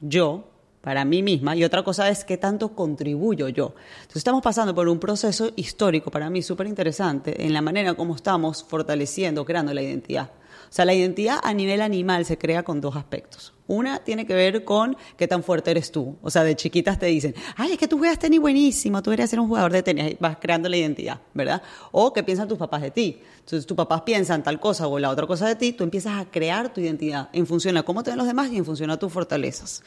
yo 0.02 0.50
para 0.82 1.04
mí 1.04 1.24
misma 1.24 1.56
y 1.56 1.64
otra 1.64 1.84
cosa 1.84 2.10
es 2.10 2.24
qué 2.24 2.38
tanto 2.38 2.76
contribuyo 2.76 3.50
yo. 3.50 3.74
Entonces 4.02 4.18
estamos 4.18 4.44
pasando 4.44 4.76
por 4.76 4.88
un 4.88 5.00
proceso 5.00 5.52
histórico 5.56 6.12
para 6.12 6.30
mí 6.30 6.44
súper 6.44 6.68
interesante 6.68 7.44
en 7.44 7.54
la 7.54 7.62
manera 7.62 7.96
como 7.96 8.16
estamos 8.16 8.64
fortaleciendo, 8.64 9.46
creando 9.46 9.74
la 9.74 9.82
identidad. 9.82 10.30
O 10.70 10.74
sea, 10.76 10.86
la 10.86 10.94
identidad 10.94 11.40
a 11.44 11.54
nivel 11.54 11.82
animal 11.82 12.26
se 12.26 12.38
crea 12.38 12.64
con 12.64 12.82
dos 12.82 12.96
aspectos. 12.96 13.54
Una 13.68 14.00
tiene 14.00 14.28
que 14.28 14.36
ver 14.36 14.64
con 14.64 14.96
qué 15.18 15.28
tan 15.28 15.44
fuerte 15.44 15.72
eres 15.72 15.92
tú. 15.92 16.18
O 16.22 16.30
sea, 16.30 16.44
de 16.44 16.56
chiquitas 16.56 17.00
te 17.00 17.08
dicen, 17.08 17.34
ay, 17.56 17.72
es 17.74 17.78
que 17.80 17.88
tú 17.88 17.98
juegas 17.98 18.20
tenis 18.20 18.40
buenísimo, 18.40 19.02
tú 19.02 19.10
deberías 19.10 19.30
ser 19.30 19.40
un 19.40 19.48
jugador 19.48 19.72
de 19.72 19.82
tenis, 19.82 20.16
vas 20.20 20.38
creando 20.40 20.70
la 20.70 20.78
identidad, 20.78 21.20
¿verdad? 21.34 21.62
O 21.92 22.14
qué 22.14 22.24
piensan 22.24 22.48
tus 22.48 22.58
papás 22.58 22.82
de 22.84 22.92
ti. 22.92 23.20
Entonces, 23.40 23.66
tus 23.66 23.76
papás 23.76 24.02
piensan 24.02 24.44
tal 24.44 24.60
cosa 24.60 24.88
o 24.88 25.00
la 25.00 25.10
otra 25.10 25.26
cosa 25.26 25.48
de 25.48 25.56
ti, 25.56 25.74
tú 25.74 25.84
empiezas 25.84 26.20
a 26.20 26.26
crear 26.26 26.74
tu 26.74 26.82
identidad 26.82 27.30
en 27.34 27.48
función 27.48 27.78
a 27.78 27.84
cómo 27.84 28.04
te 28.04 28.12
ven 28.12 28.18
los 28.18 28.28
demás 28.28 28.52
y 28.52 28.58
en 28.58 28.66
función 28.66 28.90
a 28.92 28.98
tus 28.98 29.12
fortalezas. 29.12 29.84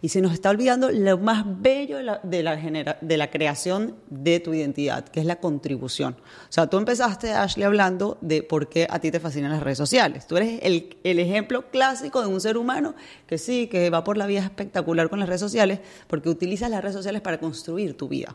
Y 0.00 0.10
se 0.10 0.20
nos 0.20 0.32
está 0.32 0.50
olvidando 0.50 0.90
lo 0.90 1.18
más 1.18 1.44
bello 1.46 1.96
de 1.96 2.02
la, 2.04 2.20
de 2.22 2.42
la, 2.42 2.98
de 3.00 3.16
la 3.16 3.30
creación 3.30 3.96
de 4.08 4.40
tu 4.40 4.54
identidad, 4.54 5.04
que 5.08 5.20
es 5.20 5.26
la 5.26 5.36
contribución. 5.36 6.16
O 6.48 6.52
sea, 6.52 6.68
tú 6.68 6.76
empezaste, 6.76 7.32
Ashley, 7.32 7.64
hablando 7.64 8.16
de 8.20 8.42
por 8.42 8.68
qué 8.68 8.86
a 8.88 9.00
ti 9.00 9.10
te 9.10 9.20
fascinan 9.20 9.50
las 9.50 9.62
redes 9.62 9.78
sociales. 9.78 10.26
Tú 10.26 10.36
eres 10.36 10.60
el, 10.62 10.96
el 11.02 11.18
ejemplo 11.18 11.70
clásico 11.70 12.20
de 12.20 12.28
un 12.28 12.40
ser 12.40 12.56
humano 12.56 12.94
que 13.28 13.38
sí, 13.38 13.68
que 13.68 13.90
va 13.90 14.02
por 14.02 14.16
la 14.16 14.26
vida 14.26 14.40
espectacular 14.40 15.10
con 15.10 15.20
las 15.20 15.28
redes 15.28 15.42
sociales, 15.42 15.80
porque 16.08 16.28
utilizas 16.28 16.70
las 16.70 16.82
redes 16.82 16.96
sociales 16.96 17.20
para 17.20 17.38
construir 17.38 17.96
tu 17.96 18.08
vida. 18.08 18.34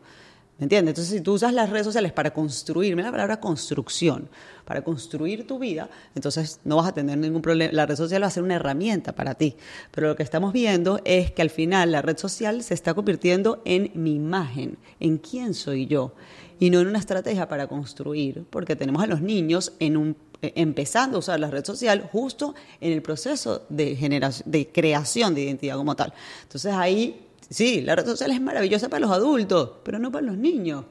¿Me 0.60 0.66
entiendes? 0.66 0.92
Entonces, 0.92 1.18
si 1.18 1.22
tú 1.22 1.34
usas 1.34 1.52
las 1.52 1.72
redes 1.72 1.86
sociales 1.86 2.12
para 2.12 2.32
construir, 2.32 2.96
mira 2.96 3.08
la 3.08 3.12
palabra 3.12 3.40
construcción, 3.40 4.30
para 4.66 4.84
construir 4.84 5.48
tu 5.48 5.58
vida, 5.58 5.90
entonces 6.14 6.60
no 6.64 6.76
vas 6.76 6.88
a 6.88 6.94
tener 6.94 7.18
ningún 7.18 7.42
problema. 7.42 7.74
La 7.74 7.88
red 7.88 7.96
social 7.96 8.22
va 8.22 8.28
a 8.28 8.30
ser 8.30 8.44
una 8.44 8.56
herramienta 8.56 9.14
para 9.14 9.34
ti. 9.34 9.56
Pero 9.92 10.10
lo 10.10 10.16
que 10.16 10.22
estamos 10.22 10.54
viendo 10.54 11.02
es 11.06 11.32
que 11.32 11.42
al 11.42 11.50
final 11.50 11.92
la 11.92 12.04
red 12.04 12.18
social 12.18 12.62
se 12.62 12.76
está 12.76 12.94
convirtiendo 12.94 13.64
en 13.66 13.92
mi 13.96 14.14
imagen, 14.14 14.78
en 15.00 15.18
quién 15.18 15.56
soy 15.56 15.88
yo, 15.88 16.14
y 16.60 16.70
no 16.70 16.80
en 16.80 16.88
una 16.88 17.00
estrategia 17.00 17.48
para 17.48 17.68
construir, 17.68 18.46
porque 18.50 18.76
tenemos 18.76 19.04
a 19.04 19.08
los 19.08 19.22
niños 19.22 19.74
en 19.80 19.98
un 19.98 20.16
eh, 20.44 20.52
empezando 20.58 21.16
a 21.16 21.20
usar 21.20 21.40
la 21.40 21.50
red 21.50 21.64
social 21.64 22.10
justo 22.12 22.54
en 22.82 22.92
el 22.92 23.02
proceso 23.02 23.66
de, 23.70 23.96
generación, 23.96 24.52
de 24.52 24.68
creación 24.68 25.34
de 25.34 25.44
identidad 25.44 25.78
como 25.78 25.96
tal. 25.96 26.14
Entonces 26.42 26.74
ahí, 26.74 27.28
sí, 27.50 27.80
la 27.80 27.96
red 27.96 28.06
social 28.06 28.30
es 28.30 28.42
maravillosa 28.42 28.90
para 28.90 29.00
los 29.00 29.12
adultos, 29.12 29.72
pero 29.84 30.00
no 30.00 30.12
para 30.12 30.26
los 30.26 30.38
niños. 30.38 30.84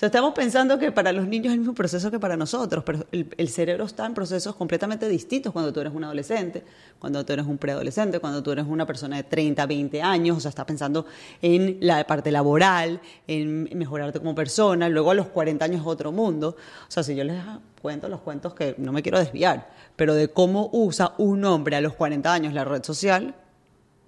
Sea, 0.00 0.06
estamos 0.06 0.32
pensando 0.32 0.78
que 0.78 0.92
para 0.92 1.12
los 1.12 1.28
niños 1.28 1.48
es 1.48 1.52
el 1.52 1.58
mismo 1.58 1.74
proceso 1.74 2.10
que 2.10 2.18
para 2.18 2.34
nosotros, 2.34 2.82
pero 2.84 3.04
el, 3.12 3.48
cerebro 3.50 3.84
está 3.84 4.06
en 4.06 4.14
procesos 4.14 4.56
completamente 4.56 5.06
distintos 5.06 5.52
cuando 5.52 5.74
tú 5.74 5.80
eres 5.80 5.92
un 5.92 6.02
adolescente, 6.02 6.64
cuando 6.98 7.22
tú 7.22 7.34
eres 7.34 7.44
un 7.44 7.58
preadolescente, 7.58 8.18
cuando 8.18 8.42
tú 8.42 8.50
eres 8.50 8.64
una 8.66 8.86
persona 8.86 9.18
de 9.18 9.24
30, 9.24 9.66
20 9.66 10.00
años, 10.00 10.38
o 10.38 10.40
sea, 10.40 10.48
estás 10.48 10.64
pensando 10.64 11.04
en 11.42 11.76
la 11.82 12.02
parte 12.06 12.32
laboral, 12.32 13.02
en 13.26 13.64
mejorarte 13.76 14.20
como 14.20 14.34
persona, 14.34 14.88
luego 14.88 15.10
a 15.10 15.14
los 15.14 15.26
40 15.26 15.66
años 15.66 15.82
otro 15.84 16.12
mundo. 16.12 16.56
O 16.88 16.90
sea, 16.90 17.02
si 17.02 17.14
yo 17.14 17.22
les 17.22 17.36
cuento 17.82 18.08
los 18.08 18.22
cuentos 18.22 18.54
que 18.54 18.76
no 18.78 18.92
me 18.92 19.02
quiero 19.02 19.18
desviar, 19.18 19.68
pero 19.96 20.14
de 20.14 20.28
cómo 20.28 20.70
usa 20.72 21.12
un 21.18 21.44
hombre 21.44 21.76
a 21.76 21.82
los 21.82 21.92
40 21.92 22.32
años 22.32 22.54
la 22.54 22.64
red 22.64 22.82
social, 22.84 23.34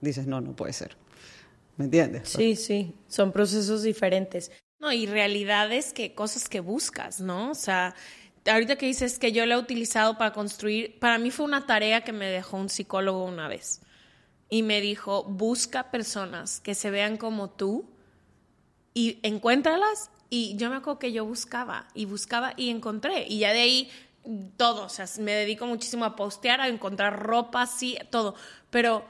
dices, 0.00 0.26
no, 0.26 0.40
no 0.40 0.57
puede 0.57 0.72
ser. 0.72 0.96
¿Me 1.76 1.85
entiendes? 1.85 2.31
Sí, 2.31 2.57
sí, 2.57 2.94
son 3.09 3.31
procesos 3.31 3.83
diferentes. 3.83 4.50
No, 4.82 4.90
y 4.90 5.06
realidades 5.06 5.92
que 5.92 6.12
cosas 6.12 6.48
que 6.48 6.58
buscas, 6.58 7.20
¿no? 7.20 7.52
O 7.52 7.54
sea, 7.54 7.94
ahorita 8.44 8.74
que 8.74 8.86
dices 8.86 9.20
que 9.20 9.30
yo 9.30 9.46
lo 9.46 9.54
he 9.54 9.58
utilizado 9.58 10.18
para 10.18 10.32
construir, 10.32 10.98
para 10.98 11.18
mí 11.18 11.30
fue 11.30 11.46
una 11.46 11.66
tarea 11.66 12.00
que 12.02 12.12
me 12.12 12.26
dejó 12.26 12.56
un 12.56 12.68
psicólogo 12.68 13.24
una 13.24 13.46
vez. 13.46 13.80
Y 14.50 14.64
me 14.64 14.80
dijo, 14.80 15.22
busca 15.22 15.92
personas 15.92 16.58
que 16.58 16.74
se 16.74 16.90
vean 16.90 17.16
como 17.16 17.48
tú 17.48 17.88
y 18.92 19.20
encuéntralas. 19.22 20.10
Y 20.30 20.56
yo 20.56 20.68
me 20.68 20.74
acuerdo 20.74 20.98
que 20.98 21.12
yo 21.12 21.24
buscaba 21.24 21.86
y 21.94 22.06
buscaba 22.06 22.52
y 22.56 22.70
encontré. 22.70 23.24
Y 23.28 23.38
ya 23.38 23.52
de 23.52 23.60
ahí 23.60 23.90
todo, 24.56 24.86
o 24.86 24.88
sea, 24.88 25.06
me 25.20 25.30
dedico 25.30 25.64
muchísimo 25.66 26.04
a 26.04 26.16
postear, 26.16 26.60
a 26.60 26.66
encontrar 26.66 27.22
ropa, 27.22 27.66
sí, 27.68 27.96
todo. 28.10 28.34
Pero 28.70 29.04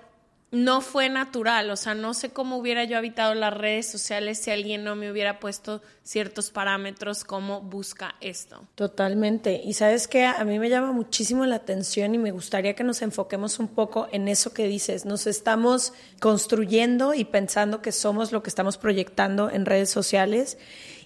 no 0.53 0.83
fue 0.83 1.09
natural, 1.09 1.71
o 1.71 1.77
sea, 1.77 1.95
no 1.95 2.13
sé 2.13 2.29
cómo 2.29 2.59
hubiera 2.59 2.85
yo 2.85 2.99
habitado 2.99 3.35
las 3.35 3.55
redes 3.55 3.91
sociales 3.91 4.37
si 4.37 4.51
alguien 4.51 4.85
no 4.85 4.95
me 4.95 5.11
hubiera 5.11 5.41
puesto 5.41 5.81
ciertos 6.03 6.51
parámetros 6.51 7.25
como 7.25 7.63
busca 7.63 8.17
esto. 8.21 8.63
Totalmente. 8.75 9.63
Y 9.65 9.73
sabes 9.73 10.07
que 10.07 10.27
a 10.27 10.45
mí 10.45 10.59
me 10.59 10.69
llama 10.69 10.93
muchísimo 10.93 11.47
la 11.47 11.57
atención 11.57 12.15
y 12.15 12.19
me 12.19 12.33
gustaría 12.33 12.75
que 12.75 12.85
nos 12.85 13.01
enfoquemos 13.01 13.59
un 13.61 13.69
poco 13.69 14.09
en 14.13 14.29
eso 14.29 14.53
que 14.53 14.69
dices. 14.69 15.07
Nos 15.07 15.27
estamos 15.27 15.95
construyendo 16.21 17.15
y 17.15 17.25
pensando 17.25 17.81
que 17.81 17.91
somos 17.91 18.31
lo 18.31 18.43
que 18.43 18.51
estamos 18.51 18.77
proyectando 18.77 19.49
en 19.49 19.65
redes 19.65 19.89
sociales 19.89 20.59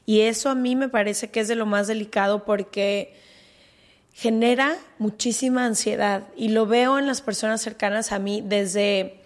y 0.06 0.22
eso 0.22 0.50
a 0.50 0.56
mí 0.56 0.74
me 0.74 0.88
parece 0.88 1.30
que 1.30 1.38
es 1.38 1.46
de 1.46 1.54
lo 1.54 1.66
más 1.66 1.86
delicado 1.86 2.44
porque 2.44 3.14
genera 4.12 4.76
muchísima 4.98 5.66
ansiedad 5.66 6.24
y 6.36 6.48
lo 6.48 6.66
veo 6.66 6.98
en 6.98 7.06
las 7.06 7.20
personas 7.20 7.60
cercanas 7.60 8.10
a 8.10 8.18
mí 8.18 8.42
desde 8.44 9.25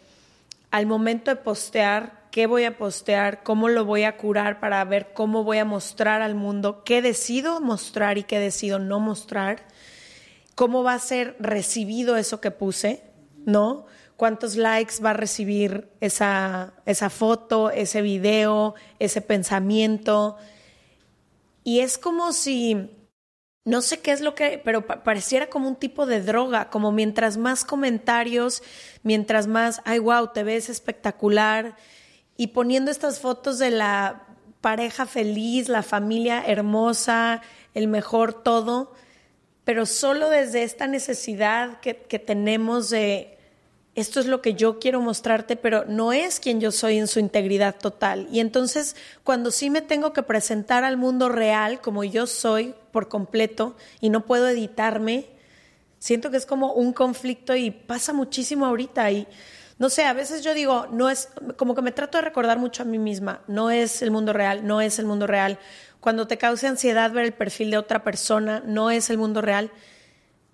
al 0.71 0.87
momento 0.87 1.31
de 1.31 1.37
postear, 1.37 2.29
qué 2.31 2.47
voy 2.47 2.65
a 2.65 2.79
postear, 2.79 3.43
cómo 3.43 3.69
lo 3.69 3.85
voy 3.85 4.05
a 4.05 4.17
curar 4.17 4.61
para 4.61 4.85
ver 4.85 5.13
cómo 5.13 5.45
voy 5.45 5.59
a 5.59 5.65
mostrar 5.65 6.23
al 6.23 6.35
mundo, 6.35 6.85
qué 6.85 7.03
decido 7.03 7.61
mostrar 7.61 8.19
y 8.19 8.23
qué 8.23 8.39
decido 8.39 8.79
no 8.79 9.01
mostrar, 9.01 9.67
cómo 10.55 10.83
va 10.83 10.95
a 10.95 10.99
ser 10.99 11.37
recibido 11.41 12.17
eso 12.17 12.41
que 12.41 12.51
puse, 12.51 13.03
¿no? 13.47 13.87
cuántos 14.21 14.57
likes 14.57 15.03
va 15.03 15.11
a 15.11 15.15
recibir 15.15 15.89
esa, 16.03 16.75
esa 16.85 17.09
foto, 17.09 17.71
ese 17.71 18.03
video, 18.03 18.75
ese 18.99 19.23
pensamiento. 19.23 20.37
Y 21.65 21.81
es 21.81 21.97
como 21.97 22.35
si 22.35 22.91
no 23.65 23.83
sé 23.83 24.01
qué 24.01 24.13
es 24.13 24.21
lo 24.21 24.35
que, 24.35 24.61
pero 24.65 24.87
pareciera 24.87 25.49
como 25.49 25.69
un 25.69 25.77
tipo 25.77 26.07
de 26.07 26.23
droga, 26.23 26.71
como 26.71 26.93
mientras 26.93 27.37
más 27.37 27.65
comentarios, 27.65 28.63
mientras 29.03 29.47
más, 29.47 29.83
ay, 29.85 29.99
wow, 29.99 30.29
te 30.33 30.45
ves 30.45 30.69
espectacular, 30.69 31.77
y 32.37 32.49
poniendo 32.49 32.91
estas 32.91 33.21
fotos 33.21 33.59
de 33.59 33.71
la 33.71 34.27
pareja 34.61 35.07
feliz, 35.07 35.69
la 35.69 35.83
familia 35.83 36.43
hermosa, 36.47 37.43
el 37.75 37.87
mejor 37.87 38.43
todo, 38.43 38.95
pero 39.65 39.85
solo 39.85 40.31
desde 40.31 40.63
esta 40.63 40.87
necesidad 40.87 41.81
que, 41.81 41.97
que 41.97 42.19
tenemos 42.19 42.89
de 42.89 43.40
esto 44.01 44.21
es 44.21 44.27
lo 44.27 44.43
que 44.43 44.55
yo 44.55 44.79
quiero 44.79 45.01
mostrarte, 45.01 45.57
pero 45.57 45.85
no 45.87 46.13
es 46.13 46.41
quien 46.41 46.61
yo 46.61 46.73
soy 46.73 46.99
en 46.99 47.07
su 47.07 47.21
integridad 47.21 47.77
total. 47.77 48.27
Y 48.33 48.41
entonces, 48.41 48.97
cuando 49.23 49.51
sí 49.51 49.71
me 49.71 49.83
tengo 49.83 50.13
que 50.13 50.23
presentar 50.23 50.85
al 50.85 50.97
mundo 50.97 51.29
real 51.29 51.81
como 51.81 52.03
yo 52.05 52.27
soy 52.27 52.75
por 52.93 53.09
completo 53.09 53.77
y 54.01 54.11
no 54.11 54.27
puedo 54.27 54.49
editarme, 54.49 55.27
siento 55.99 56.31
que 56.31 56.39
es 56.39 56.47
como 56.47 56.73
un 56.73 56.93
conflicto 56.93 57.55
y 57.55 57.71
pasa 57.71 58.13
muchísimo 58.13 58.67
ahorita. 58.67 59.11
Y 59.13 59.29
no 59.79 59.89
sé, 59.89 60.05
a 60.05 60.13
veces 60.13 60.43
yo 60.43 60.53
digo, 60.53 60.87
no 60.91 61.09
es, 61.09 61.29
como 61.57 61.75
que 61.75 61.83
me 61.83 61.93
trato 61.93 62.19
de 62.19 62.23
recordar 62.23 62.59
mucho 62.59 62.83
a 62.83 62.87
mí 62.87 62.99
misma, 62.99 63.43
no 63.47 63.71
es 63.71 64.03
el 64.03 64.11
mundo 64.11 64.33
real, 64.33 64.67
no 64.67 64.81
es 64.81 64.99
el 64.99 65.07
mundo 65.07 65.27
real. 65.27 65.59
Cuando 66.01 66.27
te 66.27 66.39
cause 66.39 66.67
ansiedad 66.67 67.13
ver 67.13 67.27
el 67.27 67.33
perfil 67.33 67.71
de 67.71 67.79
otra 67.79 68.03
persona, 68.03 68.63
no 68.67 68.91
es 68.91 69.11
el 69.11 69.19
mundo 69.19 69.41
real 69.41 69.71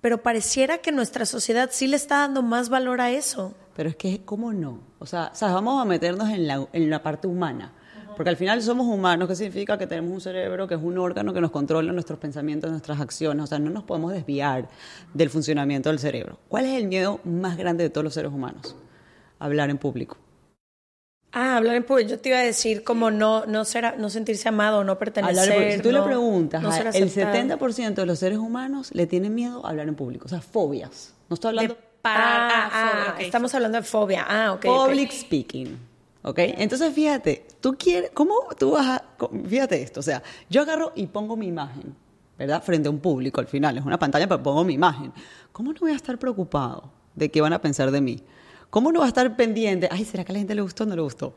pero 0.00 0.22
pareciera 0.22 0.78
que 0.78 0.92
nuestra 0.92 1.26
sociedad 1.26 1.70
sí 1.72 1.86
le 1.86 1.96
está 1.96 2.18
dando 2.18 2.42
más 2.42 2.68
valor 2.68 3.00
a 3.00 3.10
eso. 3.10 3.54
Pero 3.74 3.90
es 3.90 3.96
que, 3.96 4.24
¿cómo 4.24 4.52
no? 4.52 4.80
O 4.98 5.06
sea, 5.06 5.32
vamos 5.40 5.80
a 5.80 5.84
meternos 5.84 6.30
en 6.30 6.46
la, 6.46 6.66
en 6.72 6.90
la 6.90 7.02
parte 7.02 7.26
humana. 7.26 7.72
Porque 8.16 8.30
al 8.30 8.38
final 8.38 8.62
somos 8.62 8.86
humanos, 8.86 9.28
que 9.28 9.36
significa 9.36 9.76
que 9.76 9.86
tenemos 9.86 10.10
un 10.10 10.20
cerebro 10.22 10.66
que 10.66 10.74
es 10.74 10.80
un 10.82 10.96
órgano 10.96 11.34
que 11.34 11.40
nos 11.42 11.50
controla 11.50 11.92
nuestros 11.92 12.18
pensamientos, 12.18 12.70
nuestras 12.70 12.98
acciones. 12.98 13.44
O 13.44 13.46
sea, 13.46 13.58
no 13.58 13.68
nos 13.68 13.84
podemos 13.84 14.12
desviar 14.12 14.68
del 15.12 15.28
funcionamiento 15.28 15.90
del 15.90 15.98
cerebro. 15.98 16.38
¿Cuál 16.48 16.64
es 16.64 16.80
el 16.80 16.86
miedo 16.86 17.20
más 17.24 17.58
grande 17.58 17.84
de 17.84 17.90
todos 17.90 18.04
los 18.04 18.14
seres 18.14 18.32
humanos? 18.32 18.74
Hablar 19.38 19.68
en 19.68 19.76
público. 19.76 20.16
Ah, 21.38 21.58
hablar 21.58 21.76
en 21.76 21.84
público. 21.84 22.08
Yo 22.08 22.18
te 22.18 22.30
iba 22.30 22.38
a 22.38 22.42
decir 22.42 22.82
como 22.82 23.10
no, 23.10 23.44
no, 23.44 23.66
ser, 23.66 23.98
no 23.98 24.08
sentirse 24.08 24.48
amado, 24.48 24.84
no 24.84 24.98
pertenecer. 24.98 25.74
si 25.74 25.82
tú 25.82 25.92
le 25.92 26.00
preguntas, 26.00 26.64
el 26.94 27.12
70% 27.12 27.94
de 27.94 28.06
los 28.06 28.18
seres 28.18 28.38
humanos 28.38 28.88
le 28.94 29.06
tienen 29.06 29.34
miedo 29.34 29.66
a 29.66 29.68
hablar 29.68 29.86
en 29.86 29.96
público. 29.96 30.24
O 30.24 30.28
sea, 30.30 30.40
fobias. 30.40 31.12
No 31.28 31.34
estoy 31.34 31.50
hablando... 31.50 31.74
De 31.74 31.80
parar. 32.00 32.50
Ah, 32.54 32.70
ah, 32.72 33.14
ah 33.18 33.20
estamos 33.20 33.54
hablando 33.54 33.76
de 33.76 33.84
fobia. 33.84 34.24
Ah, 34.26 34.54
ok. 34.54 34.64
Public 34.64 35.12
speaking. 35.12 35.78
¿Ok? 36.22 36.38
Entonces, 36.38 36.94
fíjate, 36.94 37.44
tú 37.60 37.76
quieres... 37.78 38.12
¿Cómo 38.14 38.34
tú 38.58 38.70
vas 38.70 38.86
a...? 38.86 39.04
Fíjate 39.46 39.82
esto. 39.82 40.00
O 40.00 40.02
sea, 40.02 40.22
yo 40.48 40.62
agarro 40.62 40.92
y 40.94 41.06
pongo 41.06 41.36
mi 41.36 41.48
imagen, 41.48 41.94
¿verdad? 42.38 42.62
Frente 42.62 42.88
a 42.88 42.90
un 42.90 43.00
público 43.00 43.42
al 43.42 43.46
final. 43.46 43.76
Es 43.76 43.84
una 43.84 43.98
pantalla, 43.98 44.26
pero 44.26 44.42
pongo 44.42 44.64
mi 44.64 44.72
imagen. 44.72 45.12
¿Cómo 45.52 45.74
no 45.74 45.80
voy 45.80 45.92
a 45.92 45.96
estar 45.96 46.18
preocupado 46.18 46.90
de 47.14 47.30
qué 47.30 47.42
van 47.42 47.52
a 47.52 47.60
pensar 47.60 47.90
de 47.90 48.00
mí? 48.00 48.22
¿Cómo 48.76 48.92
no 48.92 48.98
va 48.98 49.06
a 49.06 49.08
estar 49.08 49.34
pendiente? 49.36 49.88
Ay, 49.90 50.04
¿será 50.04 50.22
que 50.22 50.32
a 50.32 50.34
la 50.34 50.38
gente 50.40 50.54
le 50.54 50.60
gustó 50.60 50.84
o 50.84 50.86
no 50.86 50.94
le 50.94 51.00
gustó? 51.00 51.28
O 51.28 51.34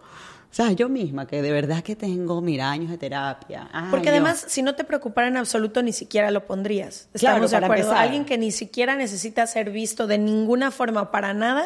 sea, 0.51 0.73
yo 0.73 0.89
misma, 0.89 1.25
que 1.25 1.41
de 1.41 1.53
verdad 1.53 1.81
que 1.81 1.95
tengo, 1.95 2.41
mira, 2.41 2.69
años 2.69 2.89
de 2.89 2.97
terapia. 2.97 3.69
Porque 3.91 4.09
además, 4.09 4.43
si 4.49 4.61
no 4.61 4.75
te 4.75 4.83
preocupara 4.83 5.29
en 5.29 5.37
absoluto, 5.37 5.81
ni 5.81 5.93
siquiera 5.93 6.31
lo 6.31 6.45
pondrías. 6.45 7.07
Estamos 7.13 7.51
de 7.51 7.55
acuerdo. 7.55 7.93
Alguien 7.93 8.25
que 8.25 8.37
ni 8.37 8.51
siquiera 8.51 8.97
necesita 8.97 9.47
ser 9.47 9.71
visto 9.71 10.05
de 10.05 10.17
ninguna 10.17 10.69
forma 10.69 11.11
para 11.11 11.33
nada, 11.33 11.65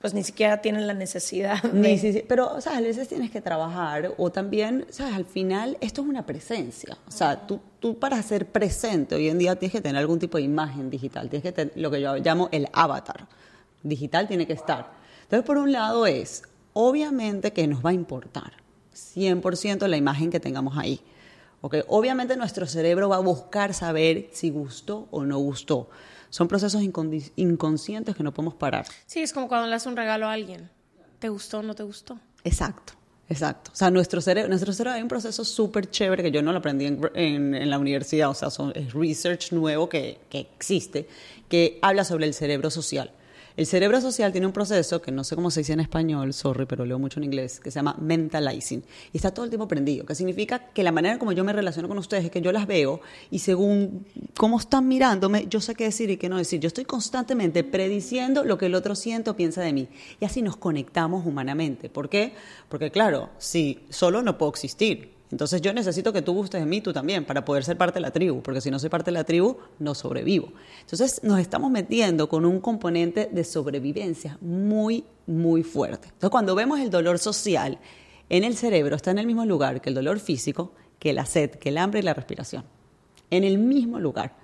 pues 0.00 0.14
ni 0.14 0.24
siquiera 0.24 0.62
tiene 0.62 0.80
la 0.80 0.94
necesidad. 0.94 1.62
De... 1.64 2.24
Pero, 2.26 2.54
o 2.54 2.62
sea, 2.62 2.78
a 2.78 2.80
veces 2.80 3.06
tienes 3.06 3.30
que 3.30 3.42
trabajar 3.42 4.14
o 4.16 4.32
también, 4.32 4.86
¿sabes? 4.88 5.12
Al 5.12 5.26
final, 5.26 5.76
esto 5.82 6.00
es 6.00 6.08
una 6.08 6.24
presencia. 6.24 6.96
O 7.06 7.10
sea, 7.10 7.46
tú, 7.46 7.60
tú 7.78 7.98
para 7.98 8.22
ser 8.22 8.46
presente 8.46 9.16
hoy 9.16 9.28
en 9.28 9.36
día 9.36 9.54
tienes 9.56 9.72
que 9.72 9.82
tener 9.82 9.98
algún 9.98 10.18
tipo 10.18 10.38
de 10.38 10.44
imagen 10.44 10.88
digital. 10.88 11.28
Tienes 11.28 11.42
que 11.42 11.52
tener 11.52 11.74
lo 11.76 11.90
que 11.90 12.00
yo 12.00 12.16
llamo 12.16 12.48
el 12.52 12.70
avatar. 12.72 13.26
Digital 13.82 14.26
tiene 14.26 14.46
que 14.46 14.54
estar. 14.54 14.99
Entonces, 15.30 15.46
por 15.46 15.58
un 15.58 15.70
lado 15.70 16.06
es, 16.06 16.42
obviamente 16.72 17.52
que 17.52 17.64
nos 17.68 17.86
va 17.86 17.90
a 17.90 17.92
importar 17.92 18.54
100% 18.92 19.86
la 19.86 19.96
imagen 19.96 20.28
que 20.28 20.40
tengamos 20.40 20.76
ahí. 20.76 21.00
Okay. 21.60 21.82
Obviamente 21.86 22.36
nuestro 22.36 22.66
cerebro 22.66 23.08
va 23.08 23.16
a 23.16 23.20
buscar 23.20 23.72
saber 23.72 24.28
si 24.32 24.50
gustó 24.50 25.06
o 25.12 25.24
no 25.24 25.38
gustó. 25.38 25.88
Son 26.30 26.48
procesos 26.48 26.82
inconscientes 26.82 28.16
que 28.16 28.24
no 28.24 28.34
podemos 28.34 28.54
parar. 28.54 28.86
Sí, 29.06 29.20
es 29.20 29.32
como 29.32 29.46
cuando 29.46 29.66
le 29.66 29.72
das 29.72 29.86
un 29.86 29.94
regalo 29.94 30.26
a 30.26 30.32
alguien. 30.32 30.68
¿Te 31.20 31.28
gustó 31.28 31.60
o 31.60 31.62
no 31.62 31.76
te 31.76 31.84
gustó? 31.84 32.18
Exacto. 32.42 32.94
Exacto. 33.28 33.70
O 33.72 33.76
sea, 33.76 33.88
nuestro 33.92 34.20
cerebro, 34.20 34.48
nuestro 34.48 34.72
cerebro 34.72 34.96
hay 34.96 35.02
un 35.02 35.08
proceso 35.08 35.44
súper 35.44 35.88
chévere 35.88 36.24
que 36.24 36.32
yo 36.32 36.42
no 36.42 36.50
lo 36.50 36.58
aprendí 36.58 36.86
en, 36.86 37.54
en, 37.54 37.70
la 37.70 37.78
universidad, 37.78 38.30
o 38.30 38.34
sea, 38.34 38.48
es 38.74 38.92
research 38.92 39.52
nuevo 39.52 39.88
que, 39.88 40.18
que 40.28 40.40
existe, 40.40 41.08
que 41.48 41.78
habla 41.82 42.02
sobre 42.02 42.26
el 42.26 42.34
cerebro 42.34 42.68
social. 42.70 43.12
El 43.56 43.66
cerebro 43.66 44.00
social 44.00 44.32
tiene 44.32 44.46
un 44.46 44.52
proceso 44.52 45.02
que 45.02 45.10
no 45.10 45.24
sé 45.24 45.34
cómo 45.34 45.50
se 45.50 45.60
dice 45.60 45.72
en 45.72 45.80
español, 45.80 46.32
sorry, 46.32 46.66
pero 46.66 46.84
leo 46.84 46.98
mucho 46.98 47.20
en 47.20 47.24
inglés, 47.24 47.60
que 47.60 47.70
se 47.70 47.78
llama 47.78 47.96
mentalizing. 48.00 48.82
Y 49.12 49.18
está 49.18 49.32
todo 49.32 49.44
el 49.44 49.50
tiempo 49.50 49.66
prendido, 49.66 50.06
que 50.06 50.14
significa 50.14 50.70
que 50.72 50.82
la 50.82 50.92
manera 50.92 51.18
como 51.18 51.32
yo 51.32 51.44
me 51.44 51.52
relaciono 51.52 51.88
con 51.88 51.98
ustedes 51.98 52.24
es 52.24 52.30
que 52.30 52.40
yo 52.40 52.52
las 52.52 52.66
veo 52.66 53.00
y 53.30 53.40
según 53.40 54.06
cómo 54.36 54.58
están 54.58 54.86
mirándome, 54.88 55.46
yo 55.48 55.60
sé 55.60 55.74
qué 55.74 55.84
decir 55.84 56.10
y 56.10 56.16
qué 56.16 56.28
no 56.28 56.36
decir. 56.36 56.60
Yo 56.60 56.68
estoy 56.68 56.84
constantemente 56.84 57.64
prediciendo 57.64 58.44
lo 58.44 58.56
que 58.58 58.66
el 58.66 58.74
otro 58.74 58.94
siente 58.94 59.30
o 59.30 59.36
piensa 59.36 59.62
de 59.62 59.72
mí. 59.72 59.88
Y 60.20 60.24
así 60.24 60.42
nos 60.42 60.56
conectamos 60.56 61.26
humanamente. 61.26 61.88
¿Por 61.88 62.08
qué? 62.08 62.34
Porque 62.68 62.90
claro, 62.90 63.30
si 63.38 63.80
solo 63.90 64.22
no 64.22 64.38
puedo 64.38 64.50
existir. 64.50 65.19
Entonces 65.30 65.62
yo 65.62 65.72
necesito 65.72 66.12
que 66.12 66.22
tú 66.22 66.32
gustes 66.32 66.60
de 66.60 66.66
mí, 66.66 66.80
tú 66.80 66.92
también, 66.92 67.24
para 67.24 67.44
poder 67.44 67.64
ser 67.64 67.76
parte 67.76 67.94
de 67.94 68.00
la 68.00 68.10
tribu, 68.10 68.42
porque 68.42 68.60
si 68.60 68.70
no 68.70 68.78
soy 68.78 68.90
parte 68.90 69.10
de 69.10 69.16
la 69.16 69.24
tribu, 69.24 69.56
no 69.78 69.94
sobrevivo. 69.94 70.52
Entonces 70.80 71.20
nos 71.22 71.38
estamos 71.38 71.70
metiendo 71.70 72.28
con 72.28 72.44
un 72.44 72.60
componente 72.60 73.28
de 73.30 73.44
sobrevivencia 73.44 74.38
muy, 74.40 75.04
muy 75.26 75.62
fuerte. 75.62 76.08
Entonces 76.08 76.30
cuando 76.30 76.54
vemos 76.54 76.80
el 76.80 76.90
dolor 76.90 77.18
social 77.18 77.78
en 78.28 78.44
el 78.44 78.56
cerebro, 78.56 78.96
está 78.96 79.12
en 79.12 79.18
el 79.18 79.26
mismo 79.26 79.44
lugar 79.44 79.80
que 79.80 79.90
el 79.90 79.94
dolor 79.94 80.18
físico, 80.18 80.72
que 80.98 81.12
la 81.12 81.26
sed, 81.26 81.50
que 81.50 81.68
el 81.68 81.78
hambre 81.78 82.00
y 82.00 82.02
la 82.02 82.14
respiración. 82.14 82.64
En 83.30 83.44
el 83.44 83.58
mismo 83.58 84.00
lugar. 84.00 84.39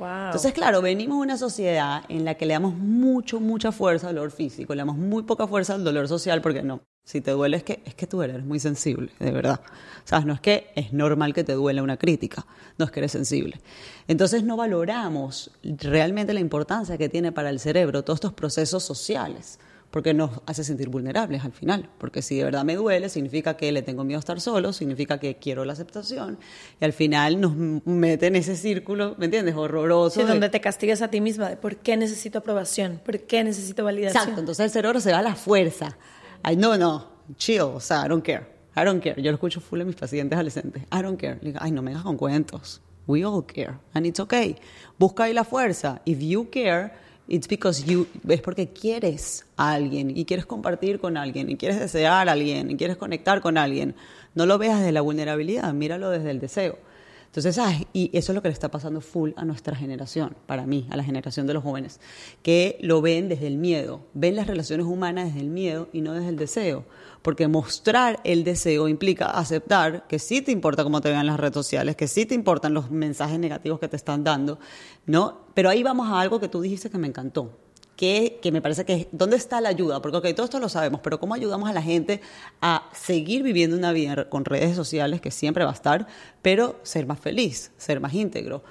Entonces, 0.00 0.52
claro, 0.52 0.80
venimos 0.80 1.18
de 1.18 1.22
una 1.22 1.36
sociedad 1.36 2.02
en 2.08 2.24
la 2.24 2.34
que 2.34 2.46
le 2.46 2.54
damos 2.54 2.74
mucho, 2.74 3.40
mucha 3.40 3.70
fuerza 3.70 4.08
al 4.08 4.14
dolor 4.14 4.30
físico, 4.30 4.74
le 4.74 4.80
damos 4.80 4.96
muy 4.96 5.22
poca 5.24 5.46
fuerza 5.46 5.74
al 5.74 5.84
dolor 5.84 6.08
social, 6.08 6.40
porque 6.40 6.62
no, 6.62 6.80
si 7.04 7.20
te 7.20 7.32
duele 7.32 7.58
es 7.58 7.64
que, 7.64 7.82
es 7.84 7.94
que 7.94 8.06
tú 8.06 8.22
eres 8.22 8.44
muy 8.44 8.60
sensible, 8.60 9.12
de 9.18 9.30
verdad. 9.30 9.60
¿Sabes? 10.04 10.26
No 10.26 10.32
es 10.32 10.40
que 10.40 10.70
es 10.74 10.92
normal 10.92 11.34
que 11.34 11.44
te 11.44 11.52
duele 11.52 11.82
una 11.82 11.96
crítica, 11.96 12.46
no 12.78 12.86
es 12.86 12.90
que 12.90 13.00
eres 13.00 13.12
sensible. 13.12 13.60
Entonces 14.08 14.42
no 14.42 14.56
valoramos 14.56 15.50
realmente 15.62 16.32
la 16.32 16.40
importancia 16.40 16.96
que 16.96 17.08
tiene 17.08 17.32
para 17.32 17.50
el 17.50 17.60
cerebro 17.60 18.02
todos 18.02 18.18
estos 18.18 18.32
procesos 18.32 18.82
sociales 18.82 19.58
porque 19.90 20.14
nos 20.14 20.30
hace 20.46 20.64
sentir 20.64 20.88
vulnerables 20.88 21.44
al 21.44 21.52
final. 21.52 21.88
Porque 21.98 22.22
si 22.22 22.38
de 22.38 22.44
verdad 22.44 22.64
me 22.64 22.76
duele, 22.76 23.08
significa 23.08 23.56
que 23.56 23.72
le 23.72 23.82
tengo 23.82 24.04
miedo 24.04 24.18
a 24.18 24.20
estar 24.20 24.40
solo, 24.40 24.72
significa 24.72 25.18
que 25.18 25.36
quiero 25.36 25.64
la 25.64 25.72
aceptación, 25.72 26.38
y 26.80 26.84
al 26.84 26.92
final 26.92 27.40
nos 27.40 27.56
mete 27.56 28.26
en 28.26 28.36
ese 28.36 28.56
círculo, 28.56 29.14
¿me 29.18 29.26
entiendes? 29.26 29.54
Horroroso. 29.54 30.20
Sí, 30.20 30.26
donde 30.26 30.48
te 30.48 30.60
castigas 30.60 31.02
a 31.02 31.08
ti 31.08 31.20
misma 31.20 31.48
de 31.48 31.56
por 31.56 31.76
qué 31.76 31.96
necesito 31.96 32.38
aprobación, 32.38 33.00
por 33.04 33.20
qué 33.20 33.42
necesito 33.44 33.84
validación. 33.84 34.22
Exacto, 34.22 34.40
entonces 34.40 34.64
el 34.64 34.70
cerebro 34.70 35.00
se 35.00 35.12
va 35.12 35.18
a 35.18 35.22
la 35.22 35.34
fuerza. 35.34 35.96
Ay, 36.42 36.56
no, 36.56 36.76
no, 36.78 37.08
chill, 37.36 37.60
o 37.60 37.80
sea, 37.80 38.06
I 38.06 38.08
don't 38.08 38.24
care. 38.24 38.60
I 38.76 38.84
don't 38.84 39.02
care. 39.02 39.20
Yo 39.20 39.30
lo 39.30 39.34
escucho 39.34 39.60
full 39.60 39.80
en 39.80 39.88
mis 39.88 39.96
pacientes 39.96 40.36
adolescentes. 40.36 40.82
I 40.92 41.02
don't 41.02 41.20
care. 41.20 41.38
digo, 41.42 41.58
ay, 41.60 41.72
no 41.72 41.82
me 41.82 41.90
hagas 41.90 42.04
con 42.04 42.16
cuentos. 42.16 42.80
We 43.06 43.24
all 43.24 43.44
care. 43.44 43.74
And 43.92 44.06
it's 44.06 44.20
okay. 44.20 44.56
Busca 44.98 45.24
ahí 45.24 45.34
la 45.34 45.44
fuerza. 45.44 46.00
If 46.04 46.20
you 46.20 46.48
care, 46.50 46.92
It's 47.30 47.46
because 47.46 47.84
you, 47.84 48.08
es 48.28 48.40
porque 48.40 48.70
quieres 48.70 49.46
a 49.56 49.70
alguien 49.70 50.10
y 50.16 50.24
quieres 50.24 50.46
compartir 50.46 50.98
con 50.98 51.16
alguien 51.16 51.48
y 51.48 51.56
quieres 51.56 51.78
desear 51.78 52.28
a 52.28 52.32
alguien 52.32 52.72
y 52.72 52.76
quieres 52.76 52.96
conectar 52.96 53.40
con 53.40 53.56
alguien. 53.56 53.94
No 54.34 54.46
lo 54.46 54.58
veas 54.58 54.80
desde 54.80 54.90
la 54.90 55.00
vulnerabilidad, 55.00 55.72
míralo 55.72 56.10
desde 56.10 56.32
el 56.32 56.40
deseo. 56.40 56.76
Entonces, 57.32 57.62
y 57.92 58.10
eso 58.12 58.32
es 58.32 58.34
lo 58.34 58.42
que 58.42 58.48
le 58.48 58.52
está 58.52 58.72
pasando 58.72 59.00
full 59.00 59.30
a 59.36 59.44
nuestra 59.44 59.76
generación, 59.76 60.34
para 60.46 60.66
mí, 60.66 60.88
a 60.90 60.96
la 60.96 61.04
generación 61.04 61.46
de 61.46 61.54
los 61.54 61.62
jóvenes, 61.62 62.00
que 62.42 62.76
lo 62.80 63.00
ven 63.02 63.28
desde 63.28 63.46
el 63.46 63.56
miedo, 63.56 64.00
ven 64.14 64.34
las 64.34 64.48
relaciones 64.48 64.84
humanas 64.84 65.26
desde 65.26 65.40
el 65.40 65.48
miedo 65.48 65.88
y 65.92 66.00
no 66.00 66.12
desde 66.12 66.30
el 66.30 66.36
deseo. 66.36 66.84
Porque 67.22 67.46
mostrar 67.46 68.18
el 68.24 68.42
deseo 68.42 68.88
implica 68.88 69.26
aceptar 69.26 70.08
que 70.08 70.18
sí 70.18 70.42
te 70.42 70.50
importa 70.50 70.82
cómo 70.82 71.00
te 71.00 71.10
vean 71.10 71.26
las 71.26 71.38
redes 71.38 71.54
sociales, 71.54 71.94
que 71.94 72.08
sí 72.08 72.26
te 72.26 72.34
importan 72.34 72.74
los 72.74 72.90
mensajes 72.90 73.38
negativos 73.38 73.78
que 73.78 73.86
te 73.86 73.96
están 73.96 74.24
dando, 74.24 74.58
¿no? 75.06 75.42
Pero 75.54 75.68
ahí 75.68 75.84
vamos 75.84 76.08
a 76.08 76.20
algo 76.20 76.40
que 76.40 76.48
tú 76.48 76.60
dijiste 76.60 76.90
que 76.90 76.98
me 76.98 77.06
encantó 77.06 77.52
que, 78.00 78.50
me 78.50 78.62
parece 78.62 78.86
que 78.86 79.08
¿dónde 79.12 79.36
está 79.36 79.60
la 79.60 79.68
ayuda? 79.68 80.00
Porque 80.00 80.32
todo 80.32 80.44
esto 80.44 80.58
lo 80.58 80.70
sabemos, 80.70 81.02
pero 81.02 81.20
¿cómo 81.20 81.34
ayudamos 81.34 81.68
a 81.68 81.74
la 81.74 81.82
gente 81.82 82.22
a 82.62 82.88
seguir 82.94 83.42
viviendo 83.42 83.76
una 83.76 83.92
vida 83.92 84.30
con 84.30 84.46
redes 84.46 84.74
sociales 84.74 85.20
que 85.20 85.30
siempre 85.30 85.64
va 85.64 85.70
a 85.70 85.74
estar, 85.74 86.06
pero 86.40 86.80
ser 86.82 87.04
más 87.04 87.20
feliz, 87.20 87.72
ser 87.76 88.00
más 88.00 88.14
íntegro, 88.14 88.64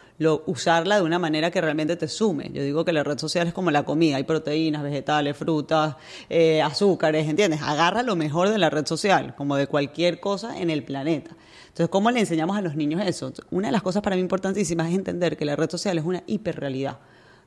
usarla 0.48 0.96
de 0.96 1.04
una 1.04 1.20
manera 1.20 1.52
que 1.52 1.62
realmente 1.62 1.96
te 1.96 2.08
sume? 2.08 2.50
Yo 2.52 2.64
digo 2.64 2.84
que 2.84 2.92
la 2.92 3.04
red 3.04 3.20
social 3.20 3.46
es 3.46 3.54
como 3.54 3.70
la 3.70 3.84
comida, 3.84 4.16
hay 4.16 4.24
proteínas, 4.24 4.82
vegetales, 4.82 5.38
frutas, 5.38 5.96
eh, 6.28 6.64
azúcares, 6.64 7.30
¿entiendes? 7.30 7.62
Agarra 7.62 8.02
lo 8.02 8.16
mejor 8.16 8.50
de 8.50 8.58
la 8.58 8.72
red 8.72 8.88
social, 8.88 9.36
como 9.36 9.58
de 9.58 9.68
cualquier 9.68 10.20
cosa 10.20 10.60
en 10.60 10.72
el 10.72 10.84
planeta. 10.84 11.36
Entonces, 11.68 11.90
¿cómo 11.90 12.10
le 12.10 12.22
enseñamos 12.22 12.58
a 12.58 12.62
los 12.62 12.76
niños 12.76 13.04
eso? 13.06 13.32
Una 13.52 13.68
de 13.68 13.74
las 13.74 13.84
cosas 13.84 14.02
para 14.02 14.16
mí 14.16 14.24
importantísimas 14.24 14.90
es 14.90 14.96
entender 14.96 15.38
que 15.38 15.46
la 15.46 15.56
red 15.56 15.70
social 15.70 16.00
es 16.00 16.04
una 16.04 16.24
hiperrealidad, 16.26 16.98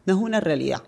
no 0.07 0.15
es 0.15 0.21
una 0.21 0.39
realidad. 0.39 0.85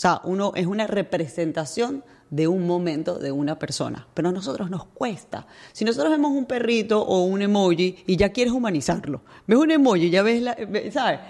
O 0.00 0.02
sea, 0.02 0.22
uno 0.24 0.52
es 0.56 0.66
una 0.66 0.86
representación 0.86 2.02
de 2.30 2.48
un 2.48 2.66
momento 2.66 3.18
de 3.18 3.32
una 3.32 3.58
persona, 3.58 4.08
pero 4.14 4.30
a 4.30 4.32
nosotros 4.32 4.70
nos 4.70 4.86
cuesta. 4.86 5.46
Si 5.72 5.84
nosotros 5.84 6.10
vemos 6.10 6.32
un 6.32 6.46
perrito 6.46 7.02
o 7.02 7.24
un 7.24 7.42
emoji 7.42 8.02
y 8.06 8.16
ya 8.16 8.30
quieres 8.30 8.54
humanizarlo, 8.54 9.20
ves 9.46 9.58
un 9.58 9.70
emoji, 9.70 10.08
ya 10.08 10.22
ves, 10.22 10.40
la, 10.40 10.56
¿sabes? 10.90 11.20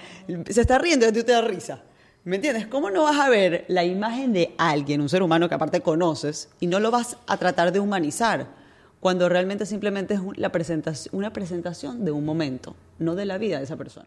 Se 0.50 0.60
está 0.60 0.78
riendo 0.78 1.04
y 1.08 1.10
ti 1.10 1.24
te 1.24 1.32
da 1.32 1.40
risa. 1.40 1.82
¿Me 2.22 2.36
entiendes? 2.36 2.68
¿Cómo 2.68 2.90
no 2.90 3.02
vas 3.02 3.18
a 3.18 3.28
ver 3.28 3.64
la 3.66 3.82
imagen 3.82 4.32
de 4.32 4.54
alguien, 4.56 5.00
un 5.00 5.08
ser 5.08 5.24
humano 5.24 5.48
que 5.48 5.56
aparte 5.56 5.80
conoces, 5.80 6.48
y 6.60 6.68
no 6.68 6.78
lo 6.78 6.92
vas 6.92 7.16
a 7.26 7.38
tratar 7.38 7.72
de 7.72 7.80
humanizar? 7.80 8.46
Cuando 9.00 9.28
realmente 9.28 9.66
simplemente 9.66 10.14
es 10.14 10.20
una 11.10 11.32
presentación 11.32 12.04
de 12.04 12.12
un 12.12 12.24
momento, 12.24 12.76
no 13.00 13.16
de 13.16 13.24
la 13.24 13.36
vida 13.36 13.58
de 13.58 13.64
esa 13.64 13.76
persona. 13.76 14.06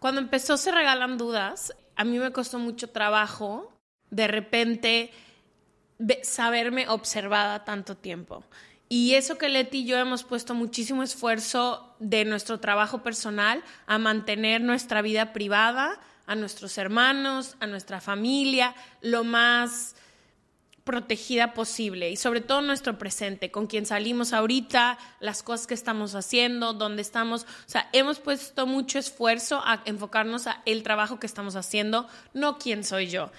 Cuando 0.00 0.22
empezó 0.22 0.56
Se 0.56 0.72
Regalan 0.72 1.18
Dudas, 1.18 1.74
a 1.94 2.04
mí 2.04 2.18
me 2.18 2.32
costó 2.32 2.58
mucho 2.58 2.88
trabajo 2.88 3.70
de 4.08 4.28
repente 4.28 5.10
saberme 6.22 6.88
observada 6.88 7.64
tanto 7.66 7.98
tiempo. 7.98 8.42
Y 8.88 9.12
eso 9.12 9.36
que 9.36 9.50
Leti 9.50 9.80
y 9.80 9.84
yo 9.84 9.98
hemos 9.98 10.24
puesto 10.24 10.54
muchísimo 10.54 11.02
esfuerzo 11.02 11.94
de 11.98 12.24
nuestro 12.24 12.58
trabajo 12.60 13.02
personal 13.02 13.62
a 13.86 13.98
mantener 13.98 14.62
nuestra 14.62 15.02
vida 15.02 15.34
privada, 15.34 16.00
a 16.26 16.34
nuestros 16.34 16.78
hermanos, 16.78 17.56
a 17.60 17.66
nuestra 17.66 18.00
familia, 18.00 18.74
lo 19.02 19.22
más 19.22 19.96
protegida 20.84 21.54
posible 21.54 22.10
y 22.10 22.16
sobre 22.16 22.40
todo 22.40 22.62
nuestro 22.62 22.98
presente, 22.98 23.50
con 23.50 23.66
quien 23.66 23.86
salimos 23.86 24.32
ahorita, 24.32 24.98
las 25.20 25.42
cosas 25.42 25.66
que 25.66 25.74
estamos 25.74 26.14
haciendo, 26.14 26.72
dónde 26.72 27.02
estamos. 27.02 27.42
O 27.42 27.68
sea, 27.68 27.88
hemos 27.92 28.18
puesto 28.18 28.66
mucho 28.66 28.98
esfuerzo 28.98 29.60
a 29.64 29.82
enfocarnos 29.84 30.46
a 30.46 30.62
el 30.66 30.82
trabajo 30.82 31.20
que 31.20 31.26
estamos 31.26 31.56
haciendo, 31.56 32.08
no 32.34 32.58
quién 32.58 32.84
soy 32.84 33.08
yo. 33.08 33.30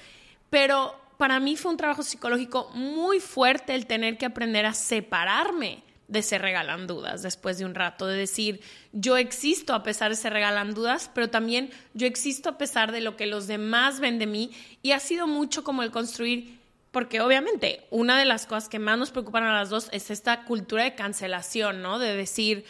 Pero 0.50 0.96
para 1.18 1.40
mí 1.40 1.56
fue 1.56 1.72
un 1.72 1.78
trabajo 1.78 2.04
psicológico 2.04 2.70
muy 2.74 3.20
fuerte 3.20 3.76
el 3.76 3.86
tener 3.86 4.18
que 4.18 4.26
aprender 4.26 4.66
a 4.66 4.74
separarme 4.74 5.84
de 6.08 6.24
se 6.24 6.38
regalan 6.38 6.88
dudas 6.88 7.22
después 7.22 7.58
de 7.58 7.66
un 7.66 7.74
rato, 7.74 8.06
de 8.06 8.18
decir, 8.18 8.60
yo 8.92 9.16
existo 9.16 9.74
a 9.74 9.82
pesar 9.82 10.12
de 10.12 10.18
se 10.18 10.30
regalan 10.30 10.74
dudas, 10.74 11.10
pero 11.14 11.30
también 11.30 11.70
yo 11.94 12.06
existo 12.06 12.50
a 12.50 12.58
pesar 12.58 12.92
de 12.92 13.00
lo 13.00 13.16
que 13.16 13.28
los 13.28 13.48
demás 13.48 14.02
ven 14.02 14.20
de 14.20 14.28
mí 14.28 14.52
y 14.82 14.92
ha 14.92 15.00
sido 15.00 15.26
mucho 15.26 15.64
como 15.64 15.84
el 15.84 15.92
construir 15.92 16.61
porque 16.92 17.22
obviamente 17.22 17.86
una 17.90 18.20
de 18.20 18.26
las 18.26 18.46
cosas 18.46 18.70
que 18.70 18.80
más 18.80 18.98
nos 18.98 19.12
preocupan 19.12 19.44
a 19.44 19.54
las 19.54 19.70
dos 19.70 19.90
es 19.92 20.12
esta 20.12 20.44
cultura 20.44 20.84
de 20.84 20.96
cancelación, 20.96 21.82
¿no? 21.82 22.00
De 22.00 22.16
decir, 22.16 22.66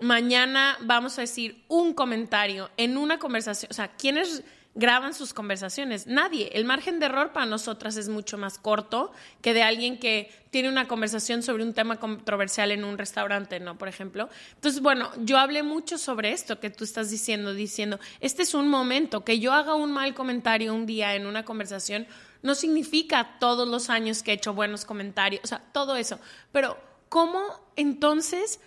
mañana 0.00 0.76
vamos 0.80 1.16
a 1.18 1.22
decir 1.22 1.64
un 1.68 1.94
comentario 1.94 2.70
en 2.76 2.96
una 2.96 3.18
conversación, 3.18 3.70
o 3.70 3.74
sea, 3.74 3.88
¿quiénes 3.88 4.42
graban 4.74 5.14
sus 5.14 5.34
conversaciones? 5.34 6.06
Nadie. 6.06 6.50
El 6.54 6.64
margen 6.64 6.98
de 6.98 7.06
error 7.06 7.32
para 7.32 7.46
nosotras 7.46 7.96
es 7.96 8.08
mucho 8.08 8.38
más 8.38 8.58
corto 8.58 9.12
que 9.42 9.54
de 9.54 9.62
alguien 9.62 9.98
que 9.98 10.30
tiene 10.50 10.68
una 10.68 10.88
conversación 10.88 11.42
sobre 11.42 11.62
un 11.62 11.74
tema 11.74 11.96
controversial 11.96 12.72
en 12.72 12.84
un 12.84 12.98
restaurante, 12.98 13.60
¿no? 13.60 13.76
Por 13.76 13.88
ejemplo. 13.88 14.28
Entonces, 14.54 14.80
bueno, 14.80 15.10
yo 15.20 15.38
hablé 15.38 15.62
mucho 15.62 15.98
sobre 15.98 16.32
esto 16.32 16.58
que 16.58 16.70
tú 16.70 16.84
estás 16.84 17.10
diciendo, 17.10 17.52
diciendo, 17.52 18.00
este 18.20 18.42
es 18.42 18.54
un 18.54 18.68
momento, 18.68 19.24
que 19.24 19.38
yo 19.38 19.52
haga 19.52 19.74
un 19.74 19.92
mal 19.92 20.14
comentario 20.14 20.74
un 20.74 20.86
día 20.86 21.14
en 21.14 21.26
una 21.26 21.44
conversación 21.44 22.06
no 22.42 22.54
significa 22.54 23.38
todos 23.38 23.68
los 23.68 23.90
años 23.90 24.22
que 24.22 24.32
he 24.32 24.34
hecho 24.34 24.54
buenos 24.54 24.84
comentarios, 24.84 25.42
o 25.44 25.46
sea, 25.46 25.62
todo 25.72 25.96
eso. 25.96 26.18
Pero, 26.52 26.76
¿cómo 27.08 27.40
entonces 27.76 28.60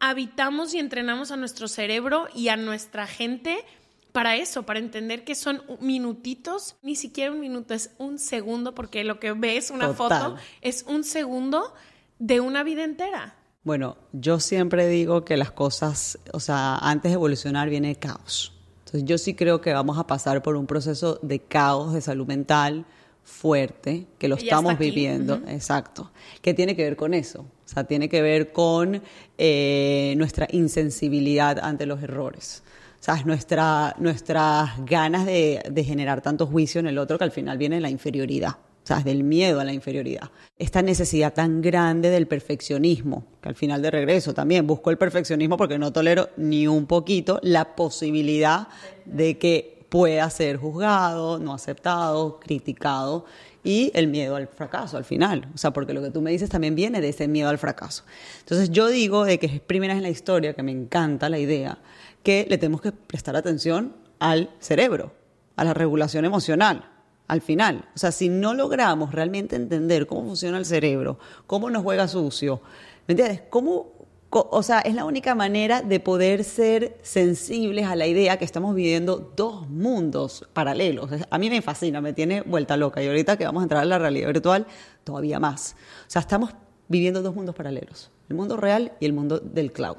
habitamos 0.00 0.74
y 0.74 0.78
entrenamos 0.78 1.30
a 1.30 1.36
nuestro 1.36 1.68
cerebro 1.68 2.28
y 2.34 2.48
a 2.48 2.56
nuestra 2.56 3.06
gente 3.06 3.64
para 4.12 4.36
eso, 4.36 4.64
para 4.64 4.78
entender 4.78 5.24
que 5.24 5.34
son 5.34 5.62
minutitos, 5.80 6.76
ni 6.82 6.96
siquiera 6.96 7.32
un 7.32 7.40
minuto, 7.40 7.72
es 7.72 7.90
un 7.98 8.18
segundo, 8.18 8.74
porque 8.74 9.04
lo 9.04 9.18
que 9.18 9.32
ves, 9.32 9.70
una 9.70 9.94
foto, 9.94 10.36
es 10.60 10.84
un 10.86 11.02
segundo 11.02 11.72
de 12.18 12.40
una 12.40 12.62
vida 12.62 12.84
entera. 12.84 13.36
Bueno, 13.64 13.96
yo 14.12 14.38
siempre 14.38 14.86
digo 14.88 15.24
que 15.24 15.36
las 15.36 15.52
cosas, 15.52 16.18
o 16.32 16.40
sea, 16.40 16.76
antes 16.76 17.12
de 17.12 17.14
evolucionar 17.14 17.70
viene 17.70 17.96
caos. 17.96 18.52
Entonces 18.80 19.04
yo 19.04 19.16
sí 19.16 19.34
creo 19.34 19.60
que 19.60 19.72
vamos 19.72 19.98
a 19.98 20.06
pasar 20.06 20.42
por 20.42 20.56
un 20.56 20.66
proceso 20.66 21.18
de 21.22 21.40
caos 21.40 21.94
de 21.94 22.00
salud 22.00 22.26
mental, 22.26 22.84
fuerte, 23.24 24.06
que 24.18 24.28
lo 24.28 24.36
estamos 24.36 24.78
viviendo, 24.78 25.40
exacto, 25.46 26.10
que 26.40 26.54
tiene 26.54 26.76
que 26.76 26.84
ver 26.84 26.96
con 26.96 27.14
eso, 27.14 27.40
o 27.40 27.68
sea, 27.68 27.84
tiene 27.84 28.08
que 28.08 28.22
ver 28.22 28.52
con 28.52 29.02
eh, 29.38 30.14
nuestra 30.16 30.46
insensibilidad 30.50 31.58
ante 31.58 31.86
los 31.86 32.02
errores. 32.02 32.62
O 33.00 33.04
sea, 33.04 33.20
nuestra, 33.24 33.96
nuestras 33.98 34.84
ganas 34.84 35.26
de, 35.26 35.60
de 35.68 35.84
generar 35.84 36.20
tanto 36.20 36.46
juicio 36.46 36.78
en 36.78 36.86
el 36.86 36.98
otro 36.98 37.18
que 37.18 37.24
al 37.24 37.32
final 37.32 37.58
viene 37.58 37.80
la 37.80 37.90
inferioridad. 37.90 38.56
O 38.82 38.86
sea, 38.86 39.00
del 39.00 39.22
miedo 39.22 39.60
a 39.60 39.64
la 39.64 39.72
inferioridad. 39.72 40.30
Esta 40.58 40.82
necesidad 40.82 41.32
tan 41.32 41.62
grande 41.62 42.10
del 42.10 42.26
perfeccionismo, 42.26 43.26
que 43.40 43.48
al 43.48 43.54
final 43.54 43.80
de 43.80 43.92
regreso 43.92 44.34
también 44.34 44.66
busco 44.66 44.90
el 44.90 44.98
perfeccionismo 44.98 45.56
porque 45.56 45.78
no 45.78 45.92
tolero 45.92 46.30
ni 46.36 46.66
un 46.66 46.86
poquito 46.86 47.38
la 47.42 47.76
posibilidad 47.76 48.66
de 49.04 49.38
que 49.38 49.81
pueda 49.92 50.30
ser 50.30 50.56
juzgado, 50.56 51.38
no 51.38 51.52
aceptado, 51.52 52.40
criticado 52.40 53.26
y 53.62 53.90
el 53.92 54.08
miedo 54.08 54.36
al 54.36 54.48
fracaso 54.48 54.96
al 54.96 55.04
final. 55.04 55.46
O 55.54 55.58
sea, 55.58 55.74
porque 55.74 55.92
lo 55.92 56.00
que 56.00 56.08
tú 56.08 56.22
me 56.22 56.30
dices 56.30 56.48
también 56.48 56.74
viene 56.74 57.02
de 57.02 57.10
ese 57.10 57.28
miedo 57.28 57.50
al 57.50 57.58
fracaso. 57.58 58.02
Entonces 58.38 58.70
yo 58.70 58.88
digo 58.88 59.26
de 59.26 59.38
que 59.38 59.44
es 59.44 59.60
primera 59.60 59.92
en 59.92 60.02
la 60.02 60.08
historia, 60.08 60.54
que 60.54 60.62
me 60.62 60.72
encanta 60.72 61.28
la 61.28 61.38
idea, 61.38 61.76
que 62.22 62.46
le 62.48 62.56
tenemos 62.56 62.80
que 62.80 62.92
prestar 62.92 63.36
atención 63.36 63.94
al 64.18 64.48
cerebro, 64.60 65.12
a 65.56 65.64
la 65.64 65.74
regulación 65.74 66.24
emocional. 66.24 66.88
Al 67.28 67.42
final, 67.42 67.84
o 67.94 67.98
sea, 67.98 68.12
si 68.12 68.30
no 68.30 68.54
logramos 68.54 69.12
realmente 69.12 69.56
entender 69.56 70.06
cómo 70.06 70.24
funciona 70.24 70.56
el 70.56 70.64
cerebro, 70.64 71.18
cómo 71.46 71.68
nos 71.68 71.82
juega 71.82 72.08
sucio, 72.08 72.62
¿me 73.06 73.12
entiendes? 73.12 73.42
¿Cómo 73.50 73.92
o 74.32 74.62
sea, 74.62 74.80
es 74.80 74.94
la 74.94 75.04
única 75.04 75.34
manera 75.34 75.82
de 75.82 76.00
poder 76.00 76.44
ser 76.44 76.96
sensibles 77.02 77.86
a 77.86 77.96
la 77.96 78.06
idea 78.06 78.38
que 78.38 78.46
estamos 78.46 78.74
viviendo 78.74 79.32
dos 79.36 79.68
mundos 79.68 80.48
paralelos. 80.54 81.10
A 81.28 81.38
mí 81.38 81.50
me 81.50 81.60
fascina, 81.60 82.00
me 82.00 82.14
tiene 82.14 82.40
vuelta 82.40 82.76
loca. 82.78 83.02
Y 83.02 83.08
ahorita 83.08 83.36
que 83.36 83.44
vamos 83.44 83.60
a 83.60 83.64
entrar 83.64 83.82
a 83.82 83.84
la 83.84 83.98
realidad 83.98 84.28
virtual, 84.28 84.66
todavía 85.04 85.38
más. 85.38 85.76
O 86.06 86.10
sea, 86.10 86.20
estamos 86.20 86.54
viviendo 86.88 87.20
dos 87.20 87.34
mundos 87.34 87.54
paralelos, 87.54 88.10
el 88.30 88.36
mundo 88.36 88.56
real 88.56 88.92
y 89.00 89.06
el 89.06 89.12
mundo 89.12 89.38
del 89.38 89.70
cloud. 89.70 89.98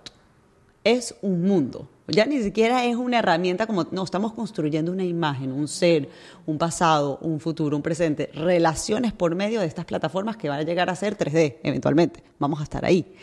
Es 0.83 1.15
un 1.21 1.43
mundo. 1.43 1.87
Ya 2.07 2.25
ni 2.25 2.41
siquiera 2.41 2.85
es 2.85 2.95
una 2.95 3.19
herramienta 3.19 3.67
como, 3.67 3.85
no, 3.91 4.03
estamos 4.03 4.33
construyendo 4.33 4.91
una 4.91 5.05
imagen, 5.05 5.51
un 5.51 5.67
ser, 5.67 6.09
un 6.45 6.57
pasado, 6.57 7.19
un 7.21 7.39
futuro, 7.39 7.77
un 7.77 7.83
presente, 7.83 8.29
relaciones 8.33 9.13
por 9.13 9.35
medio 9.35 9.61
de 9.61 9.67
estas 9.67 9.85
plataformas 9.85 10.37
que 10.37 10.49
van 10.49 10.59
a 10.59 10.63
llegar 10.63 10.89
a 10.89 10.95
ser 10.95 11.17
3D 11.17 11.57
eventualmente. 11.63 12.23
Vamos 12.39 12.59
a 12.59 12.63
estar 12.63 12.83
ahí. 12.83 13.15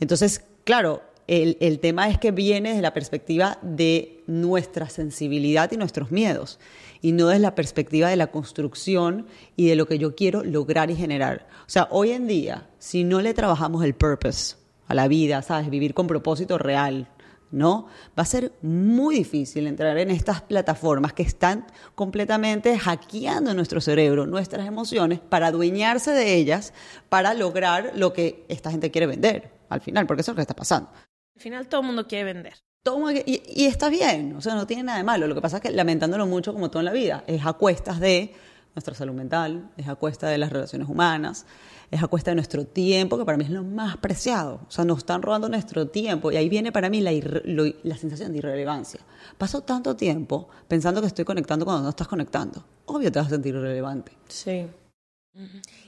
Entonces, 0.00 0.42
claro, 0.64 1.02
el, 1.26 1.78
tema 1.80 2.08
es 2.08 2.18
que 2.18 2.30
viene 2.30 2.70
desde 2.70 2.82
la 2.82 2.94
perspectiva 2.94 3.58
de 3.62 4.22
nuestra 4.26 4.88
sensibilidad 4.88 5.70
y 5.72 5.76
nuestros 5.76 6.10
miedos, 6.10 6.58
y 7.00 7.12
no 7.12 7.28
desde 7.28 7.40
la 7.40 7.54
perspectiva 7.54 8.08
de 8.08 8.16
la 8.16 8.30
construcción 8.30 9.26
y 9.56 9.68
de 9.68 9.76
lo 9.76 9.86
que 9.86 9.98
yo 9.98 10.14
quiero 10.14 10.42
lograr 10.42 10.90
y 10.90 10.96
generar. 10.96 11.48
O 11.66 11.70
sea, 11.70 11.88
hoy 11.90 12.10
en 12.10 12.26
día, 12.26 12.68
si 12.78 13.04
no 13.04 13.20
le 13.20 13.34
trabajamos 13.34 13.84
el 13.84 13.94
purpose 13.94 14.56
a 14.86 14.94
la 14.94 15.08
vida, 15.08 15.42
¿sabes? 15.42 15.70
Vivir 15.70 15.94
con 15.94 16.06
propósito 16.06 16.58
real, 16.58 17.08
¿no? 17.50 17.86
Va 18.18 18.24
a 18.24 18.26
ser 18.26 18.52
muy 18.60 19.16
difícil 19.16 19.66
entrar 19.66 19.96
en 19.98 20.10
estas 20.10 20.42
plataformas 20.42 21.12
que 21.12 21.22
están 21.22 21.66
completamente 21.94 22.78
hackeando 22.78 23.54
nuestro 23.54 23.80
cerebro, 23.80 24.26
nuestras 24.26 24.66
emociones, 24.66 25.20
para 25.20 25.48
adueñarse 25.48 26.10
de 26.10 26.34
ellas, 26.34 26.74
para 27.08 27.32
lograr 27.32 27.92
lo 27.94 28.12
que 28.12 28.44
esta 28.48 28.70
gente 28.70 28.90
quiere 28.90 29.06
vender 29.06 29.61
al 29.72 29.80
final, 29.80 30.06
porque 30.06 30.22
eso 30.22 30.30
es 30.30 30.34
lo 30.34 30.36
que 30.36 30.42
está 30.42 30.54
pasando. 30.54 30.90
Al 31.34 31.42
final 31.42 31.68
todo 31.68 31.80
el 31.80 31.86
mundo 31.86 32.06
quiere 32.06 32.24
vender. 32.32 32.54
Todo, 32.82 33.10
y, 33.12 33.42
y, 33.46 33.66
está 33.66 33.88
bien, 33.88 34.34
o 34.34 34.40
sea, 34.40 34.54
no 34.54 34.66
tiene 34.66 34.82
nada 34.82 34.98
de 34.98 35.04
malo. 35.04 35.26
Lo 35.28 35.34
que 35.34 35.40
pasa 35.40 35.58
es 35.58 35.62
que 35.62 35.70
lamentándolo 35.70 36.26
mucho, 36.26 36.52
como 36.52 36.68
todo 36.70 36.80
en 36.80 36.86
la 36.86 36.92
vida, 36.92 37.22
es 37.28 37.46
a 37.46 37.52
cuestas 37.52 38.00
de 38.00 38.34
nuestra 38.74 38.94
salud 38.94 39.14
mental, 39.14 39.70
es 39.76 39.88
a 39.88 39.94
cuesta 39.94 40.28
de 40.28 40.38
las 40.38 40.50
relaciones 40.50 40.88
humanas, 40.88 41.46
es 41.90 42.02
a 42.02 42.08
cuesta 42.08 42.30
de 42.30 42.36
nuestro 42.36 42.64
tiempo, 42.64 43.18
que 43.18 43.24
para 43.24 43.36
mí 43.36 43.44
es 43.44 43.50
lo 43.50 43.62
más 43.62 43.98
preciado. 43.98 44.60
O 44.66 44.70
sea, 44.70 44.84
nos 44.84 44.98
están 44.98 45.22
robando 45.22 45.48
nuestro 45.48 45.88
tiempo 45.88 46.32
y 46.32 46.36
ahí 46.36 46.48
viene 46.48 46.72
para 46.72 46.88
mí 46.88 47.00
la, 47.00 47.12
la 47.12 47.96
sensación 47.96 48.32
de 48.32 48.38
irrelevancia. 48.38 49.00
Paso 49.36 49.60
tanto 49.60 49.94
tiempo 49.94 50.48
pensando 50.68 51.00
que 51.00 51.06
estoy 51.06 51.24
conectando 51.24 51.64
cuando 51.64 51.82
no 51.82 51.90
estás 51.90 52.08
conectando. 52.08 52.64
Obvio 52.86 53.12
te 53.12 53.18
vas 53.18 53.28
a 53.28 53.30
sentir 53.30 53.54
irrelevante. 53.54 54.12
Sí. 54.28 54.66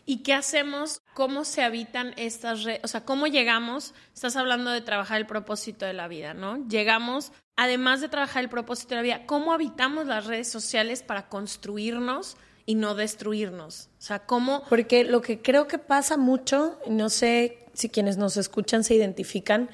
¿Y 0.06 0.22
qué 0.22 0.32
hacemos? 0.32 1.02
¿Cómo 1.14 1.44
se 1.44 1.62
habitan 1.62 2.14
estas 2.16 2.64
redes? 2.64 2.80
O 2.82 2.88
sea, 2.88 3.04
¿cómo 3.04 3.26
llegamos? 3.26 3.94
Estás 4.14 4.36
hablando 4.36 4.70
de 4.70 4.80
trabajar 4.80 5.18
el 5.20 5.26
propósito 5.26 5.84
de 5.84 5.92
la 5.92 6.08
vida, 6.08 6.32
¿no? 6.32 6.66
Llegamos, 6.66 7.32
además 7.56 8.00
de 8.00 8.08
trabajar 8.08 8.42
el 8.42 8.48
propósito 8.48 8.90
de 8.90 8.96
la 8.96 9.02
vida, 9.02 9.26
¿cómo 9.26 9.52
habitamos 9.52 10.06
las 10.06 10.26
redes 10.26 10.48
sociales 10.48 11.02
para 11.02 11.28
construirnos 11.28 12.36
y 12.64 12.74
no 12.74 12.94
destruirnos? 12.94 13.90
O 13.98 14.02
sea, 14.02 14.20
¿cómo...? 14.20 14.64
Porque 14.70 15.04
lo 15.04 15.20
que 15.20 15.42
creo 15.42 15.68
que 15.68 15.78
pasa 15.78 16.16
mucho, 16.16 16.78
no 16.86 17.10
sé 17.10 17.66
si 17.74 17.90
quienes 17.90 18.16
nos 18.16 18.36
escuchan 18.38 18.82
se 18.82 18.94
identifican, 18.94 19.68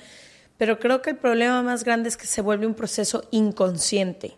pero 0.57 0.79
creo 0.81 1.01
que 1.01 1.11
el 1.11 1.17
problema 1.17 1.63
más 1.63 1.85
grande 1.85 2.09
es 2.09 2.17
que 2.17 2.27
se 2.27 2.43
vuelve 2.43 2.67
un 2.67 2.75
proceso 2.75 3.29
inconsciente. 3.31 4.37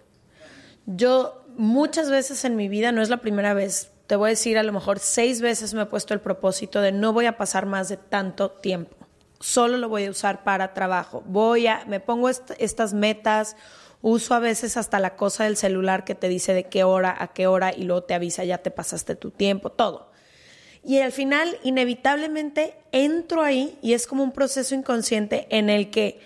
Yo 0.85 1.43
muchas 1.57 2.11
veces 2.11 2.45
en 2.45 2.57
mi 2.57 2.69
vida, 2.69 2.93
no 2.93 3.03
es 3.03 3.09
la 3.09 3.19
primera 3.19 3.55
vez, 3.55 3.92
te 4.07 4.17
voy 4.17 4.29
a 4.29 4.31
decir, 4.31 4.59
a 4.59 4.63
lo 4.63 4.73
mejor 4.73 4.99
seis 4.99 5.41
veces 5.41 5.75
me 5.75 5.83
he 5.83 5.87
puesto 5.87 6.15
el 6.15 6.21
propósito 6.21 6.81
de 6.81 6.93
no 6.93 7.13
voy 7.13 7.27
a 7.27 7.37
pasar 7.37 7.67
más 7.67 7.89
de 7.89 7.97
tanto 7.97 8.51
tiempo. 8.51 8.97
Solo 9.41 9.77
lo 9.79 9.89
voy 9.89 10.05
a 10.05 10.11
usar 10.11 10.45
para 10.45 10.75
trabajo. 10.75 11.23
Voy 11.27 11.67
a, 11.67 11.85
me 11.87 12.01
pongo 12.01 12.29
estas 12.29 12.95
metas 12.95 13.57
Uso 14.03 14.35
a 14.35 14.41
veces 14.41 14.77
hasta 14.77 14.99
la 14.99 15.15
cosa 15.15 15.45
del 15.45 15.57
celular 15.57 16.05
que 16.05 16.17
te 16.17 16.29
dice 16.29 16.53
de 16.53 16.65
qué 16.65 16.83
hora 16.83 17.15
a 17.17 17.29
qué 17.29 17.47
hora 17.47 17.73
y 17.73 17.85
luego 17.85 18.03
te 18.03 18.15
avisa 18.15 18.45
ya 18.45 18.59
te 18.59 18.73
pasaste 18.73 19.15
tu 19.15 19.31
tiempo, 19.31 19.71
todo. 19.71 20.11
Y 20.85 20.99
al 20.99 21.13
final, 21.13 21.57
inevitablemente, 21.63 22.75
entro 22.91 23.43
ahí 23.43 23.79
y 23.81 23.93
es 23.93 24.09
como 24.09 24.25
un 24.25 24.33
proceso 24.33 24.75
inconsciente 24.75 25.47
en 25.51 25.71
el 25.71 25.91
que 25.91 26.21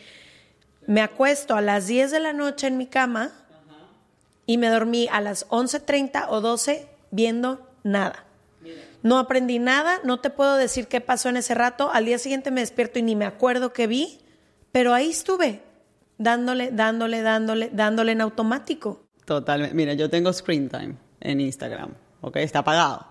me 0.87 1.03
acuesto 1.03 1.55
a 1.55 1.61
las 1.61 1.87
10 1.87 2.13
de 2.13 2.21
la 2.21 2.33
noche 2.33 2.67
en 2.67 2.79
mi 2.79 2.87
cama 2.87 3.33
y 4.47 4.57
me 4.57 4.69
dormí 4.69 5.07
a 5.13 5.21
las 5.21 5.47
11.30 5.49 6.29
o 6.31 6.41
12 6.41 6.89
viendo 7.11 7.66
nada. 7.87 8.25
No 9.03 9.19
aprendí 9.19 9.59
nada, 9.59 10.01
no 10.03 10.19
te 10.21 10.31
puedo 10.31 10.57
decir 10.57 10.89
qué 10.89 11.01
pasó 11.01 11.29
en 11.29 11.37
ese 11.37 11.55
rato. 11.55 11.91
Al 11.93 12.07
día 12.07 12.19
siguiente 12.19 12.51
me 12.51 12.61
despierto 12.61 12.99
y 12.99 13.03
ni 13.03 13.15
me 13.15 13.25
acuerdo 13.25 13.73
qué 13.73 13.87
vi, 13.87 14.19
pero 14.73 14.93
ahí 14.93 15.11
estuve 15.11 15.63
dándole, 16.19 16.71
dándole, 16.73 17.23
dándole, 17.23 17.71
dándole 17.73 18.13
en 18.13 18.21
automático. 18.21 19.07
Totalmente. 19.25 19.75
Mira, 19.75 19.95
yo 19.95 20.11
tengo 20.11 20.33
screen 20.33 20.69
time 20.69 20.97
en 21.21 21.41
Instagram, 21.41 21.95
¿ok? 22.21 22.37
Está 22.37 22.61
apagado. 22.61 23.07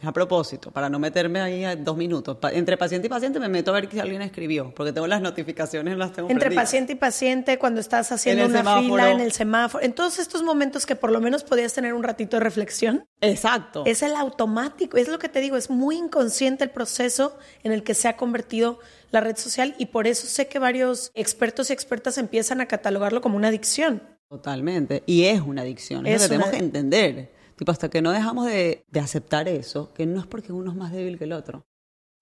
Es 0.00 0.06
a 0.06 0.12
propósito, 0.12 0.70
para 0.70 0.88
no 0.88 0.98
meterme 0.98 1.40
ahí 1.40 1.64
a 1.64 1.74
dos 1.74 1.96
minutos. 1.96 2.38
entre 2.52 2.76
paciente 2.76 3.06
y 3.06 3.10
paciente 3.10 3.40
me 3.40 3.48
meto 3.48 3.72
a 3.72 3.74
ver 3.74 3.90
si 3.90 3.98
alguien 3.98 4.22
escribió, 4.22 4.72
porque 4.74 4.92
tengo 4.92 5.06
las 5.06 5.20
notificaciones, 5.20 5.96
las 5.96 6.12
tengo 6.12 6.30
Entre 6.30 6.52
paciente 6.52 6.92
y 6.92 6.96
paciente, 6.96 7.58
cuando 7.58 7.80
estás 7.80 8.12
haciendo 8.12 8.46
una 8.46 8.80
fila, 8.80 9.10
en 9.10 9.20
el 9.20 9.32
semáforo, 9.32 9.82
en 9.82 9.92
todos 9.92 10.18
estos 10.18 10.42
momentos 10.42 10.86
que 10.86 10.94
por 10.94 11.10
lo 11.10 11.20
menos 11.20 11.42
podías 11.42 11.72
tener 11.72 11.94
un 11.94 12.02
ratito 12.04 12.36
de 12.36 12.40
reflexión. 12.40 13.04
Exacto. 13.20 13.82
Es 13.86 14.02
el 14.02 14.14
automático, 14.14 14.96
es 14.96 15.08
lo 15.08 15.18
que 15.18 15.28
te 15.28 15.40
digo, 15.40 15.56
es 15.56 15.68
muy 15.68 15.96
inconsciente 15.96 16.62
el 16.62 16.70
proceso 16.70 17.36
en 17.64 17.72
el 17.72 17.82
que 17.82 17.94
se 17.94 18.06
ha 18.06 18.16
convertido 18.16 18.78
la 19.10 19.20
red 19.20 19.36
social 19.36 19.74
y 19.78 19.86
por 19.86 20.06
eso 20.06 20.26
sé 20.26 20.46
que 20.46 20.58
varios 20.58 21.10
expertos 21.14 21.70
y 21.70 21.72
expertas 21.72 22.18
empiezan 22.18 22.60
a 22.60 22.66
catalogarlo 22.66 23.20
como 23.20 23.36
una 23.36 23.48
adicción. 23.48 24.02
Totalmente, 24.28 25.02
y 25.06 25.24
es 25.24 25.40
una 25.40 25.62
adicción, 25.62 26.06
es, 26.06 26.22
lo 26.22 26.28
que 26.28 26.28
tenemos 26.28 26.50
que 26.50 26.58
entender. 26.58 27.37
Tipo, 27.58 27.72
hasta 27.72 27.90
que 27.90 28.00
no 28.00 28.12
dejamos 28.12 28.46
de, 28.46 28.84
aceptar 29.02 29.48
eso, 29.48 29.92
que 29.92 30.06
no 30.06 30.20
es 30.20 30.26
porque 30.28 30.52
uno 30.52 30.70
es 30.70 30.76
más 30.76 30.92
débil 30.92 31.18
que 31.18 31.24
el 31.24 31.32
otro. 31.32 31.66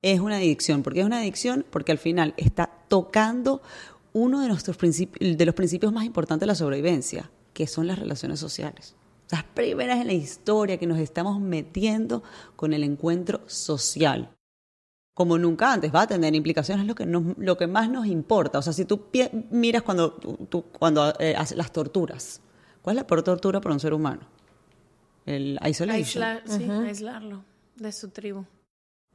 Es 0.00 0.18
una 0.20 0.36
adicción. 0.36 0.82
¿Por 0.82 0.94
qué 0.94 1.00
es 1.00 1.06
una 1.06 1.18
adicción? 1.18 1.66
Porque 1.68 1.92
al 1.92 1.98
final 1.98 2.32
está 2.38 2.70
tocando 2.88 3.60
uno 4.14 4.40
de, 4.40 4.48
nuestros 4.48 4.78
de 4.78 5.44
los 5.44 5.54
principios 5.54 5.92
más 5.92 6.06
importantes 6.06 6.40
de 6.40 6.46
la 6.46 6.54
sobrevivencia, 6.54 7.30
que 7.52 7.66
son 7.66 7.86
las 7.86 7.98
relaciones 7.98 8.40
sociales. 8.40 8.96
Las 9.30 9.44
primeras 9.44 10.00
en 10.00 10.06
la 10.06 10.14
historia 10.14 10.78
que 10.78 10.86
nos 10.86 10.98
estamos 10.98 11.38
metiendo 11.38 12.22
con 12.56 12.72
el 12.72 12.82
encuentro 12.82 13.42
social 13.46 14.30
como 15.12 15.38
nunca 15.38 15.72
antes, 15.72 15.94
va 15.94 16.02
a 16.02 16.06
tener 16.06 16.34
implicaciones, 16.34 16.86
lo 16.86 16.94
que, 16.94 17.06
lo 17.06 17.56
que 17.56 17.66
más 17.66 17.88
nos 17.88 18.06
importa. 18.06 18.58
O 18.58 18.62
sea, 18.62 18.74
si 18.74 18.84
tú 18.84 19.06
miras 19.50 19.82
cuando, 19.82 20.12
tú, 20.12 20.64
cuando 20.78 21.10
eh, 21.18 21.34
las 21.54 21.72
torturas, 21.72 22.42
¿cuál 22.82 22.96
es 22.96 23.02
la 23.02 23.06
peor 23.06 23.22
tortura 23.22 23.58
para 23.62 23.72
un 23.72 23.80
ser 23.80 23.94
humano? 23.94 24.35
El 25.26 25.58
isolation. 25.68 26.40
sí, 26.46 26.70
aislarlo 26.70 27.44
de 27.76 27.92
su 27.92 28.08
tribu. 28.08 28.44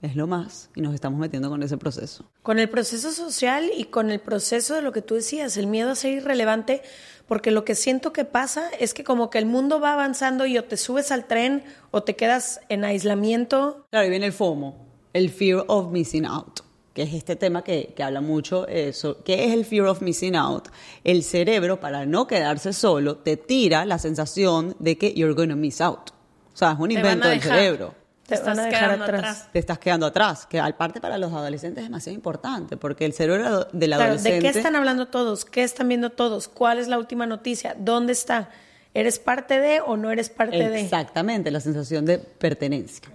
Es 0.02 0.16
lo 0.16 0.26
más, 0.26 0.72
y 0.76 0.82
nos 0.82 0.96
estamos 0.96 1.20
metiendo 1.20 1.50
con 1.50 1.62
ese 1.62 1.78
proceso. 1.78 2.26
Con 2.42 2.58
el 2.58 2.70
proceso 2.70 3.12
social 3.12 3.70
y 3.78 3.86
con 3.86 4.10
el 4.10 4.20
proceso 4.20 4.74
de 4.74 4.82
lo 4.82 4.92
que 4.92 5.04
tú 5.04 5.16
decías, 5.16 5.58
el 5.58 5.68
miedo 5.68 5.92
a 5.92 5.96
ser 5.96 6.14
irrelevante, 6.14 6.82
porque 7.28 7.52
lo 7.52 7.66
que 7.66 7.76
siento 7.76 8.12
que 8.12 8.26
pasa 8.26 8.70
es 8.80 8.96
que 8.96 9.04
como 9.04 9.30
que 9.30 9.38
el 9.38 9.46
mundo 9.46 9.80
va 9.80 9.94
avanzando 9.94 10.48
y 10.48 10.58
o 10.58 10.64
te 10.64 10.78
subes 10.78 11.12
al 11.12 11.28
tren 11.28 11.64
o 11.92 12.02
te 12.02 12.16
quedas 12.16 12.62
en 12.70 12.84
aislamiento. 12.84 13.86
Claro, 13.92 14.08
y 14.08 14.10
viene 14.10 14.26
el 14.26 14.34
FOMO 14.34 14.92
el 15.14 15.30
fear 15.30 15.64
of 15.68 15.92
missing 15.92 16.26
out, 16.26 16.62
que 16.94 17.04
es 17.04 17.14
este 17.14 17.36
tema 17.36 17.64
que, 17.64 17.94
que 17.96 18.04
habla 18.04 18.22
mucho 18.22 18.68
eso. 18.68 19.24
¿Qué 19.24 19.46
es 19.46 19.54
el 19.54 19.66
fear 19.66 19.88
of 19.88 20.02
missing 20.02 20.36
out? 20.36 20.68
El 21.04 21.24
cerebro, 21.24 21.80
para 21.80 22.06
no 22.06 22.28
quedarse 22.28 22.74
solo, 22.74 23.18
te 23.18 23.38
tira 23.38 23.86
la 23.86 23.98
sensación 23.98 24.76
de 24.80 24.98
que 24.98 25.14
you're 25.14 25.34
going 25.34 25.50
to 25.50 25.56
miss 25.56 25.80
out. 25.82 26.12
O 26.54 26.58
sea, 26.58 26.74
es 26.74 26.80
un 26.80 26.92
invento 26.92 27.28
del 27.28 27.42
cerebro. 27.42 27.96
Te, 28.28 28.36
estás 28.36 28.60
quedando 28.60 29.04
atrás. 29.04 29.48
Te 29.52 29.60
estás 29.60 29.80
quedando 29.80 30.06
atrás, 30.06 30.46
que 30.46 30.60
al 30.60 30.76
parte 30.76 31.02
para 31.02 31.18
los 31.18 31.32
adolescentes 31.34 31.84
es 31.84 31.90
demasiado 31.90 32.16
importante, 32.16 32.78
porque 32.78 33.06
el 33.06 33.14
cerebro 33.14 33.68
del 33.72 33.94
adolescente... 33.94 34.48
¿De 34.48 34.52
qué 34.52 34.58
están 34.58 34.76
hablando 34.76 35.08
todos? 35.08 35.46
¿Qué 35.46 35.64
están 35.64 35.88
viendo 35.88 36.12
todos? 36.12 36.48
¿Cuál 36.48 36.80
es 36.80 36.88
la 36.88 36.98
última 36.98 37.26
noticia? 37.26 37.76
¿Dónde 37.78 38.14
está? 38.14 38.50
¿Eres 38.94 39.20
parte 39.20 39.60
de 39.60 39.80
o 39.82 39.96
no 39.96 40.12
eres 40.12 40.30
parte 40.30 40.70
de? 40.70 40.82
Exactamente, 40.82 41.52
la 41.52 41.62
sensación 41.62 42.06
de 42.06 42.20
pertenencia 42.20 43.10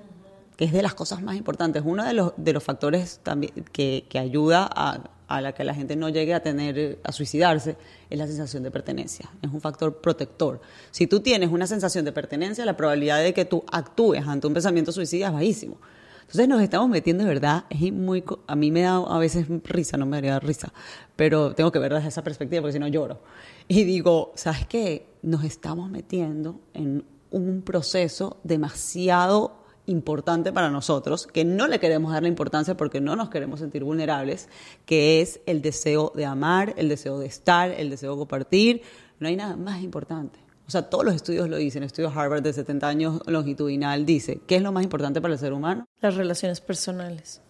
que 0.56 0.64
es 0.64 0.72
de 0.72 0.82
las 0.82 0.94
cosas 0.94 1.22
más 1.22 1.36
importantes. 1.36 1.82
Uno 1.84 2.04
de 2.04 2.14
los, 2.14 2.32
de 2.36 2.52
los 2.52 2.62
factores 2.62 3.20
también 3.22 3.52
que, 3.72 4.06
que 4.08 4.18
ayuda 4.18 4.68
a, 4.72 5.10
a, 5.28 5.52
que 5.52 5.64
la 5.64 5.74
gente 5.74 5.96
no 5.96 6.08
llegue 6.08 6.34
a 6.34 6.42
tener, 6.42 6.98
a 7.04 7.12
suicidarse, 7.12 7.76
es 8.08 8.18
la 8.18 8.26
sensación 8.26 8.62
de 8.62 8.70
pertenencia. 8.70 9.30
Es 9.42 9.50
un 9.50 9.60
factor 9.60 10.00
protector. 10.00 10.60
Si 10.90 11.06
tú 11.06 11.20
tienes 11.20 11.50
una 11.50 11.66
sensación 11.66 12.04
de 12.04 12.12
pertenencia, 12.12 12.64
la 12.64 12.76
probabilidad 12.76 13.22
de 13.22 13.34
que 13.34 13.44
tú 13.44 13.64
actúes 13.70 14.26
ante 14.26 14.46
un 14.46 14.54
pensamiento 14.54 14.92
suicida 14.92 15.26
es 15.26 15.32
bajísimo. 15.32 15.78
Entonces 16.22 16.48
nos 16.48 16.60
estamos 16.60 16.88
metiendo 16.88 17.22
de 17.22 17.28
verdad, 17.28 17.66
es 17.70 17.92
muy, 17.92 18.24
a 18.48 18.56
mí 18.56 18.72
me 18.72 18.80
da 18.80 18.96
a 18.96 19.18
veces 19.18 19.46
risa, 19.62 19.96
no 19.96 20.06
me 20.06 20.16
daría 20.16 20.40
risa, 20.40 20.72
pero 21.14 21.54
tengo 21.54 21.70
que 21.70 21.78
ver 21.78 21.94
desde 21.94 22.08
esa 22.08 22.24
perspectiva 22.24 22.62
porque 22.62 22.72
si 22.72 22.78
no 22.80 22.88
lloro. 22.88 23.22
Y 23.68 23.84
digo, 23.84 24.32
¿sabes 24.34 24.66
qué? 24.66 25.06
Nos 25.22 25.44
estamos 25.44 25.88
metiendo 25.88 26.58
en 26.74 27.04
un 27.30 27.62
proceso 27.62 28.40
demasiado 28.42 29.65
importante 29.86 30.52
para 30.52 30.70
nosotros, 30.70 31.26
que 31.26 31.44
no 31.44 31.68
le 31.68 31.80
queremos 31.80 32.12
dar 32.12 32.22
la 32.22 32.28
importancia 32.28 32.76
porque 32.76 33.00
no 33.00 33.16
nos 33.16 33.30
queremos 33.30 33.60
sentir 33.60 33.84
vulnerables, 33.84 34.48
que 34.84 35.20
es 35.20 35.40
el 35.46 35.62
deseo 35.62 36.12
de 36.14 36.26
amar, 36.26 36.74
el 36.76 36.88
deseo 36.88 37.18
de 37.18 37.26
estar, 37.26 37.70
el 37.70 37.90
deseo 37.90 38.12
de 38.12 38.18
compartir. 38.18 38.82
No 39.18 39.28
hay 39.28 39.36
nada 39.36 39.56
más 39.56 39.82
importante. 39.82 40.38
O 40.66 40.70
sea, 40.70 40.82
todos 40.82 41.04
los 41.04 41.14
estudios 41.14 41.48
lo 41.48 41.56
dicen. 41.56 41.82
El 41.82 41.86
estudio 41.86 42.10
Harvard 42.10 42.42
de 42.42 42.52
70 42.52 42.88
años 42.88 43.20
longitudinal 43.26 44.04
dice, 44.04 44.40
¿qué 44.46 44.56
es 44.56 44.62
lo 44.62 44.72
más 44.72 44.82
importante 44.82 45.20
para 45.20 45.34
el 45.34 45.40
ser 45.40 45.52
humano? 45.52 45.86
Las 46.00 46.16
relaciones 46.16 46.60
personales. 46.60 47.40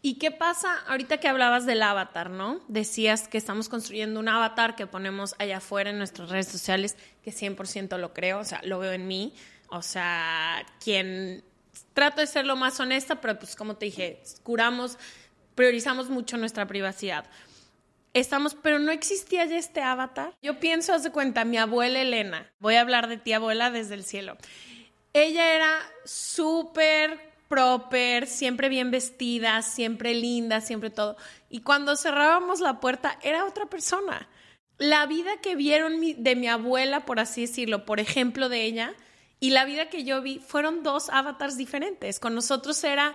¿Y 0.00 0.14
qué 0.18 0.30
pasa 0.30 0.78
ahorita 0.86 1.18
que 1.18 1.26
hablabas 1.26 1.66
del 1.66 1.82
avatar, 1.82 2.30
no? 2.30 2.60
Decías 2.68 3.26
que 3.26 3.38
estamos 3.38 3.68
construyendo 3.68 4.20
un 4.20 4.28
avatar 4.28 4.76
que 4.76 4.86
ponemos 4.86 5.34
allá 5.38 5.56
afuera 5.56 5.90
en 5.90 5.98
nuestras 5.98 6.28
redes 6.28 6.46
sociales, 6.46 6.96
que 7.22 7.32
100% 7.32 7.98
lo 7.98 8.12
creo, 8.14 8.38
o 8.38 8.44
sea, 8.44 8.60
lo 8.62 8.78
veo 8.78 8.92
en 8.92 9.08
mí. 9.08 9.32
O 9.68 9.82
sea, 9.82 10.64
quien 10.82 11.44
trato 11.94 12.20
de 12.20 12.26
ser 12.26 12.46
lo 12.46 12.56
más 12.56 12.80
honesta, 12.80 13.20
pero 13.20 13.38
pues 13.38 13.54
como 13.54 13.76
te 13.76 13.86
dije, 13.86 14.22
curamos, 14.42 14.98
priorizamos 15.54 16.08
mucho 16.08 16.36
nuestra 16.36 16.66
privacidad. 16.66 17.26
Estamos, 18.14 18.54
pero 18.54 18.78
no 18.78 18.90
existía 18.90 19.44
ya 19.44 19.58
este 19.58 19.82
avatar. 19.82 20.32
Yo 20.42 20.58
pienso, 20.58 20.94
haz 20.94 21.02
de 21.02 21.12
cuenta, 21.12 21.44
mi 21.44 21.58
abuela 21.58 22.00
Elena, 22.00 22.50
voy 22.58 22.76
a 22.76 22.80
hablar 22.80 23.08
de 23.08 23.18
ti, 23.18 23.32
abuela, 23.32 23.70
desde 23.70 23.94
el 23.94 24.04
cielo. 24.04 24.36
Ella 25.12 25.54
era 25.54 25.78
súper 26.04 27.20
proper, 27.48 28.26
siempre 28.26 28.68
bien 28.68 28.90
vestida, 28.90 29.62
siempre 29.62 30.14
linda, 30.14 30.60
siempre 30.60 30.90
todo. 30.90 31.16
Y 31.48 31.60
cuando 31.60 31.96
cerrábamos 31.96 32.60
la 32.60 32.80
puerta, 32.80 33.18
era 33.22 33.44
otra 33.44 33.66
persona. 33.66 34.28
la 34.78 35.06
vida 35.06 35.38
que 35.42 35.56
vieron 35.56 36.00
de 36.00 36.36
mi 36.36 36.46
abuela, 36.46 37.04
por 37.04 37.20
así 37.20 37.42
decirlo, 37.42 37.84
por 37.84 38.00
ejemplo 38.00 38.48
de 38.48 38.62
ella, 38.62 38.94
y 39.40 39.50
la 39.50 39.64
vida 39.64 39.88
que 39.88 40.04
yo 40.04 40.20
vi 40.22 40.38
fueron 40.38 40.82
dos 40.82 41.10
avatars 41.10 41.56
diferentes. 41.56 42.18
Con 42.20 42.34
nosotros 42.34 42.82
era 42.84 43.14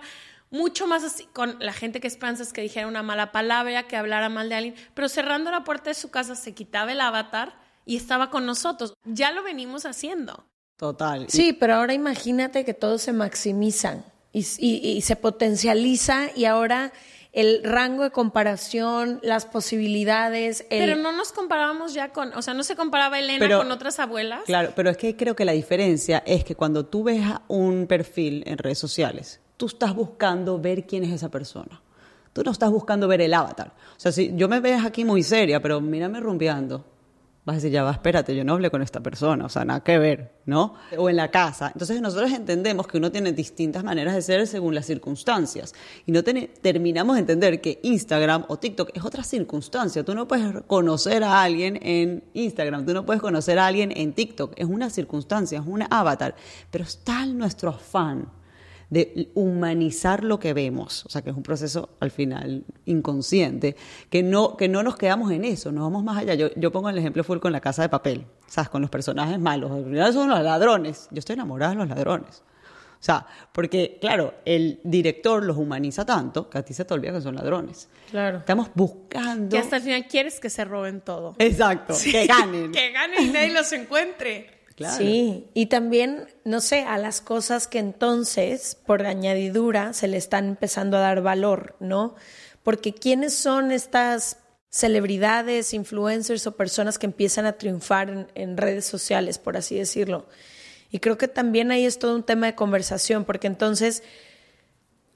mucho 0.50 0.86
más 0.86 1.02
así, 1.04 1.24
con 1.32 1.56
la 1.58 1.72
gente 1.72 2.00
que 2.00 2.06
esperanzas 2.06 2.52
que 2.52 2.60
dijera 2.60 2.86
una 2.86 3.02
mala 3.02 3.32
palabra, 3.32 3.88
que 3.88 3.96
hablara 3.96 4.28
mal 4.28 4.48
de 4.48 4.54
alguien, 4.54 4.74
pero 4.94 5.08
cerrando 5.08 5.50
la 5.50 5.64
puerta 5.64 5.90
de 5.90 5.94
su 5.94 6.10
casa 6.10 6.34
se 6.36 6.54
quitaba 6.54 6.92
el 6.92 7.00
avatar 7.00 7.58
y 7.84 7.96
estaba 7.96 8.30
con 8.30 8.46
nosotros. 8.46 8.94
Ya 9.04 9.32
lo 9.32 9.42
venimos 9.42 9.84
haciendo. 9.84 10.46
Total. 10.76 11.26
Sí, 11.28 11.52
pero 11.52 11.74
ahora 11.76 11.92
imagínate 11.94 12.64
que 12.64 12.74
todos 12.74 13.02
se 13.02 13.12
maximizan 13.12 14.04
y, 14.32 14.46
y- 14.58 14.88
y 14.96 15.00
se 15.02 15.16
potencializa 15.16 16.28
y 16.36 16.44
ahora 16.46 16.92
el 17.34 17.62
rango 17.64 18.04
de 18.04 18.10
comparación, 18.10 19.18
las 19.22 19.44
posibilidades, 19.44 20.64
el... 20.70 20.78
Pero 20.88 20.96
no 21.02 21.12
nos 21.12 21.32
comparábamos 21.32 21.92
ya 21.92 22.10
con, 22.12 22.32
o 22.34 22.42
sea, 22.42 22.54
no 22.54 22.62
se 22.62 22.76
comparaba 22.76 23.18
Elena 23.18 23.40
Pero- 23.40 23.58
con 23.58 23.70
otras 23.72 23.98
abuelas. 23.98 24.42
Claro, 24.46 24.72
pero 24.74 24.88
es 24.90 24.96
que 24.96 25.16
creo 25.16 25.34
que 25.36 25.44
la 25.44 25.52
diferencia 25.52 26.22
es 26.26 26.44
que 26.44 26.54
cuando 26.54 26.86
tú 26.86 27.02
ves 27.04 27.22
a 27.26 27.42
un 27.48 27.86
perfil 27.86 28.44
en 28.46 28.56
redes 28.58 28.78
sociales, 28.78 29.40
tú 29.56 29.66
estás 29.66 29.94
buscando 29.94 30.58
ver 30.60 30.86
quién 30.86 31.02
es 31.04 31.10
esa 31.12 31.28
persona. 31.30 31.82
Tú 32.32 32.42
no 32.44 32.50
estás 32.52 32.70
buscando 32.70 33.06
ver 33.08 33.20
el 33.20 33.34
avatar. 33.34 33.72
O 33.96 34.00
sea, 34.00 34.10
si 34.12 34.32
yo 34.34 34.48
me 34.48 34.60
ves 34.60 34.84
aquí 34.84 35.04
muy 35.04 35.22
seria, 35.22 35.60
pero 35.60 35.80
mírame 35.80 36.20
rumbeando, 36.20 36.84
vas 37.44 37.54
a 37.54 37.56
decir, 37.56 37.72
ya 37.72 37.82
va, 37.82 37.90
espérate, 37.92 38.34
yo 38.34 38.42
no 38.42 38.54
hablé 38.54 38.70
con 38.70 38.80
esta 38.80 39.00
persona, 39.00 39.44
o 39.44 39.48
sea, 39.50 39.64
nada 39.66 39.80
que 39.80 39.98
ver, 39.98 40.32
¿no? 40.46 40.74
O 40.96 41.10
en 41.10 41.16
la 41.16 41.30
casa. 41.30 41.70
Entonces 41.72 42.00
nosotros 42.00 42.32
entendemos 42.32 42.86
que 42.86 42.96
uno 42.96 43.12
tiene 43.12 43.32
distintas 43.32 43.84
maneras 43.84 44.14
de 44.14 44.22
ser 44.22 44.46
según 44.46 44.74
las 44.74 44.86
circunstancias. 44.86 45.74
Y 46.06 46.12
no 46.12 46.22
terminamos 46.24 47.16
de 47.16 47.20
entender 47.20 47.60
que 47.60 47.80
Instagram 47.82 48.46
o 48.48 48.58
TikTok 48.58 48.90
es 48.94 49.04
otra 49.04 49.22
circunstancia. 49.22 50.02
Tú 50.04 50.14
no 50.14 50.26
puedes 50.26 50.62
conocer 50.66 51.22
a 51.22 51.42
alguien 51.42 51.78
en 51.82 52.24
Instagram, 52.32 52.86
tú 52.86 52.94
no 52.94 53.04
puedes 53.04 53.20
conocer 53.20 53.58
a 53.58 53.66
alguien 53.66 53.92
en 53.94 54.14
TikTok. 54.14 54.54
Es 54.56 54.66
una 54.66 54.88
circunstancia, 54.88 55.58
es 55.58 55.66
un 55.66 55.84
avatar. 55.90 56.34
Pero 56.70 56.84
está 56.84 57.26
nuestro 57.26 57.70
afán 57.70 58.28
de 58.90 59.30
humanizar 59.34 60.24
lo 60.24 60.38
que 60.38 60.52
vemos, 60.52 61.04
o 61.06 61.08
sea 61.08 61.22
que 61.22 61.30
es 61.30 61.36
un 61.36 61.42
proceso 61.42 61.90
al 62.00 62.10
final 62.10 62.64
inconsciente, 62.84 63.76
que 64.10 64.22
no, 64.22 64.56
que 64.56 64.68
no 64.68 64.82
nos 64.82 64.96
quedamos 64.96 65.32
en 65.32 65.44
eso, 65.44 65.72
nos 65.72 65.84
vamos 65.84 66.04
más 66.04 66.18
allá. 66.18 66.34
Yo, 66.34 66.48
yo 66.56 66.70
pongo 66.70 66.88
el 66.90 66.98
ejemplo 66.98 67.24
full 67.24 67.38
con 67.38 67.52
la 67.52 67.60
casa 67.60 67.82
de 67.82 67.88
papel, 67.88 68.26
¿sabes? 68.46 68.68
Con 68.68 68.82
los 68.82 68.90
personajes 68.90 69.38
malos, 69.38 69.70
al 69.70 69.84
final 69.84 70.12
son 70.12 70.28
los 70.28 70.40
ladrones, 70.40 71.08
yo 71.10 71.18
estoy 71.18 71.34
enamorada 71.34 71.72
de 71.72 71.78
los 71.78 71.88
ladrones. 71.88 72.42
O 72.94 73.06
sea, 73.06 73.26
porque 73.52 73.98
claro, 74.00 74.32
el 74.46 74.80
director 74.82 75.44
los 75.44 75.58
humaniza 75.58 76.06
tanto 76.06 76.48
que 76.48 76.56
a 76.56 76.62
ti 76.62 76.72
se 76.72 76.86
te 76.86 76.94
olvida 76.94 77.12
que 77.12 77.20
son 77.20 77.34
ladrones. 77.34 77.90
Claro. 78.10 78.38
Estamos 78.38 78.70
buscando... 78.74 79.50
Que 79.50 79.58
hasta 79.58 79.76
el 79.76 79.82
final 79.82 80.06
quieres 80.08 80.40
que 80.40 80.48
se 80.48 80.64
roben 80.64 81.02
todo. 81.02 81.34
Exacto, 81.38 81.94
que 82.02 82.26
ganen. 82.26 82.72
que 82.72 82.92
ganen 82.92 83.24
y 83.24 83.28
nadie 83.28 83.52
los 83.52 83.70
encuentre. 83.72 84.53
Sí, 84.76 85.48
y 85.54 85.66
también, 85.66 86.26
no 86.44 86.60
sé, 86.60 86.82
a 86.82 86.98
las 86.98 87.20
cosas 87.20 87.68
que 87.68 87.78
entonces, 87.78 88.76
por 88.86 89.06
añadidura, 89.06 89.92
se 89.92 90.08
le 90.08 90.16
están 90.16 90.48
empezando 90.48 90.96
a 90.96 91.00
dar 91.00 91.22
valor, 91.22 91.76
¿no? 91.78 92.16
Porque 92.64 92.92
¿quiénes 92.92 93.34
son 93.34 93.70
estas 93.70 94.38
celebridades, 94.70 95.74
influencers 95.74 96.46
o 96.48 96.56
personas 96.56 96.98
que 96.98 97.06
empiezan 97.06 97.46
a 97.46 97.52
triunfar 97.52 98.10
en, 98.10 98.26
en 98.34 98.56
redes 98.56 98.84
sociales, 98.84 99.38
por 99.38 99.56
así 99.56 99.76
decirlo? 99.76 100.26
Y 100.90 100.98
creo 100.98 101.18
que 101.18 101.28
también 101.28 101.70
ahí 101.70 101.84
es 101.84 101.98
todo 101.98 102.16
un 102.16 102.24
tema 102.24 102.46
de 102.46 102.56
conversación, 102.56 103.24
porque 103.24 103.46
entonces 103.46 104.02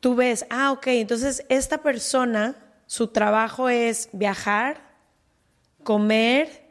tú 0.00 0.14
ves, 0.14 0.46
ah, 0.50 0.72
ok, 0.72 0.86
entonces 0.88 1.44
esta 1.48 1.78
persona, 1.78 2.56
su 2.86 3.09
trabajo 3.09 3.68
es 3.68 4.09
viajar, 4.12 4.88
comer, 5.82 6.68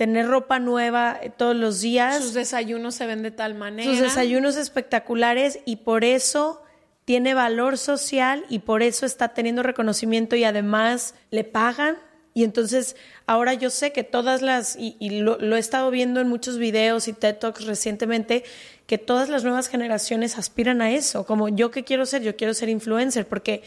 tener 0.00 0.26
ropa 0.28 0.58
nueva 0.58 1.18
eh, 1.20 1.28
todos 1.28 1.54
los 1.54 1.82
días, 1.82 2.16
Sus 2.16 2.32
desayunos 2.32 2.94
se 2.94 3.04
ven 3.04 3.22
de 3.22 3.30
tal 3.30 3.54
manera. 3.54 3.84
sus 3.90 4.00
desayunos 4.00 4.56
espectaculares 4.56 5.58
y 5.66 5.76
por 5.76 6.04
eso 6.04 6.62
tiene 7.04 7.34
valor 7.34 7.76
social 7.76 8.46
y 8.48 8.60
por 8.60 8.82
eso 8.82 9.04
está 9.04 9.28
teniendo 9.34 9.62
reconocimiento 9.62 10.36
y 10.36 10.44
además 10.44 11.14
le 11.30 11.44
pagan. 11.44 11.98
Y 12.32 12.44
entonces 12.44 12.96
ahora 13.26 13.52
yo 13.52 13.68
sé 13.68 13.92
que 13.92 14.02
todas 14.02 14.40
las, 14.40 14.74
y, 14.76 14.96
y 15.00 15.20
lo, 15.20 15.36
lo 15.38 15.56
he 15.56 15.58
estado 15.58 15.90
viendo 15.90 16.20
en 16.20 16.28
muchos 16.30 16.56
videos 16.56 17.06
y 17.06 17.12
TED 17.12 17.36
Talks 17.36 17.66
recientemente, 17.66 18.42
que 18.86 18.96
todas 18.96 19.28
las 19.28 19.44
nuevas 19.44 19.68
generaciones 19.68 20.38
aspiran 20.38 20.80
a 20.80 20.92
eso, 20.92 21.26
como 21.26 21.50
yo 21.50 21.70
que 21.70 21.84
quiero 21.84 22.06
ser, 22.06 22.22
yo 22.22 22.36
quiero 22.36 22.54
ser 22.54 22.70
influencer, 22.70 23.28
porque 23.28 23.62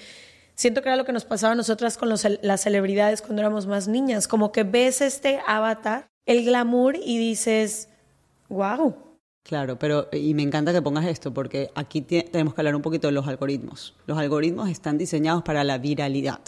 siento 0.56 0.82
que 0.82 0.90
era 0.90 0.96
lo 0.96 1.06
que 1.06 1.14
nos 1.14 1.26
pasaba 1.26 1.54
a 1.54 1.56
nosotras 1.56 1.96
con 1.98 2.10
los- 2.10 2.26
las 2.42 2.62
celebridades 2.62 3.22
cuando 3.22 3.42
éramos 3.44 3.68
más 3.68 3.88
niñas, 3.88 4.28
como 4.28 4.52
que 4.52 4.64
ves 4.64 5.02
este 5.02 5.40
avatar, 5.46 6.08
el 6.26 6.46
glamour 6.46 6.96
y 6.96 7.18
dices, 7.18 7.90
wow. 8.50 8.96
Claro, 9.44 9.78
pero 9.78 10.08
y 10.14 10.34
me 10.34 10.44
encanta 10.44 10.72
que 10.72 10.82
pongas 10.82 11.06
esto 11.06 11.34
porque 11.34 11.70
aquí 11.76 12.02
tenemos 12.02 12.54
que 12.54 12.62
hablar 12.62 12.76
un 12.76 12.82
poquito 12.82 13.08
de 13.08 13.14
los 13.14 13.28
algoritmos. 13.28 13.94
Los 14.06 14.18
algoritmos 14.18 14.70
están 14.70 14.98
diseñados 14.98 15.44
para 15.44 15.64
la 15.64 15.78
viralidad. 15.78 16.40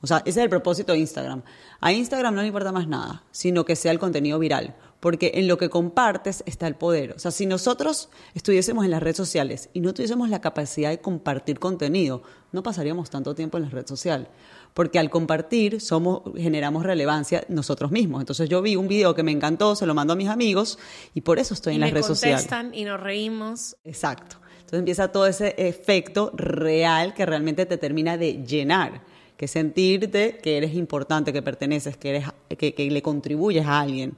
O 0.00 0.06
sea, 0.06 0.18
ese 0.18 0.40
es 0.40 0.44
el 0.44 0.50
propósito 0.50 0.92
de 0.92 0.98
Instagram. 0.98 1.42
A 1.80 1.92
Instagram 1.92 2.34
no 2.34 2.42
le 2.42 2.48
importa 2.48 2.70
más 2.70 2.86
nada, 2.86 3.24
sino 3.32 3.64
que 3.64 3.74
sea 3.74 3.90
el 3.90 3.98
contenido 3.98 4.38
viral, 4.38 4.76
porque 5.00 5.32
en 5.34 5.48
lo 5.48 5.58
que 5.58 5.70
compartes 5.70 6.44
está 6.46 6.68
el 6.68 6.76
poder. 6.76 7.12
O 7.12 7.18
sea, 7.18 7.30
si 7.30 7.46
nosotros 7.46 8.10
estuviésemos 8.34 8.84
en 8.84 8.92
las 8.92 9.02
redes 9.02 9.16
sociales 9.16 9.70
y 9.72 9.80
no 9.80 9.94
tuviésemos 9.94 10.28
la 10.28 10.40
capacidad 10.40 10.90
de 10.90 11.00
compartir 11.00 11.58
contenido, 11.58 12.22
no 12.52 12.62
pasaríamos 12.62 13.10
tanto 13.10 13.34
tiempo 13.34 13.56
en 13.56 13.64
la 13.64 13.70
red 13.70 13.86
social. 13.86 14.28
Porque 14.76 14.98
al 14.98 15.08
compartir 15.08 15.80
somos, 15.80 16.20
generamos 16.36 16.84
relevancia 16.84 17.46
nosotros 17.48 17.90
mismos. 17.90 18.20
Entonces 18.20 18.46
yo 18.46 18.60
vi 18.60 18.76
un 18.76 18.88
video 18.88 19.14
que 19.14 19.22
me 19.22 19.32
encantó, 19.32 19.74
se 19.74 19.86
lo 19.86 19.94
mando 19.94 20.12
a 20.12 20.16
mis 20.16 20.28
amigos 20.28 20.78
y 21.14 21.22
por 21.22 21.38
eso 21.38 21.54
estoy 21.54 21.72
y 21.72 21.76
en 21.76 21.80
las 21.80 21.92
redes 21.92 22.04
sociales. 22.04 22.42
contestan 22.42 22.74
y 22.74 22.84
nos 22.84 23.00
reímos. 23.00 23.74
Exacto. 23.84 24.36
Entonces 24.56 24.80
empieza 24.80 25.10
todo 25.10 25.26
ese 25.26 25.54
efecto 25.56 26.30
real 26.34 27.14
que 27.14 27.24
realmente 27.24 27.64
te 27.64 27.78
termina 27.78 28.18
de 28.18 28.44
llenar, 28.44 29.00
que 29.38 29.48
sentirte 29.48 30.40
que 30.42 30.58
eres 30.58 30.74
importante, 30.74 31.32
que 31.32 31.40
perteneces, 31.40 31.96
que, 31.96 32.10
eres, 32.10 32.24
que, 32.58 32.74
que 32.74 32.90
le 32.90 33.00
contribuyes 33.00 33.64
a 33.64 33.80
alguien. 33.80 34.14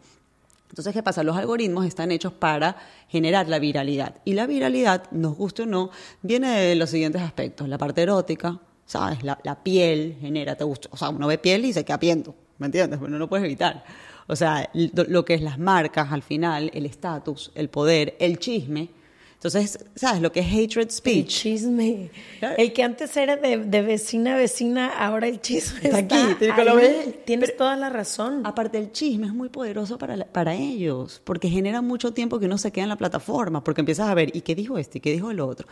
Entonces, 0.71 0.93
¿qué 0.93 1.05
pasa? 1.05 1.23
Los 1.23 1.37
algoritmos 1.37 1.87
están 1.87 2.11
hechos 2.11 2.33
para 2.33 2.75
generar 3.09 3.49
la 3.49 3.61
viralidad. 3.61 4.17
Y 4.25 4.33
la 4.33 4.49
viralidad, 4.49 5.09
nos 5.13 5.37
guste 5.37 5.63
o 5.63 5.67
no, 5.67 5.91
viene 6.23 6.51
de 6.51 6.75
los 6.75 6.91
siguientes 6.91 7.23
aspectos. 7.23 7.69
La 7.69 7.79
parte 7.79 8.03
erótica, 8.03 8.59
¿sabes? 8.89 9.23
La, 9.23 9.39
la 9.45 9.63
piel 9.63 10.17
genera, 10.21 10.57
te 10.57 10.65
gusta. 10.65 10.89
O 10.91 10.97
sea, 10.97 11.11
uno 11.11 11.27
ve 11.29 11.39
piel 11.39 11.65
y 11.67 11.73
se 11.73 11.85
queda 11.85 12.01
piento, 12.01 12.35
¿me 12.59 12.67
entiendes? 12.67 12.99
Pero 12.99 13.11
no 13.13 13.19
lo 13.19 13.29
puedes 13.29 13.45
evitar. 13.45 13.85
O 14.27 14.35
sea, 14.35 14.69
lo, 14.75 15.25
que 15.25 15.35
es 15.35 15.43
las 15.43 15.59
marcas 15.59 16.11
al 16.11 16.23
final, 16.23 16.71
el 16.75 16.85
estatus, 16.87 17.53
el 17.55 17.69
poder, 17.69 18.17
el 18.19 18.39
chisme. 18.39 18.89
Entonces, 19.35 19.79
¿sabes? 19.95 20.21
Lo 20.21 20.33
que 20.33 20.41
es 20.41 20.47
hatred 20.49 20.83
El 20.87 20.91
speech. 20.91 21.29
chisme. 21.29 22.11
Claro. 22.41 22.57
El 22.59 22.73
que 22.73 22.83
antes 22.83 23.17
era 23.17 23.37
de, 23.37 23.57
de 23.59 23.83
vecina 23.83 24.35
a 24.35 24.37
vecina, 24.37 24.89
ahora 24.99 25.29
el 25.29 25.41
chisme 25.41 25.79
Está 25.85 26.01
está, 26.01 26.31
aquí, 26.33 26.45
ahí. 26.47 26.65
lo 26.67 26.75
ves. 26.75 27.25
Tienes 27.25 27.51
Pero- 27.51 27.59
toda 27.59 27.77
la 27.77 27.89
razón. 27.89 28.41
Aparte, 28.45 28.79
el 28.79 28.91
chisme 28.91 29.29
es 29.29 29.33
muy 29.33 29.49
poderoso 29.49 29.97
para, 29.97 30.17
la- 30.17 30.25
para 30.27 30.55
ellos, 30.57 31.23
porque 31.25 31.49
genera 31.49 31.83
mucho 31.83 32.13
tiempo 32.13 32.41
que 32.41 32.47
uno 32.47 32.59
se 32.59 32.73
queda 32.73 32.83
en 32.83 32.89
la 32.89 32.97
plataforma, 32.97 33.63
porque 33.63 33.81
empiezas 33.83 34.09
a 34.09 34.15
ver, 34.15 34.35
¿y 34.37 34.41
qué 34.41 34.57
dijo 34.57 34.77
este? 34.77 34.99
¿Y 34.99 35.01
qué 35.03 35.13
dijo 35.13 35.31
el 35.31 35.39
otro? 35.39 35.69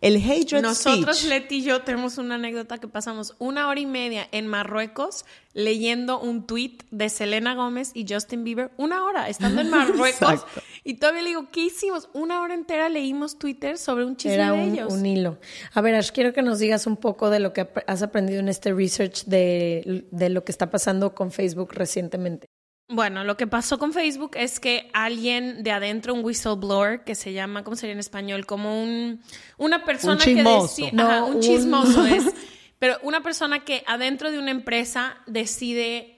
El 0.00 0.16
hatred 0.16 0.62
Nosotros, 0.62 1.18
speech. 1.18 1.30
Leti 1.30 1.56
y 1.56 1.62
yo, 1.62 1.82
tenemos 1.82 2.18
una 2.18 2.34
anécdota 2.34 2.78
que 2.78 2.88
pasamos 2.88 3.34
una 3.38 3.68
hora 3.68 3.80
y 3.80 3.86
media 3.86 4.28
en 4.32 4.46
Marruecos 4.46 5.24
leyendo 5.54 6.20
un 6.20 6.46
tweet 6.46 6.78
de 6.90 7.08
Selena 7.08 7.54
Gómez 7.54 7.92
y 7.94 8.06
Justin 8.08 8.44
Bieber. 8.44 8.70
Una 8.76 9.04
hora, 9.04 9.28
estando 9.28 9.62
en 9.62 9.70
Marruecos. 9.70 10.44
Y 10.84 10.94
todavía 10.94 11.22
le 11.22 11.28
digo, 11.30 11.48
¿qué 11.50 11.64
hicimos? 11.64 12.08
Una 12.12 12.42
hora 12.42 12.54
entera 12.54 12.88
leímos 12.88 13.38
Twitter 13.38 13.78
sobre 13.78 14.04
un 14.04 14.16
chisme 14.16 14.34
Era 14.34 14.52
de 14.52 14.62
un, 14.62 14.74
ellos. 14.74 14.92
un 14.92 15.06
hilo. 15.06 15.38
A 15.72 15.80
ver, 15.80 15.94
Ash, 15.94 16.10
quiero 16.10 16.32
que 16.32 16.42
nos 16.42 16.58
digas 16.58 16.86
un 16.86 16.96
poco 16.96 17.30
de 17.30 17.40
lo 17.40 17.52
que 17.52 17.66
has 17.86 18.02
aprendido 18.02 18.40
en 18.40 18.48
este 18.48 18.72
research 18.72 19.24
de, 19.24 20.06
de 20.10 20.28
lo 20.28 20.44
que 20.44 20.52
está 20.52 20.70
pasando 20.70 21.14
con 21.14 21.32
Facebook 21.32 21.72
recientemente. 21.72 22.46
Bueno, 22.88 23.24
lo 23.24 23.36
que 23.36 23.48
pasó 23.48 23.78
con 23.80 23.92
Facebook 23.92 24.32
es 24.34 24.60
que 24.60 24.88
alguien 24.92 25.64
de 25.64 25.72
adentro, 25.72 26.14
un 26.14 26.24
whistleblower, 26.24 27.02
que 27.02 27.16
se 27.16 27.32
llama, 27.32 27.64
¿cómo 27.64 27.76
sería 27.76 27.94
en 27.94 27.98
español? 27.98 28.46
Como 28.46 28.80
un, 28.82 29.20
una 29.58 29.84
persona 29.84 30.18
chismoso. 30.22 30.76
que 30.76 30.82
decide, 30.84 30.96
No, 30.96 31.08
Ajá, 31.10 31.24
un 31.24 31.36
un- 31.36 31.40
chismoso 31.42 32.06
es, 32.06 32.24
pero 32.78 32.96
una 33.02 33.22
persona 33.24 33.64
que 33.64 33.82
adentro 33.88 34.30
de 34.30 34.38
una 34.38 34.52
empresa 34.52 35.16
decide 35.26 36.15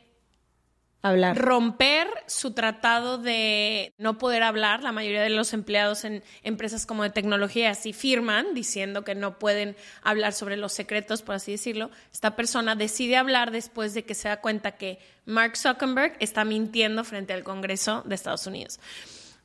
Hablar. 1.00 1.38
romper 1.38 2.08
su 2.26 2.54
tratado 2.54 3.18
de 3.18 3.92
no 3.98 4.18
poder 4.18 4.42
hablar. 4.42 4.82
La 4.82 4.90
mayoría 4.90 5.22
de 5.22 5.30
los 5.30 5.52
empleados 5.52 6.04
en 6.04 6.24
empresas 6.42 6.86
como 6.86 7.04
de 7.04 7.10
tecnología 7.10 7.70
así 7.70 7.92
firman 7.92 8.52
diciendo 8.52 9.04
que 9.04 9.14
no 9.14 9.38
pueden 9.38 9.76
hablar 10.02 10.32
sobre 10.32 10.56
los 10.56 10.72
secretos, 10.72 11.22
por 11.22 11.36
así 11.36 11.52
decirlo. 11.52 11.90
Esta 12.12 12.34
persona 12.34 12.74
decide 12.74 13.16
hablar 13.16 13.52
después 13.52 13.94
de 13.94 14.04
que 14.04 14.14
se 14.14 14.28
da 14.28 14.40
cuenta 14.40 14.72
que 14.72 14.98
Mark 15.24 15.56
Zuckerberg 15.56 16.16
está 16.18 16.44
mintiendo 16.44 17.04
frente 17.04 17.32
al 17.32 17.44
Congreso 17.44 18.02
de 18.04 18.16
Estados 18.16 18.46
Unidos. 18.48 18.80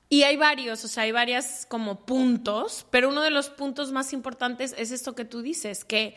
Y 0.09 0.23
hay 0.23 0.37
varios, 0.37 0.83
o 0.85 0.87
sea, 0.87 1.03
hay 1.03 1.11
varias 1.11 1.65
como 1.67 2.05
puntos, 2.05 2.85
pero 2.89 3.09
uno 3.09 3.21
de 3.21 3.31
los 3.31 3.49
puntos 3.49 3.91
más 3.91 4.13
importantes 4.13 4.75
es 4.77 4.91
esto 4.91 5.15
que 5.15 5.25
tú 5.25 5.41
dices, 5.41 5.85
que 5.85 6.15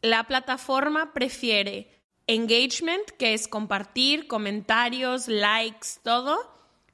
la 0.00 0.24
plataforma 0.24 1.12
prefiere 1.12 1.88
engagement, 2.26 3.04
que 3.18 3.34
es 3.34 3.48
compartir, 3.48 4.26
comentarios, 4.26 5.28
likes, 5.28 5.88
todo, 6.02 6.38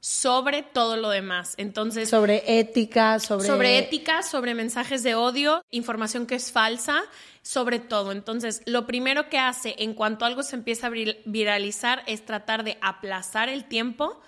sobre 0.01 0.63
todo 0.63 0.97
lo 0.97 1.11
demás. 1.11 1.55
Entonces, 1.59 2.09
sobre 2.09 2.59
ética, 2.59 3.19
sobre... 3.19 3.47
sobre 3.47 3.79
ética, 3.79 4.23
sobre 4.23 4.55
mensajes 4.55 5.03
de 5.03 5.15
odio, 5.15 5.63
información 5.71 6.27
que 6.27 6.37
es 6.37 6.51
falsa, 6.51 7.03
sobre 7.43 7.79
todo. 7.79 8.13
Entonces, 8.13 8.63
lo 8.67 8.87
primero 8.87 9.29
que 9.29 9.39
hace 9.39 9.75
en 9.79 9.95
cuanto 9.95 10.25
algo 10.25 10.43
se 10.43 10.57
empieza 10.57 10.89
a 10.89 10.91
viralizar 10.91 12.03
es 12.07 12.25
tratar 12.25 12.65
de 12.65 12.79
aplazar 12.81 13.49
el 13.49 13.67
tiempo 13.67 14.21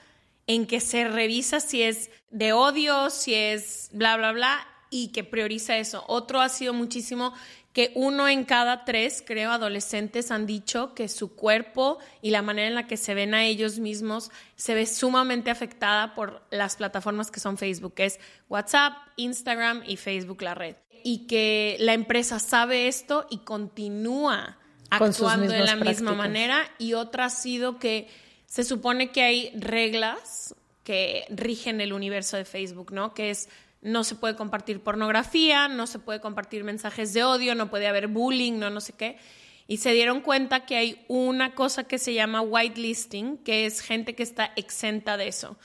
en 0.47 0.67
que 0.67 0.81
se 0.81 1.09
revisa 1.09 1.61
si 1.61 1.83
es 1.83 2.11
de 2.31 2.53
odio, 2.53 3.11
si 3.11 3.35
es 3.35 3.89
bla, 3.93 4.17
bla, 4.17 4.33
bla, 4.33 4.67
y 4.91 5.09
que 5.09 5.25
prioriza 5.25 5.79
eso. 5.79 6.05
Otro 6.07 6.41
ha 6.41 6.49
sido 6.51 6.75
muchísimo 6.75 7.33
que 7.73 7.91
uno 7.95 8.29
en 8.29 8.45
cada 8.45 8.85
tres, 8.85 9.23
creo, 9.27 9.51
adolescentes 9.51 10.31
han 10.31 10.47
dicho 10.47 10.95
que 10.95 11.09
su 11.09 11.35
cuerpo 11.35 11.99
y 12.21 12.31
la 12.31 12.43
manera 12.43 12.69
en 12.69 12.75
la 12.75 12.87
que 12.87 12.97
se 12.97 13.15
ven 13.15 13.35
a 13.35 13.45
ellos 13.45 13.79
mismos 13.79 14.31
se 14.57 14.75
ve 14.75 14.87
sumamente 14.87 15.51
afectada 15.51 16.15
por 16.15 16.43
las 16.51 16.77
plataformas 16.77 17.31
que 17.31 17.41
son 17.41 17.57
Facebook, 17.57 17.95
que 17.95 18.05
es 18.05 18.21
WhatsApp, 18.49 18.93
Instagram 19.17 19.83
y 19.87 19.97
Facebook, 19.97 20.43
la 20.43 20.55
red. 20.55 20.77
Y 21.03 21.27
que 21.27 21.77
la 21.81 21.95
empresa 21.95 22.39
sabe 22.39 22.89
esto 22.89 23.27
y 23.31 23.39
continúa 23.39 24.59
actuando 24.91 25.53
de 25.53 25.65
la 25.65 25.77
misma 25.77 26.13
manera. 26.13 26.71
Y 26.79 26.93
otra 26.93 27.25
ha 27.27 27.31
sido 27.31 27.79
que 27.79 28.09
se 28.47 28.65
supone 28.65 29.11
que 29.11 29.23
hay 29.23 29.51
reglas 29.55 30.55
que 30.85 31.25
rigen 31.31 31.81
el 31.81 31.93
universo 31.93 32.37
de 32.37 32.45
Facebook, 32.45 32.93
¿no? 32.93 33.15
Que 33.15 33.31
es 33.31 33.49
no 33.83 34.05
se 34.05 34.15
puede 34.15 34.37
compartir 34.37 34.81
pornografía, 34.81 35.69
no 35.69 35.87
se 35.87 35.99
puede 35.99 36.21
compartir 36.21 36.63
mensajes 36.63 37.13
de 37.13 37.25
odio, 37.25 37.55
no 37.55 37.69
puede 37.69 37.89
haber 37.89 38.07
bullying, 38.07 38.59
no 38.59 38.71
no 38.71 38.81
sé 38.81 38.93
qué. 38.95 39.19
Y 39.67 39.79
se 39.79 39.93
dieron 39.93 40.21
cuenta 40.21 40.65
que 40.67 40.77
hay 40.77 41.05
una 41.09 41.55
cosa 41.55 41.85
que 41.85 41.99
se 41.99 42.15
llama 42.15 42.41
whitelisting, 42.41 43.39
que 43.39 43.67
es 43.67 43.81
gente 43.81 44.15
que 44.15 44.23
está 44.23 44.53
exenta 44.57 45.17
de 45.17 45.29
eso. 45.29 45.57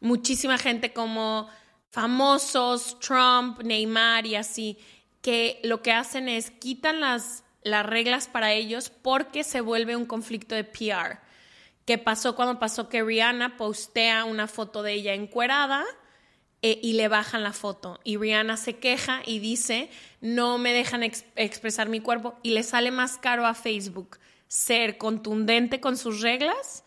Muchísima 0.00 0.58
gente 0.58 0.92
como 0.92 1.48
famosos, 1.90 2.98
Trump, 3.00 3.62
Neymar 3.62 4.26
y 4.26 4.36
así, 4.36 4.78
que 5.22 5.60
lo 5.62 5.82
que 5.82 5.92
hacen 5.92 6.28
es 6.28 6.50
quitan 6.50 7.00
las, 7.00 7.44
las 7.62 7.86
reglas 7.86 8.28
para 8.28 8.52
ellos 8.52 8.90
porque 8.90 9.44
se 9.44 9.60
vuelve 9.60 9.96
un 9.96 10.06
conflicto 10.06 10.54
de 10.54 10.64
PR. 10.64 11.20
¿Qué 11.86 11.98
pasó 11.98 12.36
cuando 12.36 12.58
pasó 12.58 12.88
que 12.88 13.02
Rihanna 13.02 13.56
postea 13.56 14.24
una 14.24 14.46
foto 14.46 14.82
de 14.82 14.92
ella 14.92 15.14
encuerada? 15.14 15.84
Eh, 16.64 16.78
y 16.80 16.92
le 16.92 17.08
bajan 17.08 17.42
la 17.42 17.52
foto. 17.52 17.98
Y 18.04 18.16
Rihanna 18.16 18.56
se 18.56 18.76
queja 18.76 19.22
y 19.26 19.40
dice, 19.40 19.90
no 20.20 20.58
me 20.58 20.72
dejan 20.72 21.02
expresar 21.02 21.88
mi 21.88 21.98
cuerpo 21.98 22.38
y 22.44 22.50
le 22.50 22.62
sale 22.62 22.92
más 22.92 23.18
caro 23.18 23.46
a 23.46 23.54
Facebook 23.54 24.18
ser 24.46 24.96
contundente 24.96 25.80
con 25.80 25.96
sus 25.96 26.20
reglas 26.20 26.84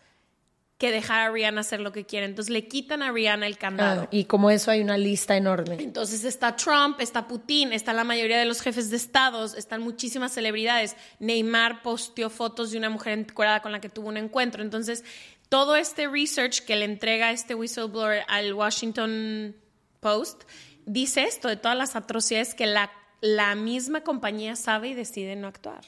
que 0.78 0.90
dejar 0.90 1.28
a 1.28 1.30
Rihanna 1.30 1.60
hacer 1.60 1.80
lo 1.80 1.92
que 1.92 2.06
quiere. 2.06 2.24
Entonces 2.24 2.50
le 2.50 2.68
quitan 2.68 3.02
a 3.02 3.12
Rihanna 3.12 3.46
el 3.46 3.58
candado. 3.58 4.02
Ah, 4.04 4.08
y 4.10 4.24
como 4.24 4.50
eso 4.50 4.70
hay 4.70 4.80
una 4.80 4.96
lista 4.96 5.36
enorme. 5.36 5.76
Entonces 5.78 6.24
está 6.24 6.56
Trump, 6.56 7.00
está 7.00 7.26
Putin, 7.26 7.74
está 7.74 7.92
la 7.92 8.04
mayoría 8.04 8.38
de 8.38 8.46
los 8.46 8.62
jefes 8.62 8.88
de 8.88 8.96
estados, 8.96 9.54
están 9.54 9.82
muchísimas 9.82 10.32
celebridades. 10.32 10.96
Neymar 11.18 11.82
posteó 11.82 12.30
fotos 12.30 12.70
de 12.70 12.78
una 12.78 12.88
mujer 12.88 13.18
encuadrada 13.18 13.60
con 13.60 13.72
la 13.72 13.80
que 13.80 13.90
tuvo 13.90 14.08
un 14.08 14.16
encuentro. 14.16 14.62
Entonces, 14.62 15.04
todo 15.50 15.76
este 15.76 16.08
research 16.08 16.60
que 16.60 16.76
le 16.76 16.86
entrega 16.86 17.30
este 17.30 17.54
whistleblower 17.54 18.24
al 18.28 18.54
Washington 18.54 19.54
Post, 20.00 20.44
dice 20.84 21.24
esto 21.24 21.48
de 21.48 21.56
todas 21.56 21.76
las 21.76 21.96
atrocidades 21.96 22.54
que 22.54 22.66
la, 22.66 22.90
la 23.20 23.54
misma 23.54 24.02
compañía 24.02 24.56
sabe 24.56 24.88
y 24.88 24.94
decide 24.94 25.36
no 25.36 25.48
actuar. 25.48 25.84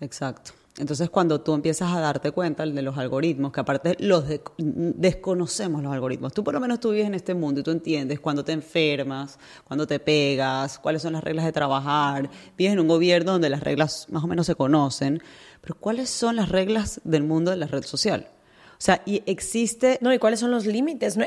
Exacto. 0.00 0.52
Entonces, 0.78 1.10
cuando 1.10 1.42
tú 1.42 1.52
empiezas 1.52 1.92
a 1.92 2.00
darte 2.00 2.30
cuenta 2.30 2.64
de 2.64 2.82
los 2.82 2.96
algoritmos, 2.96 3.52
que 3.52 3.60
aparte 3.60 3.94
los 3.98 4.24
desconocemos 4.56 5.82
los 5.82 5.92
algoritmos, 5.92 6.32
tú 6.32 6.42
por 6.42 6.54
lo 6.54 6.60
menos 6.60 6.80
tú 6.80 6.92
vives 6.92 7.06
en 7.06 7.14
este 7.14 7.34
mundo 7.34 7.60
y 7.60 7.62
tú 7.62 7.70
entiendes 7.72 8.20
cuando 8.20 8.42
te 8.42 8.52
enfermas, 8.52 9.38
cuando 9.64 9.86
te 9.86 9.98
pegas, 9.98 10.78
cuáles 10.78 11.02
son 11.02 11.12
las 11.12 11.22
reglas 11.22 11.44
de 11.44 11.52
trabajar, 11.52 12.30
vives 12.56 12.72
en 12.72 12.80
un 12.80 12.88
gobierno 12.88 13.32
donde 13.32 13.50
las 13.50 13.60
reglas 13.60 14.06
más 14.08 14.24
o 14.24 14.26
menos 14.26 14.46
se 14.46 14.54
conocen, 14.54 15.22
pero 15.60 15.74
¿cuáles 15.74 16.08
son 16.08 16.36
las 16.36 16.48
reglas 16.48 17.02
del 17.04 17.22
mundo 17.22 17.50
de 17.50 17.58
la 17.58 17.66
red 17.66 17.84
social? 17.84 18.28
O 18.72 18.84
sea, 18.84 19.02
y 19.04 19.22
existe... 19.26 19.98
No, 20.00 20.12
¿y 20.12 20.18
cuáles 20.18 20.40
son 20.40 20.50
los 20.50 20.64
límites? 20.64 21.18
No, 21.18 21.24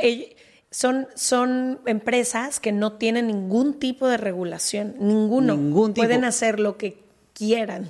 son, 0.75 1.07
son 1.15 1.79
empresas 1.85 2.59
que 2.59 2.73
no 2.73 2.91
tienen 2.93 3.27
ningún 3.27 3.75
tipo 3.75 4.09
de 4.09 4.17
regulación, 4.17 4.93
ninguno. 4.99 5.55
Ningún 5.55 5.93
tipo. 5.93 6.05
Pueden 6.05 6.25
hacer 6.25 6.59
lo 6.59 6.75
que 6.75 6.97
quieran. 7.31 7.89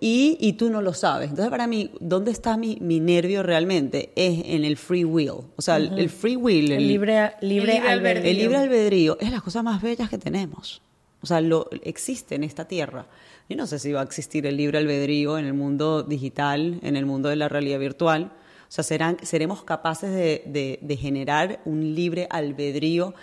Y, 0.00 0.38
y, 0.40 0.54
tú 0.54 0.70
no 0.70 0.80
lo 0.80 0.94
sabes. 0.94 1.28
Entonces, 1.28 1.50
para 1.50 1.66
mí, 1.66 1.90
¿dónde 2.00 2.30
está 2.30 2.56
mi, 2.56 2.78
mi 2.80 2.98
nervio 2.98 3.42
realmente? 3.42 4.10
Es 4.16 4.42
en 4.46 4.64
el 4.64 4.78
free 4.78 5.04
will. 5.04 5.42
O 5.56 5.60
sea, 5.60 5.76
el, 5.76 6.08
free 6.08 6.36
will. 6.36 6.72
El, 6.72 6.88
libre, 6.88 7.32
libre, 7.42 7.78
albedrío. 7.78 8.30
El 8.30 8.38
libre 8.38 8.56
albedrío 8.56 9.18
es 9.20 9.30
las 9.30 9.42
cosas 9.42 9.62
más 9.62 9.82
bellas 9.82 10.08
que 10.08 10.16
tenemos. 10.16 10.80
O 11.20 11.26
sea, 11.26 11.42
lo, 11.42 11.68
existe 11.82 12.36
en 12.36 12.42
esta 12.42 12.66
tierra. 12.66 13.06
Yo 13.50 13.56
no 13.58 13.66
sé 13.66 13.78
si 13.78 13.92
va 13.92 14.00
a 14.00 14.04
existir 14.04 14.46
el 14.46 14.56
libre 14.56 14.78
albedrío 14.78 15.36
en 15.36 15.44
el 15.44 15.52
mundo 15.52 16.04
digital, 16.04 16.78
en 16.82 16.96
el 16.96 17.04
mundo 17.04 17.28
de 17.28 17.36
la 17.36 17.50
realidad 17.50 17.80
virtual 17.80 18.32
o 18.68 18.70
sea, 18.70 18.84
serán, 18.84 19.16
seremos 19.22 19.62
capaces 19.64 20.10
de, 20.12 20.98
generar 21.00 21.60
un 21.64 21.94
libre 21.94 22.26
albedrío 22.30 23.14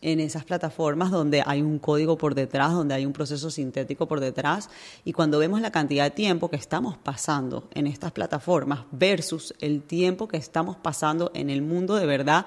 en 0.00 0.20
esas 0.20 0.44
plataformas 0.44 1.10
donde 1.10 1.42
hay 1.44 1.62
un 1.62 1.78
código 1.78 2.18
por 2.18 2.34
detrás, 2.34 2.72
donde 2.72 2.94
hay 2.94 3.06
un 3.06 3.12
proceso 3.12 3.50
sintético 3.50 4.06
por 4.06 4.20
detrás. 4.20 4.70
Y 5.04 5.12
cuando 5.12 5.38
vemos 5.38 5.60
la 5.60 5.70
cantidad 5.70 6.04
de 6.04 6.10
tiempo 6.10 6.50
que 6.50 6.56
estamos 6.56 6.96
pasando 6.98 7.68
en 7.74 7.86
estas 7.86 8.12
plataformas 8.12 8.84
versus 8.90 9.54
el 9.60 9.82
tiempo 9.82 10.28
que 10.28 10.36
estamos 10.36 10.76
pasando 10.76 11.30
en 11.34 11.50
el 11.50 11.62
mundo 11.62 11.94
de 11.94 12.06
verdad, 12.06 12.46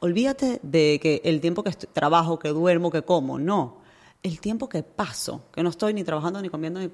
olvídate 0.00 0.60
de 0.62 0.98
que 1.02 1.20
el 1.24 1.40
tiempo 1.40 1.62
que 1.62 1.70
trabajo, 1.70 2.38
que 2.38 2.48
duermo, 2.48 2.90
que 2.90 3.02
como, 3.02 3.38
no. 3.38 3.78
El 4.22 4.40
tiempo 4.40 4.68
que 4.68 4.82
paso, 4.82 5.44
que 5.52 5.62
no 5.62 5.68
estoy 5.68 5.94
ni 5.94 6.02
trabajando, 6.02 6.42
ni 6.42 6.48
comiendo, 6.48 6.80
ni, 6.80 6.90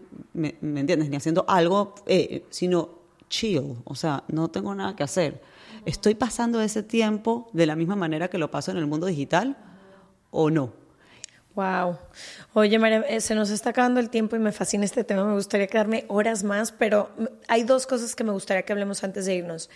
me, 0.60 0.80
entiendes? 0.80 1.08
Ni 1.08 1.16
haciendo 1.16 1.44
algo, 1.48 1.94
eh, 2.06 2.44
sino 2.50 3.03
chill, 3.34 3.76
o 3.84 3.94
sea, 3.96 4.22
no 4.28 4.48
tengo 4.48 4.74
nada 4.74 4.94
que 4.94 5.02
hacer. 5.02 5.42
¿Estoy 5.84 6.14
pasando 6.14 6.60
ese 6.60 6.82
tiempo 6.82 7.50
de 7.52 7.66
la 7.66 7.74
misma 7.74 7.96
manera 7.96 8.28
que 8.28 8.38
lo 8.38 8.50
paso 8.50 8.70
en 8.70 8.78
el 8.78 8.86
mundo 8.86 9.06
digital 9.06 9.56
o 10.30 10.50
no? 10.50 10.72
Wow. 11.54 11.98
Oye, 12.52 12.78
María, 12.78 13.00
eh, 13.00 13.20
se 13.20 13.34
nos 13.34 13.50
está 13.50 13.70
acabando 13.70 14.00
el 14.00 14.10
tiempo 14.10 14.36
y 14.36 14.38
me 14.38 14.52
fascina 14.52 14.84
este 14.84 15.04
tema. 15.04 15.24
Me 15.24 15.34
gustaría 15.34 15.66
quedarme 15.66 16.04
horas 16.08 16.42
más, 16.44 16.72
pero 16.72 17.10
hay 17.48 17.64
dos 17.64 17.86
cosas 17.86 18.14
que 18.14 18.24
me 18.24 18.32
gustaría 18.32 18.62
que 18.62 18.72
hablemos 18.72 19.04
antes 19.04 19.26
de 19.26 19.34
irnos. 19.36 19.68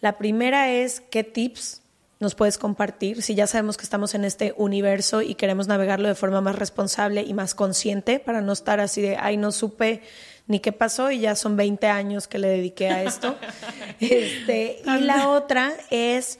La 0.00 0.16
primera 0.16 0.70
es 0.70 1.00
qué 1.00 1.24
tips 1.24 1.82
nos 2.20 2.34
puedes 2.34 2.58
compartir 2.58 3.22
si 3.22 3.34
ya 3.34 3.46
sabemos 3.46 3.76
que 3.76 3.84
estamos 3.84 4.14
en 4.14 4.24
este 4.24 4.52
universo 4.56 5.22
y 5.22 5.34
queremos 5.34 5.68
navegarlo 5.68 6.08
de 6.08 6.14
forma 6.14 6.40
más 6.40 6.56
responsable 6.56 7.22
y 7.22 7.32
más 7.32 7.54
consciente 7.54 8.18
para 8.18 8.40
no 8.40 8.52
estar 8.52 8.80
así 8.80 9.00
de, 9.00 9.16
ay, 9.16 9.36
no 9.36 9.52
supe 9.52 10.02
ni 10.48 10.60
qué 10.60 10.72
pasó 10.72 11.10
y 11.10 11.20
ya 11.20 11.36
son 11.36 11.56
20 11.56 11.86
años 11.86 12.26
que 12.26 12.38
le 12.38 12.48
dediqué 12.48 12.88
a 12.88 13.02
esto. 13.04 13.36
este, 14.00 14.82
y 14.84 15.00
la 15.00 15.28
otra 15.28 15.72
es 15.90 16.38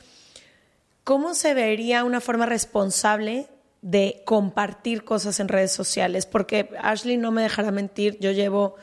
cómo 1.05 1.35
se 1.35 1.55
vería 1.55 2.05
una 2.05 2.21
forma 2.21 2.47
responsable 2.47 3.47
de 3.83 4.23
compartir 4.25 5.05
cosas 5.05 5.39
en 5.39 5.49
redes 5.49 5.73
sociales, 5.73 6.27
porque 6.27 6.71
Ashley 6.83 7.17
no 7.17 7.31
me 7.31 7.43
dejará 7.43 7.71
mentir, 7.71 8.19
yo 8.19 8.33
llevo 8.33 8.75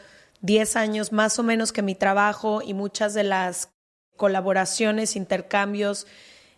10 0.42 0.76
años 0.78 1.12
más 1.12 1.38
o 1.40 1.44
menos 1.44 1.74
que 1.74 1.82
mi 1.82 1.96
trabajo 1.96 2.62
y 2.62 2.74
muchas 2.74 3.14
de 3.14 3.24
las 3.24 3.70
colaboraciones, 4.16 5.16
intercambios, 5.16 6.08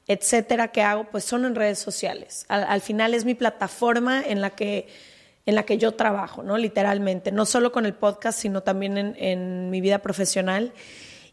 etcétera, 0.08 0.70
que 0.70 0.82
hago, 0.82 1.06
pues 1.10 1.24
son 1.24 1.46
en 1.46 1.56
redes 1.56 1.80
sociales. 1.80 2.46
al 2.50 2.82
final 2.82 3.14
es 3.14 3.26
mi 3.26 3.34
plataforma 3.34 4.22
en 4.22 4.42
la 4.42 4.52
que 4.52 4.88
en 5.48 5.56
la 5.56 5.64
que 5.64 5.78
yo 5.78 5.94
trabajo, 5.94 6.44
¿no? 6.44 6.58
Literalmente, 6.58 7.32
no 7.32 7.46
solo 7.46 7.72
con 7.72 7.86
el 7.86 7.94
podcast, 7.94 8.38
sino 8.38 8.64
también 8.64 9.16
en, 9.18 9.70
mi 9.70 9.80
vida 9.80 10.00
profesional. 10.00 10.74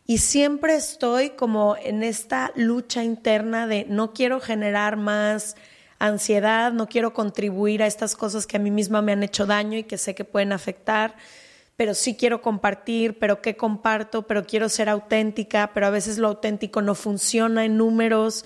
Y 0.06 0.18
siempre 0.18 0.76
estoy 0.76 1.30
como 1.30 1.76
en 1.76 2.04
esta 2.04 2.52
lucha 2.54 3.02
interna 3.02 3.66
de 3.66 3.86
no 3.88 4.12
quiero 4.12 4.38
generar 4.38 4.96
más 4.96 5.56
ansiedad, 5.98 6.72
no 6.72 6.86
quiero 6.86 7.12
contribuir 7.12 7.82
a 7.82 7.88
estas 7.88 8.14
cosas 8.14 8.46
que 8.46 8.56
a 8.56 8.60
mí 8.60 8.70
misma 8.70 9.02
me 9.02 9.10
han 9.10 9.24
hecho 9.24 9.46
daño 9.46 9.78
y 9.78 9.82
que 9.82 9.98
sé 9.98 10.14
que 10.14 10.24
pueden 10.24 10.52
afectar, 10.52 11.16
pero 11.76 11.92
sí 11.92 12.14
quiero 12.14 12.40
compartir, 12.40 13.18
pero 13.18 13.42
qué 13.42 13.56
comparto, 13.56 14.28
pero 14.28 14.44
quiero 14.44 14.68
ser 14.68 14.88
auténtica, 14.88 15.72
pero 15.74 15.88
a 15.88 15.90
veces 15.90 16.18
lo 16.18 16.28
auténtico 16.28 16.82
no 16.82 16.94
funciona 16.94 17.64
en 17.64 17.78
números. 17.78 18.44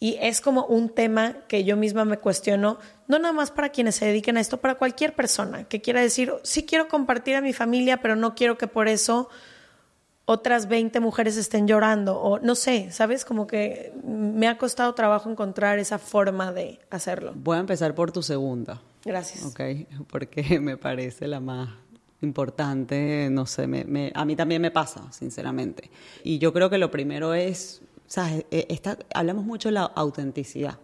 Y 0.00 0.16
es 0.20 0.40
como 0.40 0.64
un 0.66 0.88
tema 0.90 1.38
que 1.48 1.64
yo 1.64 1.76
misma 1.76 2.04
me 2.04 2.18
cuestiono, 2.18 2.78
no 3.08 3.18
nada 3.18 3.32
más 3.32 3.50
para 3.50 3.70
quienes 3.70 3.96
se 3.96 4.06
dediquen 4.06 4.36
a 4.36 4.40
esto, 4.40 4.58
para 4.58 4.76
cualquier 4.76 5.14
persona 5.14 5.64
que 5.64 5.80
quiera 5.80 6.00
decir, 6.00 6.32
sí 6.44 6.64
quiero 6.64 6.88
compartir 6.88 7.34
a 7.34 7.40
mi 7.40 7.52
familia, 7.52 8.00
pero 8.00 8.14
no 8.14 8.34
quiero 8.34 8.56
que 8.56 8.68
por 8.68 8.86
eso 8.86 9.28
otras 10.30 10.68
20 10.68 11.00
mujeres 11.00 11.38
estén 11.38 11.66
llorando, 11.66 12.20
o 12.20 12.38
no 12.38 12.54
sé, 12.54 12.92
¿sabes? 12.92 13.24
Como 13.24 13.46
que 13.46 13.94
me 14.04 14.46
ha 14.46 14.58
costado 14.58 14.94
trabajo 14.94 15.30
encontrar 15.30 15.78
esa 15.78 15.98
forma 15.98 16.52
de 16.52 16.78
hacerlo. 16.90 17.32
Voy 17.34 17.56
a 17.56 17.60
empezar 17.60 17.94
por 17.94 18.12
tu 18.12 18.22
segunda. 18.22 18.80
Gracias. 19.06 19.42
Ok, 19.46 19.60
porque 20.10 20.60
me 20.60 20.76
parece 20.76 21.26
la 21.26 21.40
más 21.40 21.70
importante, 22.20 23.28
no 23.30 23.46
sé, 23.46 23.66
me, 23.66 24.12
a 24.14 24.24
mí 24.26 24.36
también 24.36 24.60
me 24.60 24.70
pasa, 24.70 25.10
sinceramente. 25.12 25.90
Y 26.22 26.38
yo 26.38 26.52
creo 26.52 26.68
que 26.68 26.76
lo 26.76 26.90
primero 26.90 27.32
es, 27.32 27.80
¿sabes? 28.08 28.46
E, 28.50 28.66
esta, 28.70 28.98
hablamos 29.14 29.44
mucho 29.44 29.68
de 29.68 29.74
la 29.74 29.84
autenticidad, 29.84 30.78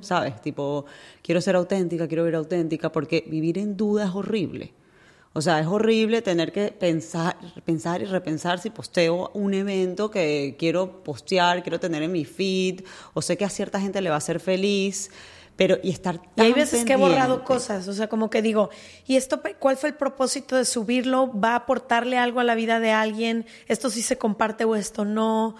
¿sabes? 0.00 0.40
Tipo, 0.42 0.86
quiero 1.22 1.40
ser 1.40 1.54
auténtica, 1.54 2.08
quiero 2.08 2.24
ver 2.24 2.34
auténtica, 2.34 2.90
porque 2.90 3.24
vivir 3.28 3.58
en 3.58 3.76
duda 3.76 4.06
es 4.06 4.14
horrible. 4.14 4.72
O 5.32 5.40
sea, 5.40 5.60
es 5.60 5.66
horrible 5.68 6.22
tener 6.22 6.50
que 6.50 6.72
pensar, 6.72 7.36
pensar 7.64 8.02
y 8.02 8.04
repensar 8.06 8.58
si 8.58 8.70
posteo 8.70 9.30
un 9.32 9.54
evento 9.54 10.10
que 10.10 10.56
quiero 10.58 11.04
postear, 11.04 11.62
quiero 11.62 11.78
tener 11.78 12.02
en 12.02 12.10
mi 12.10 12.24
feed, 12.24 12.82
o 13.14 13.22
sé 13.22 13.36
que 13.36 13.44
a 13.44 13.48
cierta 13.48 13.80
gente 13.80 14.00
le 14.00 14.08
va 14.08 14.16
a 14.16 14.18
hacer 14.18 14.40
feliz, 14.40 15.08
pero 15.54 15.76
y 15.84 15.90
estar 15.90 16.18
tan 16.18 16.46
Y 16.46 16.48
hay 16.48 16.52
veces 16.52 16.84
que 16.84 16.94
he 16.94 16.96
borrado 16.96 17.44
cosas, 17.44 17.86
o 17.86 17.92
sea, 17.92 18.08
como 18.08 18.28
que 18.28 18.42
digo, 18.42 18.70
¿y 19.06 19.14
esto 19.14 19.40
cuál 19.60 19.76
fue 19.76 19.90
el 19.90 19.94
propósito 19.94 20.56
de 20.56 20.64
subirlo? 20.64 21.30
¿Va 21.38 21.50
a 21.50 21.56
aportarle 21.56 22.18
algo 22.18 22.40
a 22.40 22.44
la 22.44 22.56
vida 22.56 22.80
de 22.80 22.90
alguien? 22.90 23.46
¿Esto 23.68 23.88
sí 23.88 24.02
se 24.02 24.18
comparte 24.18 24.64
o 24.64 24.74
esto 24.74 25.04
no? 25.04 25.54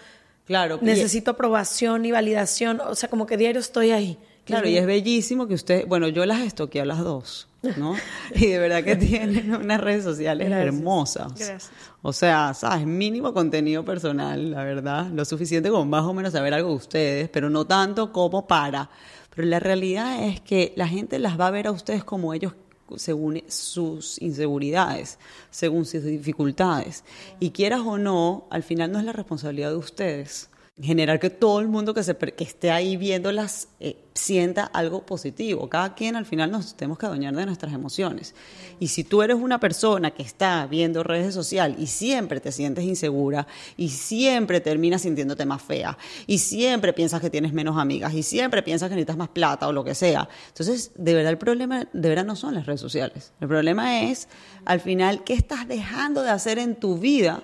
Claro. 0.51 0.81
Necesito 0.83 1.31
aprobación 1.31 2.05
y 2.05 2.11
validación, 2.11 2.81
o 2.81 2.97
sea, 2.97 3.09
como 3.09 3.25
que 3.25 3.37
diario 3.37 3.61
estoy 3.61 3.93
ahí. 3.93 4.19
Claro, 4.45 4.69
y 4.69 4.77
es 4.77 4.85
bellísimo 4.85 5.47
que 5.47 5.55
usted, 5.55 5.87
bueno, 5.87 6.09
yo 6.09 6.27
las 6.27 6.41
estoqueo 6.41 6.83
a 6.83 6.87
las 6.87 6.99
dos, 6.99 7.47
¿no? 7.77 7.95
y 8.35 8.47
de 8.47 8.59
verdad 8.59 8.83
que 8.83 8.97
tienen 8.97 9.55
unas 9.55 9.81
redes 9.81 10.03
sociales 10.03 10.51
hermosas. 10.51 11.35
Gracias. 11.37 11.71
O 12.03 12.13
sea, 12.13 12.53
sabes, 12.55 12.85
mínimo 12.85 13.33
contenido 13.33 13.85
personal, 13.85 14.51
la 14.51 14.65
verdad, 14.65 15.07
lo 15.13 15.25
suficiente 15.25 15.71
como 15.71 15.85
más 15.85 16.03
o 16.03 16.13
menos 16.13 16.33
saber 16.33 16.53
algo 16.53 16.71
de 16.71 16.75
ustedes, 16.75 17.29
pero 17.29 17.49
no 17.49 17.65
tanto 17.65 18.13
como 18.13 18.49
para. 18.49 18.91
Pero 19.33 19.47
la 19.47 19.61
realidad 19.61 20.25
es 20.25 20.41
que 20.41 20.73
la 20.75 20.89
gente 20.89 21.21
las 21.21 21.39
va 21.39 21.47
a 21.47 21.53
ver 21.53 21.69
a 21.69 21.71
ustedes 21.71 22.03
como 22.03 22.35
ellos 22.35 22.55
según 22.97 23.43
sus 23.49 24.21
inseguridades, 24.21 25.19
según 25.51 25.85
sus 25.87 26.05
dificultades. 26.05 27.05
Y 27.39 27.51
quieras 27.51 27.81
o 27.85 27.99
no, 27.99 28.47
al 28.51 28.63
final 28.63 28.93
no 28.93 28.99
es 28.99 29.05
la 29.05 29.13
responsabilidad 29.13 29.71
de 29.71 29.77
ustedes 29.77 30.50
generar 30.83 31.21
que 31.21 31.31
todo 31.31 31.61
el 31.61 31.69
mundo 31.69 31.93
que, 31.93 32.03
se, 32.03 32.17
que 32.17 32.45
esté 32.45 32.71
ahí 32.71 32.97
viéndolas 32.97 33.69
eh, 33.81 33.97
sienta 34.15 34.65
algo 34.65 35.05
positivo. 35.05 35.69
Cada 35.69 35.95
quien 35.95 36.17
al 36.17 36.25
final 36.25 36.51
nos 36.51 36.75
tenemos 36.75 36.99
que 36.99 37.07
adueñar 37.07 37.35
de 37.35 37.47
nuestras 37.47 37.73
emociones. 37.73 38.35
Y 38.79 38.89
si 38.89 39.05
tú 39.05 39.23
eres 39.23 39.37
una 39.37 39.61
persona 39.61 40.11
que 40.11 40.23
está 40.23 40.67
viendo 40.67 41.03
redes 41.03 41.35
sociales 41.35 41.77
y 41.79 41.87
siempre 41.87 42.41
te 42.41 42.51
sientes 42.51 42.85
insegura 42.85 43.47
y 43.77 43.91
siempre 43.91 44.61
terminas 44.61 45.03
sintiéndote 45.03 45.45
más 45.45 45.63
fea 45.63 45.99
y 46.27 46.39
siempre 46.39 46.93
piensas 46.93 47.21
que 47.21 47.31
tienes 47.31 47.53
menos 47.53 47.77
amigas 47.77 48.15
y 48.15 48.23
siempre 48.23 48.63
piensas 48.63 48.89
que 48.89 48.95
necesitas 48.95 49.17
más 49.17 49.29
plata 49.29 49.69
o 49.69 49.73
lo 49.73 49.85
que 49.85 49.95
sea, 49.95 50.29
entonces 50.49 50.93
de 50.97 51.15
verdad 51.15 51.33
el 51.33 51.39
problema 51.39 51.89
de 51.93 52.09
verdad 52.09 52.25
no 52.25 52.37
son 52.37 52.55
las 52.55 52.67
redes 52.67 52.81
sociales. 52.81 53.33
El 53.41 53.49
problema 53.49 54.03
es 54.03 54.29
al 54.65 54.81
final 54.81 55.25
qué 55.25 55.35
estás 55.35 55.69
dejando 55.69 56.23
de 56.23 56.31
hacer 56.31 56.59
en 56.59 56.77
tu 56.77 56.99
vida 56.99 57.43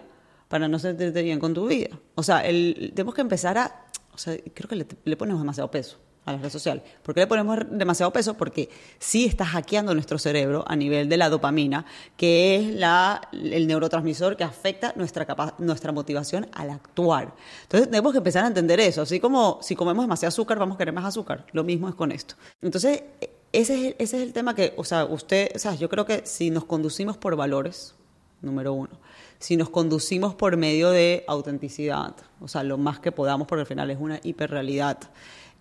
para 0.48 0.68
no 0.68 0.78
sentirte 0.78 1.22
bien 1.22 1.38
con 1.38 1.54
tu 1.54 1.66
vida. 1.66 1.98
O 2.14 2.22
sea, 2.22 2.42
tenemos 2.42 3.14
que 3.14 3.20
empezar 3.20 3.58
a... 3.58 3.86
O 4.12 4.18
sea, 4.18 4.36
creo 4.54 4.68
que 4.68 4.86
le, 5.04 5.16
ponemos 5.16 5.42
demasiado 5.42 5.70
peso 5.70 5.98
a 6.24 6.32
las 6.32 6.40
redes 6.40 6.52
sociales. 6.52 6.82
¿Por 7.02 7.14
qué 7.14 7.20
le 7.20 7.26
ponemos 7.26 7.58
demasiado 7.70 8.12
peso? 8.12 8.34
Porque 8.34 8.68
sí 8.98 9.26
está 9.26 9.44
hackeando 9.44 9.92
nuestro 9.94 10.18
cerebro 10.18 10.64
a 10.66 10.74
nivel 10.74 11.08
de 11.08 11.16
la 11.16 11.28
dopamina, 11.28 11.84
que 12.16 12.56
es 12.56 12.74
la, 12.74 13.28
el 13.32 13.66
neurotransmisor 13.66 14.36
que 14.36 14.44
afecta 14.44 14.92
nuestra, 14.96 15.26
nuestra 15.58 15.92
motivación 15.92 16.48
al 16.52 16.70
actuar. 16.70 17.34
Entonces 17.62 17.90
tenemos 17.90 18.12
que 18.12 18.18
empezar 18.18 18.44
a 18.44 18.48
entender 18.48 18.80
eso. 18.80 19.02
Así 19.02 19.20
como 19.20 19.58
si 19.62 19.76
comemos 19.76 20.04
demasiado 20.04 20.28
azúcar, 20.28 20.58
vamos 20.58 20.76
a 20.76 20.78
querer 20.78 20.94
más 20.94 21.04
azúcar. 21.04 21.46
Lo 21.52 21.62
mismo 21.62 21.88
es 21.88 21.94
con 21.94 22.10
esto. 22.10 22.36
Entonces, 22.62 23.02
ese 23.52 23.88
es, 23.88 23.94
ese 23.98 24.16
es 24.16 24.22
el 24.22 24.32
tema 24.32 24.54
que, 24.54 24.74
o 24.76 24.84
sea, 24.84 25.04
usted, 25.04 25.50
o 25.54 25.58
sea, 25.58 25.74
yo 25.74 25.88
creo 25.88 26.06
que 26.06 26.22
si 26.24 26.50
nos 26.50 26.64
conducimos 26.64 27.16
por 27.16 27.36
valores, 27.36 27.94
número 28.46 28.72
uno, 28.72 28.98
si 29.38 29.56
nos 29.56 29.68
conducimos 29.68 30.34
por 30.34 30.56
medio 30.56 30.90
de 30.90 31.24
autenticidad, 31.28 32.14
o 32.40 32.48
sea, 32.48 32.62
lo 32.62 32.78
más 32.78 33.00
que 33.00 33.12
podamos, 33.12 33.46
porque 33.46 33.60
al 33.60 33.66
final 33.66 33.90
es 33.90 33.98
una 34.00 34.20
hiperrealidad. 34.22 34.98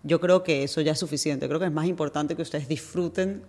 Yo 0.02 0.20
creo 0.20 0.42
que 0.42 0.62
eso 0.62 0.80
ya 0.80 0.92
es 0.92 0.98
suficiente. 0.98 1.48
Creo 1.48 1.58
que 1.58 1.66
es 1.66 1.72
más 1.72 1.86
importante 1.86 2.36
que 2.36 2.42
ustedes 2.42 2.68
disfruten 2.68 3.42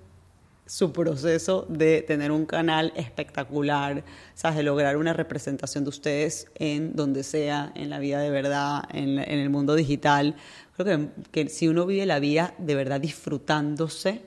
su 0.66 0.92
proceso 0.92 1.66
de 1.70 2.02
tener 2.02 2.32
un 2.32 2.46
canal 2.46 2.92
espectacular, 2.96 4.04
¿sabes? 4.34 4.58
de 4.58 4.64
lograr 4.64 4.98
una 4.98 5.14
representación 5.14 5.86
de 5.86 5.90
ustedes 5.90 6.48
en 6.56 6.96
donde 6.96 7.24
sea, 7.24 7.72
en 7.76 7.90
la 7.90 8.00
vida 8.00 8.20
de 8.20 8.30
verdad, 8.30 8.84
en, 8.92 9.18
el 9.20 9.50
mundo 9.50 9.76
digital. 9.76 10.36
Creo 10.76 10.86
que, 10.86 11.10
que 11.32 11.50
si 11.50 11.68
uno 11.68 11.86
vive 11.86 12.06
la 12.06 12.20
vida 12.20 12.54
de 12.58 12.76
verdad 12.76 13.00
disfrutándose, 13.00 14.22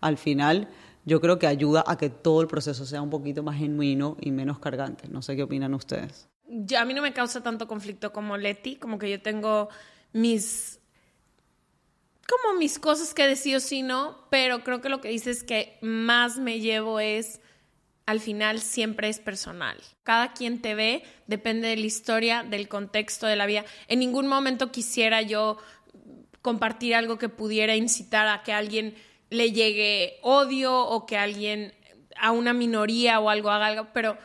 al 0.00 0.18
final 0.18 0.68
yo 1.06 1.20
creo 1.20 1.38
que 1.38 1.46
ayuda 1.46 1.84
a 1.86 1.96
que 1.96 2.10
todo 2.10 2.42
el 2.42 2.48
proceso 2.48 2.84
sea 2.84 3.00
un 3.00 3.10
poquito 3.10 3.44
más 3.44 3.56
genuino 3.56 4.16
y 4.20 4.32
menos 4.32 4.58
cargante. 4.58 5.08
No 5.08 5.22
sé 5.22 5.36
qué 5.36 5.44
opinan 5.44 5.72
ustedes. 5.72 6.28
a 6.76 6.84
mí 6.84 6.94
no 6.94 7.00
me 7.00 7.12
causa 7.12 7.42
tanto 7.42 7.68
conflicto 7.68 8.12
como 8.12 8.36
Leti, 8.36 8.76
como 8.76 8.98
que 8.98 9.08
yo 9.08 9.22
tengo 9.22 9.68
mis 10.12 10.80
como 12.28 12.58
mis 12.58 12.80
cosas 12.80 13.14
que 13.14 13.28
decido 13.28 13.60
sí 13.60 13.82
no, 13.82 14.26
pero 14.30 14.64
creo 14.64 14.80
que 14.80 14.88
lo 14.88 15.00
que 15.00 15.08
dices 15.08 15.44
que 15.44 15.78
más 15.80 16.38
me 16.38 16.58
llevo 16.58 16.98
es 16.98 17.40
al 18.04 18.18
final 18.18 18.60
siempre 18.60 19.08
es 19.08 19.20
personal. 19.20 19.76
Cada 20.02 20.32
quien 20.32 20.60
te 20.60 20.74
ve 20.74 21.04
depende 21.28 21.68
de 21.68 21.76
la 21.76 21.86
historia, 21.86 22.42
del 22.42 22.66
contexto 22.66 23.26
de 23.26 23.36
la 23.36 23.46
vida. 23.46 23.64
En 23.86 24.00
ningún 24.00 24.26
momento 24.26 24.72
quisiera 24.72 25.22
yo 25.22 25.58
compartir 26.42 26.96
algo 26.96 27.16
que 27.16 27.28
pudiera 27.28 27.76
incitar 27.76 28.26
a 28.26 28.42
que 28.42 28.52
alguien 28.52 28.96
le 29.30 29.52
llegue 29.52 30.18
odio 30.22 30.78
o 30.78 31.06
que 31.06 31.16
alguien 31.16 31.74
a 32.20 32.32
una 32.32 32.52
minoría 32.52 33.20
o 33.20 33.28
algo 33.28 33.50
haga 33.50 33.66
algo, 33.66 33.88
pero 33.92 34.16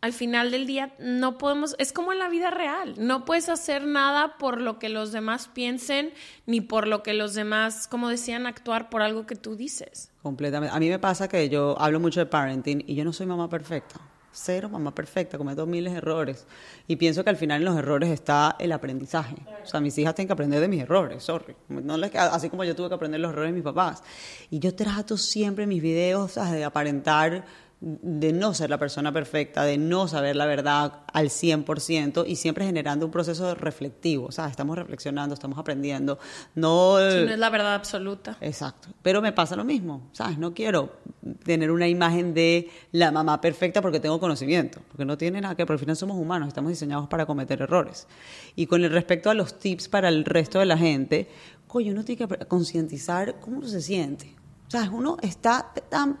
al 0.00 0.12
final 0.12 0.50
del 0.50 0.66
día 0.66 0.94
no 0.98 1.38
podemos, 1.38 1.74
es 1.78 1.92
como 1.92 2.12
en 2.12 2.18
la 2.18 2.28
vida 2.28 2.50
real, 2.50 2.94
no 2.98 3.24
puedes 3.24 3.48
hacer 3.48 3.84
nada 3.84 4.36
por 4.38 4.60
lo 4.60 4.78
que 4.78 4.88
los 4.88 5.10
demás 5.12 5.48
piensen, 5.48 6.12
ni 6.46 6.60
por 6.60 6.86
lo 6.86 7.02
que 7.02 7.14
los 7.14 7.34
demás, 7.34 7.88
como 7.88 8.08
decían, 8.08 8.46
actuar 8.46 8.90
por 8.90 9.02
algo 9.02 9.26
que 9.26 9.34
tú 9.34 9.56
dices. 9.56 10.10
Completamente. 10.22 10.74
A 10.74 10.78
mí 10.78 10.88
me 10.88 10.98
pasa 10.98 11.28
que 11.28 11.48
yo 11.48 11.76
hablo 11.80 11.98
mucho 12.00 12.20
de 12.20 12.26
parenting 12.26 12.84
y 12.86 12.94
yo 12.94 13.04
no 13.04 13.12
soy 13.12 13.26
mamá 13.26 13.48
perfecta 13.48 14.00
cero 14.32 14.68
mamá 14.68 14.94
perfecta, 14.94 15.38
cometo 15.38 15.66
miles 15.66 15.92
de 15.92 15.98
errores. 15.98 16.46
Y 16.86 16.96
pienso 16.96 17.24
que 17.24 17.30
al 17.30 17.36
final 17.36 17.60
en 17.60 17.64
los 17.64 17.76
errores 17.76 18.10
está 18.10 18.56
el 18.58 18.72
aprendizaje. 18.72 19.36
O 19.62 19.66
sea, 19.66 19.80
mis 19.80 19.96
hijas 19.98 20.14
tienen 20.14 20.28
que 20.28 20.32
aprender 20.32 20.60
de 20.60 20.68
mis 20.68 20.82
errores, 20.82 21.22
sorry. 21.22 21.56
No 21.68 21.96
les, 21.96 22.14
así 22.14 22.48
como 22.50 22.64
yo 22.64 22.74
tuve 22.74 22.88
que 22.88 22.94
aprender 22.94 23.20
los 23.20 23.32
errores 23.32 23.50
de 23.50 23.54
mis 23.54 23.64
papás. 23.64 24.02
Y 24.50 24.58
yo 24.58 24.74
trato 24.74 25.16
siempre 25.16 25.66
mis 25.66 25.82
videos 25.82 26.34
de 26.34 26.64
aparentar 26.64 27.44
de 27.80 28.32
no 28.32 28.54
ser 28.54 28.70
la 28.70 28.78
persona 28.78 29.12
perfecta, 29.12 29.62
de 29.62 29.78
no 29.78 30.08
saber 30.08 30.34
la 30.34 30.46
verdad 30.46 31.00
al 31.12 31.28
100% 31.28 32.24
y 32.26 32.34
siempre 32.34 32.66
generando 32.66 33.06
un 33.06 33.12
proceso 33.12 33.54
reflectivo, 33.54 34.26
o 34.26 34.32
sea, 34.32 34.48
estamos 34.48 34.76
reflexionando, 34.76 35.34
estamos 35.34 35.58
aprendiendo, 35.58 36.18
no... 36.56 36.98
no 36.98 36.98
es 36.98 37.38
la 37.38 37.50
verdad 37.50 37.74
absoluta. 37.74 38.36
Exacto, 38.40 38.88
pero 39.02 39.22
me 39.22 39.32
pasa 39.32 39.54
lo 39.54 39.64
mismo, 39.64 40.08
¿sabes? 40.12 40.38
No 40.38 40.54
quiero 40.54 40.96
tener 41.44 41.70
una 41.70 41.86
imagen 41.86 42.34
de 42.34 42.68
la 42.90 43.12
mamá 43.12 43.40
perfecta 43.40 43.80
porque 43.80 44.00
tengo 44.00 44.18
conocimiento, 44.18 44.80
porque 44.88 45.04
no 45.04 45.16
tiene 45.16 45.40
nada 45.40 45.54
que, 45.54 45.64
por 45.64 45.74
al 45.74 45.78
final 45.78 45.96
somos 45.96 46.16
humanos, 46.16 46.48
estamos 46.48 46.70
diseñados 46.70 47.06
para 47.08 47.26
cometer 47.26 47.62
errores. 47.62 48.08
Y 48.56 48.66
con 48.66 48.82
el 48.82 48.90
respecto 48.90 49.30
a 49.30 49.34
los 49.34 49.58
tips 49.58 49.88
para 49.88 50.08
el 50.08 50.24
resto 50.24 50.58
de 50.58 50.66
la 50.66 50.76
gente, 50.76 51.28
coño, 51.68 51.92
uno 51.92 52.04
tiene 52.04 52.26
que 52.26 52.46
concientizar 52.46 53.38
cómo 53.38 53.62
se 53.62 53.80
siente. 53.80 54.34
O 54.68 54.70
sea, 54.70 54.90
uno 54.92 55.16
está 55.22 55.72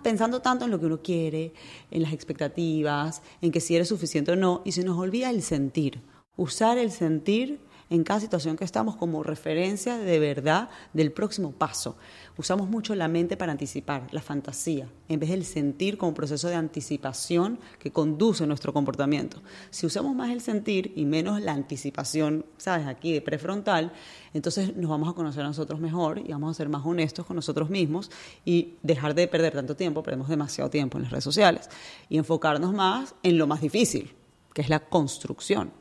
pensando 0.02 0.40
tanto 0.40 0.64
en 0.64 0.70
lo 0.70 0.80
que 0.80 0.86
uno 0.86 1.02
quiere, 1.02 1.52
en 1.90 2.00
las 2.00 2.14
expectativas, 2.14 3.20
en 3.42 3.52
que 3.52 3.60
si 3.60 3.76
eres 3.76 3.88
suficiente 3.88 4.32
o 4.32 4.36
no, 4.36 4.62
y 4.64 4.72
se 4.72 4.82
nos 4.84 4.96
olvida 4.96 5.28
el 5.28 5.42
sentir. 5.42 6.00
Usar 6.34 6.78
el 6.78 6.90
sentir 6.90 7.60
en 7.90 8.04
cada 8.04 8.20
situación 8.20 8.56
que 8.56 8.64
estamos 8.64 8.96
como 8.96 9.22
referencia 9.22 9.98
de 9.98 10.18
verdad 10.18 10.70
del 10.94 11.12
próximo 11.12 11.52
paso. 11.52 11.98
Usamos 12.38 12.70
mucho 12.70 12.94
la 12.94 13.08
mente 13.08 13.36
para 13.36 13.50
anticipar, 13.50 14.06
la 14.12 14.22
fantasía, 14.22 14.88
en 15.08 15.18
vez 15.18 15.30
del 15.30 15.44
sentir 15.44 15.98
como 15.98 16.14
proceso 16.14 16.46
de 16.46 16.54
anticipación 16.54 17.58
que 17.80 17.90
conduce 17.90 18.46
nuestro 18.46 18.72
comportamiento. 18.72 19.42
Si 19.70 19.86
usamos 19.86 20.14
más 20.14 20.30
el 20.30 20.40
sentir 20.40 20.92
y 20.94 21.04
menos 21.04 21.42
la 21.42 21.52
anticipación, 21.52 22.46
¿sabes? 22.56 22.86
Aquí 22.86 23.12
de 23.12 23.22
prefrontal, 23.22 23.92
entonces 24.34 24.76
nos 24.76 24.88
vamos 24.88 25.08
a 25.08 25.14
conocer 25.14 25.42
a 25.42 25.48
nosotros 25.48 25.80
mejor 25.80 26.20
y 26.20 26.30
vamos 26.30 26.52
a 26.52 26.54
ser 26.54 26.68
más 26.68 26.86
honestos 26.86 27.26
con 27.26 27.34
nosotros 27.34 27.70
mismos 27.70 28.08
y 28.44 28.74
dejar 28.84 29.16
de 29.16 29.26
perder 29.26 29.54
tanto 29.54 29.74
tiempo, 29.74 30.04
perdemos 30.04 30.28
demasiado 30.28 30.70
tiempo 30.70 30.96
en 30.96 31.02
las 31.02 31.10
redes 31.10 31.24
sociales, 31.24 31.68
y 32.08 32.18
enfocarnos 32.18 32.72
más 32.72 33.16
en 33.24 33.36
lo 33.36 33.48
más 33.48 33.60
difícil, 33.60 34.12
que 34.54 34.62
es 34.62 34.68
la 34.68 34.78
construcción. 34.78 35.72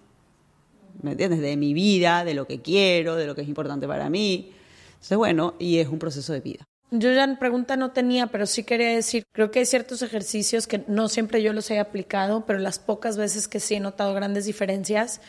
¿Me 1.03 1.11
entiendes? 1.11 1.39
De 1.39 1.55
mi 1.55 1.75
vida, 1.75 2.25
de 2.25 2.33
lo 2.33 2.47
que 2.47 2.63
quiero, 2.63 3.15
de 3.15 3.27
lo 3.27 3.35
que 3.35 3.41
es 3.41 3.47
importante 3.47 3.87
para 3.87 4.09
mí. 4.09 4.53
Entonces, 4.97 5.17
bueno, 5.17 5.53
y 5.59 5.77
es 5.77 5.87
un 5.87 5.99
proceso 5.99 6.33
de 6.33 6.39
vida. 6.39 6.65
Yo 6.89 7.11
ya 7.11 7.37
pregunta 7.37 7.75
no 7.75 7.91
tenía, 7.91 8.27
pero 8.27 8.45
sí 8.45 8.63
quería 8.63 8.89
decir, 8.89 9.25
creo 9.33 9.51
que 9.51 9.59
hay 9.59 9.65
ciertos 9.65 10.01
ejercicios 10.01 10.67
que 10.67 10.83
no 10.87 11.09
siempre 11.09 11.43
yo 11.43 11.51
los 11.51 11.69
he 11.69 11.79
aplicado, 11.79 12.45
pero 12.45 12.59
las 12.59 12.79
pocas 12.79 13.17
veces 13.17 13.47
que 13.49 13.59
sí 13.59 13.75
he 13.75 13.79
notado 13.81 14.13
grandes 14.13 14.45
diferencias, 14.45 15.19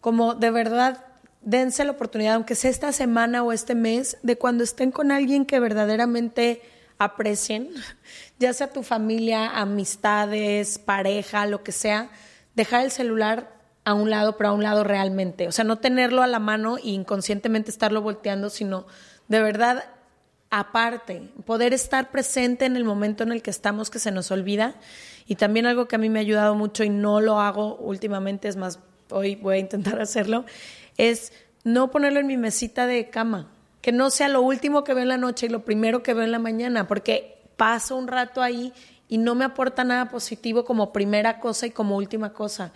como 0.00 0.34
de 0.34 0.50
verdad 0.50 1.06
dense 1.40 1.84
la 1.84 1.92
oportunidad, 1.92 2.34
aunque 2.34 2.54
sea 2.54 2.70
esta 2.70 2.92
semana 2.92 3.42
o 3.42 3.52
este 3.52 3.74
mes, 3.74 4.18
de 4.22 4.36
cuando 4.36 4.64
estén 4.64 4.92
con 4.92 5.10
alguien 5.12 5.46
que 5.46 5.60
verdaderamente 5.60 6.60
aprecien, 6.98 7.70
ya 8.38 8.52
sea 8.52 8.70
tu 8.70 8.82
familia, 8.82 9.48
amistades, 9.48 10.78
pareja, 10.78 11.46
lo 11.46 11.62
que 11.62 11.72
sea, 11.72 12.10
dejar 12.54 12.84
el 12.84 12.90
celular 12.90 13.61
a 13.84 13.94
un 13.94 14.10
lado, 14.10 14.36
pero 14.36 14.50
a 14.50 14.52
un 14.52 14.62
lado 14.62 14.84
realmente. 14.84 15.48
O 15.48 15.52
sea, 15.52 15.64
no 15.64 15.78
tenerlo 15.78 16.22
a 16.22 16.26
la 16.26 16.38
mano 16.38 16.78
e 16.78 16.90
inconscientemente 16.90 17.70
estarlo 17.70 18.02
volteando, 18.02 18.50
sino 18.50 18.86
de 19.28 19.40
verdad 19.42 19.84
aparte, 20.50 21.30
poder 21.46 21.72
estar 21.72 22.10
presente 22.10 22.66
en 22.66 22.76
el 22.76 22.84
momento 22.84 23.22
en 23.22 23.32
el 23.32 23.40
que 23.40 23.50
estamos 23.50 23.88
que 23.88 23.98
se 23.98 24.10
nos 24.10 24.30
olvida. 24.30 24.74
Y 25.26 25.36
también 25.36 25.64
algo 25.64 25.88
que 25.88 25.96
a 25.96 25.98
mí 25.98 26.10
me 26.10 26.18
ha 26.18 26.22
ayudado 26.22 26.54
mucho 26.54 26.84
y 26.84 26.90
no 26.90 27.22
lo 27.22 27.40
hago 27.40 27.76
últimamente, 27.76 28.48
es 28.48 28.56
más, 28.56 28.78
hoy 29.08 29.36
voy 29.36 29.56
a 29.56 29.58
intentar 29.58 29.98
hacerlo, 30.00 30.44
es 30.98 31.32
no 31.64 31.90
ponerlo 31.90 32.20
en 32.20 32.26
mi 32.26 32.36
mesita 32.36 32.86
de 32.86 33.08
cama, 33.08 33.50
que 33.80 33.92
no 33.92 34.10
sea 34.10 34.28
lo 34.28 34.42
último 34.42 34.84
que 34.84 34.92
veo 34.92 35.02
en 35.02 35.08
la 35.08 35.16
noche 35.16 35.46
y 35.46 35.48
lo 35.48 35.64
primero 35.64 36.02
que 36.02 36.12
veo 36.12 36.24
en 36.24 36.32
la 36.32 36.38
mañana, 36.38 36.86
porque 36.86 37.40
paso 37.56 37.96
un 37.96 38.06
rato 38.06 38.42
ahí 38.42 38.74
y 39.08 39.16
no 39.16 39.34
me 39.34 39.46
aporta 39.46 39.84
nada 39.84 40.10
positivo 40.10 40.66
como 40.66 40.92
primera 40.92 41.40
cosa 41.40 41.66
y 41.66 41.70
como 41.70 41.96
última 41.96 42.34
cosa. 42.34 42.72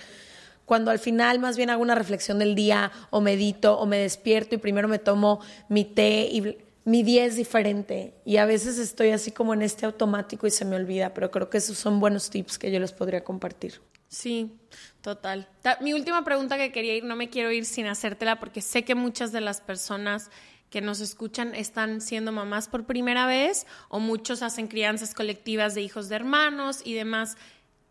Cuando 0.66 0.90
al 0.90 0.98
final 0.98 1.38
más 1.38 1.56
bien 1.56 1.70
hago 1.70 1.80
una 1.80 1.94
reflexión 1.94 2.38
del 2.38 2.54
día 2.54 2.92
o 3.10 3.22
medito 3.22 3.78
o 3.78 3.86
me 3.86 3.98
despierto 3.98 4.56
y 4.56 4.58
primero 4.58 4.88
me 4.88 4.98
tomo 4.98 5.40
mi 5.68 5.84
té 5.84 6.28
y 6.30 6.58
mi 6.84 7.02
día 7.02 7.24
es 7.24 7.36
diferente 7.36 8.14
y 8.24 8.36
a 8.36 8.46
veces 8.46 8.78
estoy 8.78 9.10
así 9.10 9.32
como 9.32 9.54
en 9.54 9.62
este 9.62 9.86
automático 9.86 10.46
y 10.46 10.50
se 10.50 10.64
me 10.64 10.76
olvida, 10.76 11.14
pero 11.14 11.30
creo 11.30 11.48
que 11.48 11.58
esos 11.58 11.78
son 11.78 11.98
buenos 11.98 12.30
tips 12.30 12.58
que 12.58 12.70
yo 12.70 12.78
les 12.78 12.92
podría 12.92 13.24
compartir. 13.24 13.80
Sí, 14.08 14.56
total. 15.00 15.48
Mi 15.80 15.92
última 15.92 16.24
pregunta 16.24 16.56
que 16.56 16.70
quería 16.70 16.94
ir, 16.94 17.04
no 17.04 17.16
me 17.16 17.28
quiero 17.28 17.50
ir 17.50 17.64
sin 17.64 17.86
hacértela 17.86 18.38
porque 18.38 18.60
sé 18.60 18.84
que 18.84 18.94
muchas 18.94 19.32
de 19.32 19.40
las 19.40 19.60
personas 19.60 20.30
que 20.70 20.80
nos 20.80 21.00
escuchan 21.00 21.54
están 21.54 22.00
siendo 22.00 22.32
mamás 22.32 22.68
por 22.68 22.86
primera 22.86 23.26
vez 23.26 23.66
o 23.88 23.98
muchos 23.98 24.42
hacen 24.42 24.68
crianzas 24.68 25.14
colectivas 25.14 25.74
de 25.74 25.82
hijos 25.82 26.08
de 26.08 26.16
hermanos 26.16 26.82
y 26.84 26.94
demás. 26.94 27.36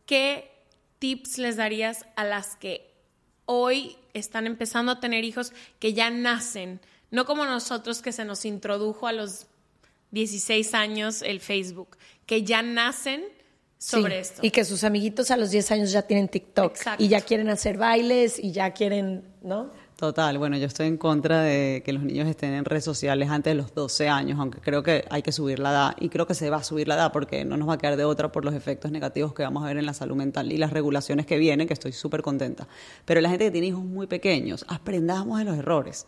¿Qué 0.05 0.54
tips 1.05 1.37
les 1.37 1.55
darías 1.55 2.03
a 2.15 2.23
las 2.23 2.55
que 2.55 2.89
hoy 3.45 3.95
están 4.15 4.47
empezando 4.47 4.91
a 4.91 4.99
tener 4.99 5.23
hijos 5.23 5.53
que 5.77 5.93
ya 5.93 6.09
nacen? 6.09 6.79
No 7.11 7.25
como 7.25 7.45
nosotros 7.45 8.01
que 8.01 8.11
se 8.11 8.25
nos 8.25 8.43
introdujo 8.43 9.05
a 9.05 9.13
los 9.13 9.45
16 10.09 10.73
años 10.73 11.21
el 11.21 11.41
Facebook, 11.41 11.95
que 12.25 12.41
ya 12.41 12.63
nacen 12.63 13.23
sobre 13.77 14.17
esto. 14.19 14.41
Y 14.43 14.49
que 14.49 14.65
sus 14.65 14.83
amiguitos 14.83 15.29
a 15.29 15.37
los 15.37 15.51
10 15.51 15.71
años 15.73 15.91
ya 15.91 16.01
tienen 16.01 16.27
TikTok 16.27 16.75
y 16.97 17.07
ya 17.07 17.21
quieren 17.21 17.49
hacer 17.49 17.77
bailes 17.77 18.39
y 18.39 18.51
ya 18.51 18.71
quieren, 18.71 19.25
¿no? 19.43 19.69
Total, 19.97 20.37
bueno, 20.37 20.57
yo 20.57 20.65
estoy 20.67 20.87
en 20.87 20.97
contra 20.97 21.39
de 21.39 21.81
que 21.85 21.93
los 21.93 22.03
niños 22.03 22.27
estén 22.27 22.53
en 22.53 22.65
redes 22.65 22.83
sociales 22.83 23.29
antes 23.29 23.51
de 23.51 23.55
los 23.55 23.73
12 23.73 24.09
años, 24.09 24.37
aunque 24.37 24.59
creo 24.59 24.83
que 24.83 25.05
hay 25.09 25.21
que 25.21 25.31
subir 25.31 25.59
la 25.59 25.71
edad 25.71 25.95
y 25.97 26.09
creo 26.09 26.27
que 26.27 26.33
se 26.33 26.49
va 26.49 26.57
a 26.57 26.63
subir 26.65 26.89
la 26.89 26.95
edad 26.95 27.13
porque 27.13 27.45
no 27.45 27.55
nos 27.55 27.69
va 27.69 27.75
a 27.75 27.77
quedar 27.77 27.95
de 27.95 28.03
otra 28.03 28.29
por 28.29 28.43
los 28.43 28.53
efectos 28.53 28.91
negativos 28.91 29.33
que 29.33 29.43
vamos 29.43 29.63
a 29.63 29.67
ver 29.67 29.77
en 29.77 29.85
la 29.85 29.93
salud 29.93 30.17
mental 30.17 30.51
y 30.51 30.57
las 30.57 30.73
regulaciones 30.73 31.25
que 31.25 31.37
vienen, 31.37 31.65
que 31.65 31.73
estoy 31.73 31.93
súper 31.93 32.23
contenta. 32.23 32.67
Pero 33.05 33.21
la 33.21 33.29
gente 33.29 33.45
que 33.45 33.51
tiene 33.51 33.67
hijos 33.67 33.85
muy 33.85 34.05
pequeños, 34.05 34.65
aprendamos 34.67 35.39
de 35.39 35.45
los 35.45 35.57
errores. 35.57 36.05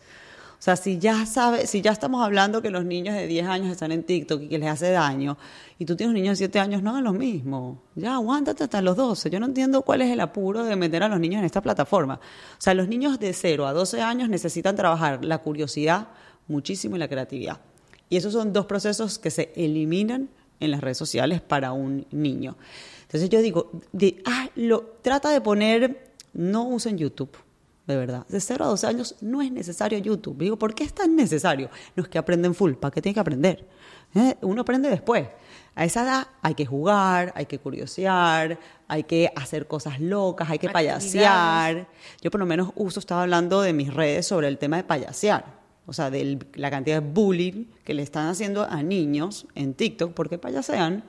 O 0.58 0.60
sea, 0.60 0.74
si 0.74 0.98
ya 0.98 1.24
sabe, 1.24 1.68
si 1.68 1.82
ya 1.82 1.92
estamos 1.92 2.24
hablando 2.24 2.60
que 2.60 2.70
los 2.70 2.84
niños 2.84 3.14
de 3.14 3.28
10 3.28 3.46
años 3.46 3.70
están 3.70 3.92
en 3.92 4.02
TikTok 4.02 4.42
y 4.42 4.48
que 4.48 4.58
les 4.58 4.68
hace 4.68 4.90
daño, 4.90 5.38
y 5.78 5.84
tú 5.84 5.94
tienes 5.94 6.08
un 6.10 6.14
niño 6.16 6.30
de 6.30 6.36
7 6.36 6.58
años, 6.58 6.82
no 6.82 6.90
hagan 6.90 7.04
lo 7.04 7.12
mismo. 7.12 7.80
Ya, 7.94 8.14
aguántate 8.14 8.64
hasta 8.64 8.82
los 8.82 8.96
12. 8.96 9.30
Yo 9.30 9.38
no 9.38 9.46
entiendo 9.46 9.82
cuál 9.82 10.02
es 10.02 10.10
el 10.10 10.18
apuro 10.18 10.64
de 10.64 10.74
meter 10.74 11.04
a 11.04 11.08
los 11.08 11.20
niños 11.20 11.38
en 11.38 11.44
esta 11.44 11.60
plataforma. 11.60 12.14
O 12.14 12.60
sea, 12.60 12.74
los 12.74 12.88
niños 12.88 13.20
de 13.20 13.32
0 13.32 13.68
a 13.68 13.72
12 13.72 14.02
años 14.02 14.28
necesitan 14.28 14.74
trabajar 14.74 15.24
la 15.24 15.38
curiosidad 15.38 16.08
muchísimo 16.48 16.96
y 16.96 16.98
la 16.98 17.08
creatividad. 17.08 17.60
Y 18.10 18.16
esos 18.16 18.32
son 18.32 18.52
dos 18.52 18.66
procesos 18.66 19.20
que 19.20 19.30
se 19.30 19.52
eliminan 19.54 20.28
en 20.58 20.72
las 20.72 20.80
redes 20.80 20.98
sociales 20.98 21.40
para 21.40 21.70
un 21.70 22.04
niño. 22.10 22.56
Entonces 23.02 23.30
yo 23.30 23.40
digo, 23.40 23.70
de, 23.92 24.20
ah, 24.26 24.48
lo, 24.56 24.96
trata 25.02 25.30
de 25.30 25.40
poner, 25.40 26.14
no 26.32 26.64
usen 26.64 26.98
YouTube 26.98 27.30
de 27.88 27.96
verdad. 27.96 28.26
De 28.28 28.38
0 28.38 28.64
a 28.64 28.68
12 28.68 28.86
años 28.86 29.16
no 29.22 29.40
es 29.40 29.50
necesario 29.50 29.98
YouTube. 29.98 30.38
Digo, 30.38 30.58
¿por 30.58 30.74
qué 30.74 30.84
es 30.84 30.92
tan 30.92 31.16
necesario? 31.16 31.70
No 31.96 32.02
es 32.02 32.08
que 32.08 32.18
aprenden 32.18 32.54
full, 32.54 32.74
¿para 32.74 32.92
qué 32.92 33.00
tiene 33.00 33.14
que 33.14 33.20
aprender? 33.20 33.66
¿Eh? 34.14 34.36
Uno 34.42 34.60
aprende 34.60 34.90
después. 34.90 35.26
A 35.74 35.84
esa 35.84 36.02
edad 36.02 36.26
hay 36.42 36.54
que 36.54 36.66
jugar, 36.66 37.32
hay 37.34 37.46
que 37.46 37.58
curiosear, 37.58 38.58
hay 38.88 39.04
que 39.04 39.32
hacer 39.34 39.66
cosas 39.66 40.00
locas, 40.00 40.50
hay 40.50 40.58
que 40.58 40.68
payasear. 40.68 41.88
Yo 42.20 42.30
por 42.30 42.40
lo 42.40 42.46
menos 42.46 42.72
uso, 42.74 43.00
estaba 43.00 43.22
hablando 43.22 43.62
de 43.62 43.72
mis 43.72 43.92
redes 43.92 44.26
sobre 44.26 44.48
el 44.48 44.58
tema 44.58 44.76
de 44.76 44.84
payasear. 44.84 45.58
O 45.86 45.94
sea, 45.94 46.10
de 46.10 46.38
la 46.54 46.70
cantidad 46.70 47.00
de 47.00 47.08
bullying 47.08 47.64
que 47.84 47.94
le 47.94 48.02
están 48.02 48.26
haciendo 48.26 48.64
a 48.64 48.82
niños 48.82 49.46
en 49.54 49.72
TikTok 49.72 50.12
porque 50.12 50.36
payasean 50.36 51.04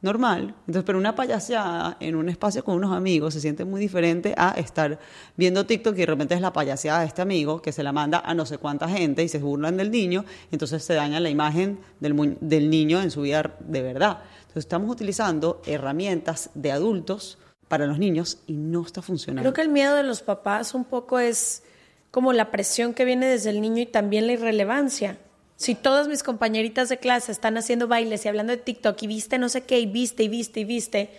normal. 0.00 0.54
Entonces, 0.60 0.84
pero 0.84 0.98
una 0.98 1.14
payaseada 1.14 1.96
en 2.00 2.14
un 2.14 2.28
espacio 2.28 2.64
con 2.64 2.76
unos 2.76 2.92
amigos 2.94 3.34
se 3.34 3.40
siente 3.40 3.64
muy 3.64 3.80
diferente 3.80 4.34
a 4.36 4.50
estar 4.50 4.98
viendo 5.36 5.66
TikTok 5.66 5.94
y 5.94 6.00
de 6.00 6.06
repente 6.06 6.34
es 6.34 6.40
la 6.40 6.52
payaseada 6.52 7.00
de 7.00 7.06
este 7.06 7.22
amigo 7.22 7.60
que 7.60 7.72
se 7.72 7.82
la 7.82 7.92
manda 7.92 8.20
a 8.20 8.34
no 8.34 8.46
sé 8.46 8.58
cuánta 8.58 8.88
gente 8.88 9.22
y 9.22 9.28
se 9.28 9.38
burlan 9.38 9.76
del 9.76 9.90
niño, 9.90 10.24
entonces 10.52 10.84
se 10.84 10.94
daña 10.94 11.20
la 11.20 11.30
imagen 11.30 11.80
del, 12.00 12.36
del 12.40 12.70
niño 12.70 13.02
en 13.02 13.10
su 13.10 13.22
vida 13.22 13.56
de 13.60 13.82
verdad. 13.82 14.18
Entonces, 14.40 14.64
estamos 14.64 14.90
utilizando 14.90 15.60
herramientas 15.66 16.50
de 16.54 16.72
adultos 16.72 17.38
para 17.68 17.86
los 17.86 17.98
niños 17.98 18.38
y 18.46 18.54
no 18.54 18.82
está 18.84 19.02
funcionando. 19.02 19.42
Creo 19.42 19.54
que 19.54 19.60
el 19.62 19.68
miedo 19.68 19.94
de 19.94 20.02
los 20.02 20.22
papás 20.22 20.74
un 20.74 20.84
poco 20.84 21.18
es 21.18 21.62
como 22.10 22.32
la 22.32 22.50
presión 22.50 22.94
que 22.94 23.04
viene 23.04 23.26
desde 23.26 23.50
el 23.50 23.60
niño 23.60 23.82
y 23.82 23.86
también 23.86 24.26
la 24.26 24.32
irrelevancia. 24.32 25.18
Si 25.58 25.74
todas 25.74 26.06
mis 26.06 26.22
compañeritas 26.22 26.88
de 26.88 26.98
clase 26.98 27.32
están 27.32 27.58
haciendo 27.58 27.88
bailes 27.88 28.24
y 28.24 28.28
hablando 28.28 28.52
de 28.52 28.58
TikTok 28.58 29.02
y 29.02 29.08
viste 29.08 29.38
no 29.38 29.48
sé 29.48 29.62
qué 29.62 29.80
y 29.80 29.86
viste 29.86 30.22
y 30.22 30.28
viste 30.28 30.60
y 30.60 30.64
viste 30.64 31.10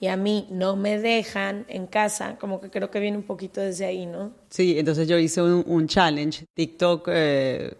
y 0.00 0.06
a 0.06 0.16
mí 0.16 0.48
no 0.50 0.76
me 0.76 0.98
dejan 0.98 1.66
en 1.68 1.86
casa, 1.86 2.38
como 2.40 2.58
que 2.58 2.70
creo 2.70 2.90
que 2.90 2.98
viene 3.00 3.18
un 3.18 3.22
poquito 3.22 3.60
desde 3.60 3.84
ahí, 3.84 4.06
¿no? 4.06 4.32
Sí, 4.48 4.78
entonces 4.78 5.06
yo 5.06 5.18
hice 5.18 5.42
un, 5.42 5.86
challenge, 5.86 6.46
TikTok, 6.54 7.08
eh, 7.12 7.74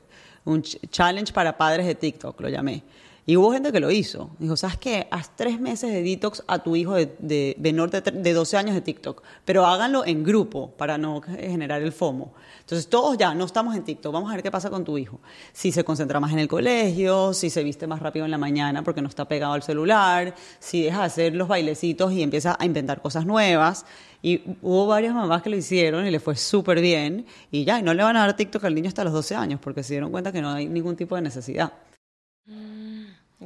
un 0.45 0.63
challenge 0.63 1.33
para 1.33 1.57
padres 1.57 1.87
de 1.87 1.95
TikTok, 1.95 2.39
lo 2.43 2.51
llamé. 2.51 2.83
Y 3.25 3.37
hubo 3.37 3.53
gente 3.53 3.71
que 3.71 3.79
lo 3.79 3.91
hizo. 3.91 4.31
Dijo, 4.39 4.57
¿sabes 4.57 4.77
qué? 4.79 5.07
Haz 5.11 5.31
tres 5.37 5.61
meses 5.61 5.93
de 5.93 6.03
detox 6.03 6.43
a 6.49 6.59
tu 6.59 6.75
hijo 6.75 6.95
de, 6.95 7.15
de 7.21 7.57
menor 7.61 7.91
de, 7.91 8.01
de 8.01 8.33
12 8.33 8.57
años 8.57 8.75
de 8.75 8.81
TikTok, 8.81 9.23
pero 9.45 9.65
háganlo 9.65 10.05
en 10.05 10.25
grupo 10.25 10.73
para 10.73 10.99
no 10.99 11.21
generar 11.21 11.83
el 11.83 11.93
FOMO. 11.93 12.35
Entonces, 12.61 12.89
todos 12.89 13.17
ya 13.17 13.35
no 13.35 13.45
estamos 13.45 13.77
en 13.77 13.85
TikTok, 13.85 14.13
vamos 14.13 14.31
a 14.31 14.35
ver 14.35 14.43
qué 14.43 14.51
pasa 14.51 14.71
con 14.71 14.85
tu 14.85 14.99
hijo. 14.99 15.21
Si 15.53 15.71
se 15.71 15.85
concentra 15.85 16.19
más 16.19 16.33
en 16.33 16.41
el 16.41 16.49
colegio, 16.49 17.33
si 17.33 17.49
se 17.49 17.63
viste 17.63 17.87
más 17.87 18.01
rápido 18.01 18.25
en 18.25 18.31
la 18.31 18.39
mañana 18.39 18.83
porque 18.83 19.03
no 19.03 19.09
está 19.09 19.27
pegado 19.29 19.53
al 19.53 19.63
celular, 19.63 20.35
si 20.59 20.83
deja 20.83 21.01
de 21.01 21.05
hacer 21.05 21.35
los 21.37 21.47
bailecitos 21.47 22.13
y 22.13 22.23
empieza 22.23 22.57
a 22.59 22.65
inventar 22.65 23.03
cosas 23.03 23.25
nuevas. 23.25 23.87
Y 24.21 24.41
hubo 24.63 24.87
varias 24.87 25.15
mamás 25.15 25.43
que 25.43 25.51
lo 25.51 25.57
hicieron 25.57 26.07
y 26.07 26.11
le 26.11 26.19
fue 26.19 26.37
súper 26.37 26.81
bien. 26.81 27.27
Y 27.51 27.65
ya, 27.65 27.79
y 27.79 27.83
no 27.83 27.95
le 27.95 28.03
van 28.03 28.17
a 28.17 28.21
dar 28.21 28.37
TikTok 28.37 28.65
al 28.65 28.75
niño 28.75 28.89
hasta 28.89 29.05
los 29.05 29.13
12 29.13 29.35
años 29.37 29.61
porque 29.61 29.83
se 29.83 29.95
dieron 29.95 30.11
cuenta 30.11 30.33
que 30.33 30.41
no 30.41 30.51
hay 30.51 30.69
ningún 30.69 30.97
tipo 30.97 31.15
de 31.15 31.23
necesidad. 31.23 31.73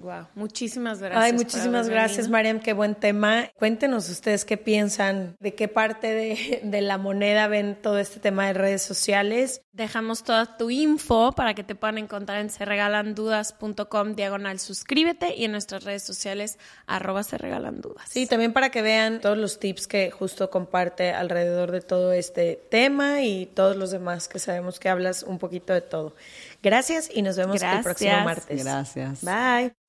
Wow, 0.01 0.27
muchísimas 0.35 1.01
gracias. 1.01 1.25
Ay, 1.25 1.33
muchísimas 1.33 1.89
gracias, 1.89 2.29
Mariam, 2.29 2.61
qué 2.61 2.73
buen 2.73 2.95
tema. 2.95 3.51
Cuéntenos 3.57 4.09
ustedes 4.11 4.45
qué 4.45 4.57
piensan, 4.57 5.37
de 5.41 5.55
qué 5.55 5.69
parte 5.69 6.09
de, 6.09 6.61
de, 6.65 6.81
la 6.81 6.99
moneda 6.99 7.49
ven 7.49 7.77
todo 7.81 7.99
este 7.99 8.21
tema 8.21 8.47
de 8.47 8.53
redes 8.53 8.83
sociales. 8.83 9.63
Dejamos 9.73 10.23
toda 10.23 10.57
tu 10.57 10.71
info 10.71 11.33
para 11.33 11.55
que 11.55 11.63
te 11.63 11.75
puedan 11.75 11.99
encontrar 11.99 12.41
en 12.41 12.51
serregalandudas.com 12.51 14.15
diagonal 14.15 14.59
suscríbete 14.59 15.35
y 15.35 15.45
en 15.45 15.53
nuestras 15.53 15.85
redes 15.85 16.03
sociales 16.03 16.59
arroba 16.87 17.23
serregalandudas. 17.23 18.09
Sí, 18.09 18.27
también 18.27 18.53
para 18.53 18.71
que 18.71 18.83
vean 18.83 19.21
todos 19.21 19.39
los 19.39 19.59
tips 19.59 19.87
que 19.87 20.11
justo 20.11 20.51
comparte 20.51 21.13
alrededor 21.13 21.73
de 21.73 21.81
todo 21.81 22.13
este 22.13 22.61
tema 22.71 23.23
y 23.23 23.47
todos 23.47 23.77
los 23.77 23.91
demás 23.91 24.29
que 24.29 24.39
sabemos 24.39 24.79
que 24.79 24.89
hablas 24.89 25.23
un 25.23 25.39
poquito 25.39 25.73
de 25.73 25.81
todo. 25.81 26.15
Gracias 26.63 27.11
y 27.13 27.23
nos 27.23 27.37
vemos 27.37 27.63
el 27.63 27.83
próximo 27.83 28.21
martes. 28.25 28.65
Gracias. 28.65 29.23
Bye. 29.23 29.86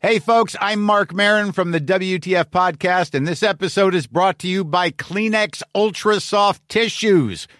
Hey, 0.00 0.20
folks, 0.20 0.54
I'm 0.60 0.80
Mark 0.80 1.12
Marin 1.12 1.50
from 1.52 1.72
the 1.72 1.80
WTF 1.80 2.46
Podcast, 2.46 3.14
and 3.14 3.26
this 3.26 3.42
episode 3.42 3.94
is 3.96 4.06
brought 4.06 4.38
to 4.38 4.48
you 4.48 4.64
by 4.64 4.90
Kleenex 4.90 5.62
Ultra 5.74 6.20
Soft 6.20 6.66
Tissues 6.68 7.48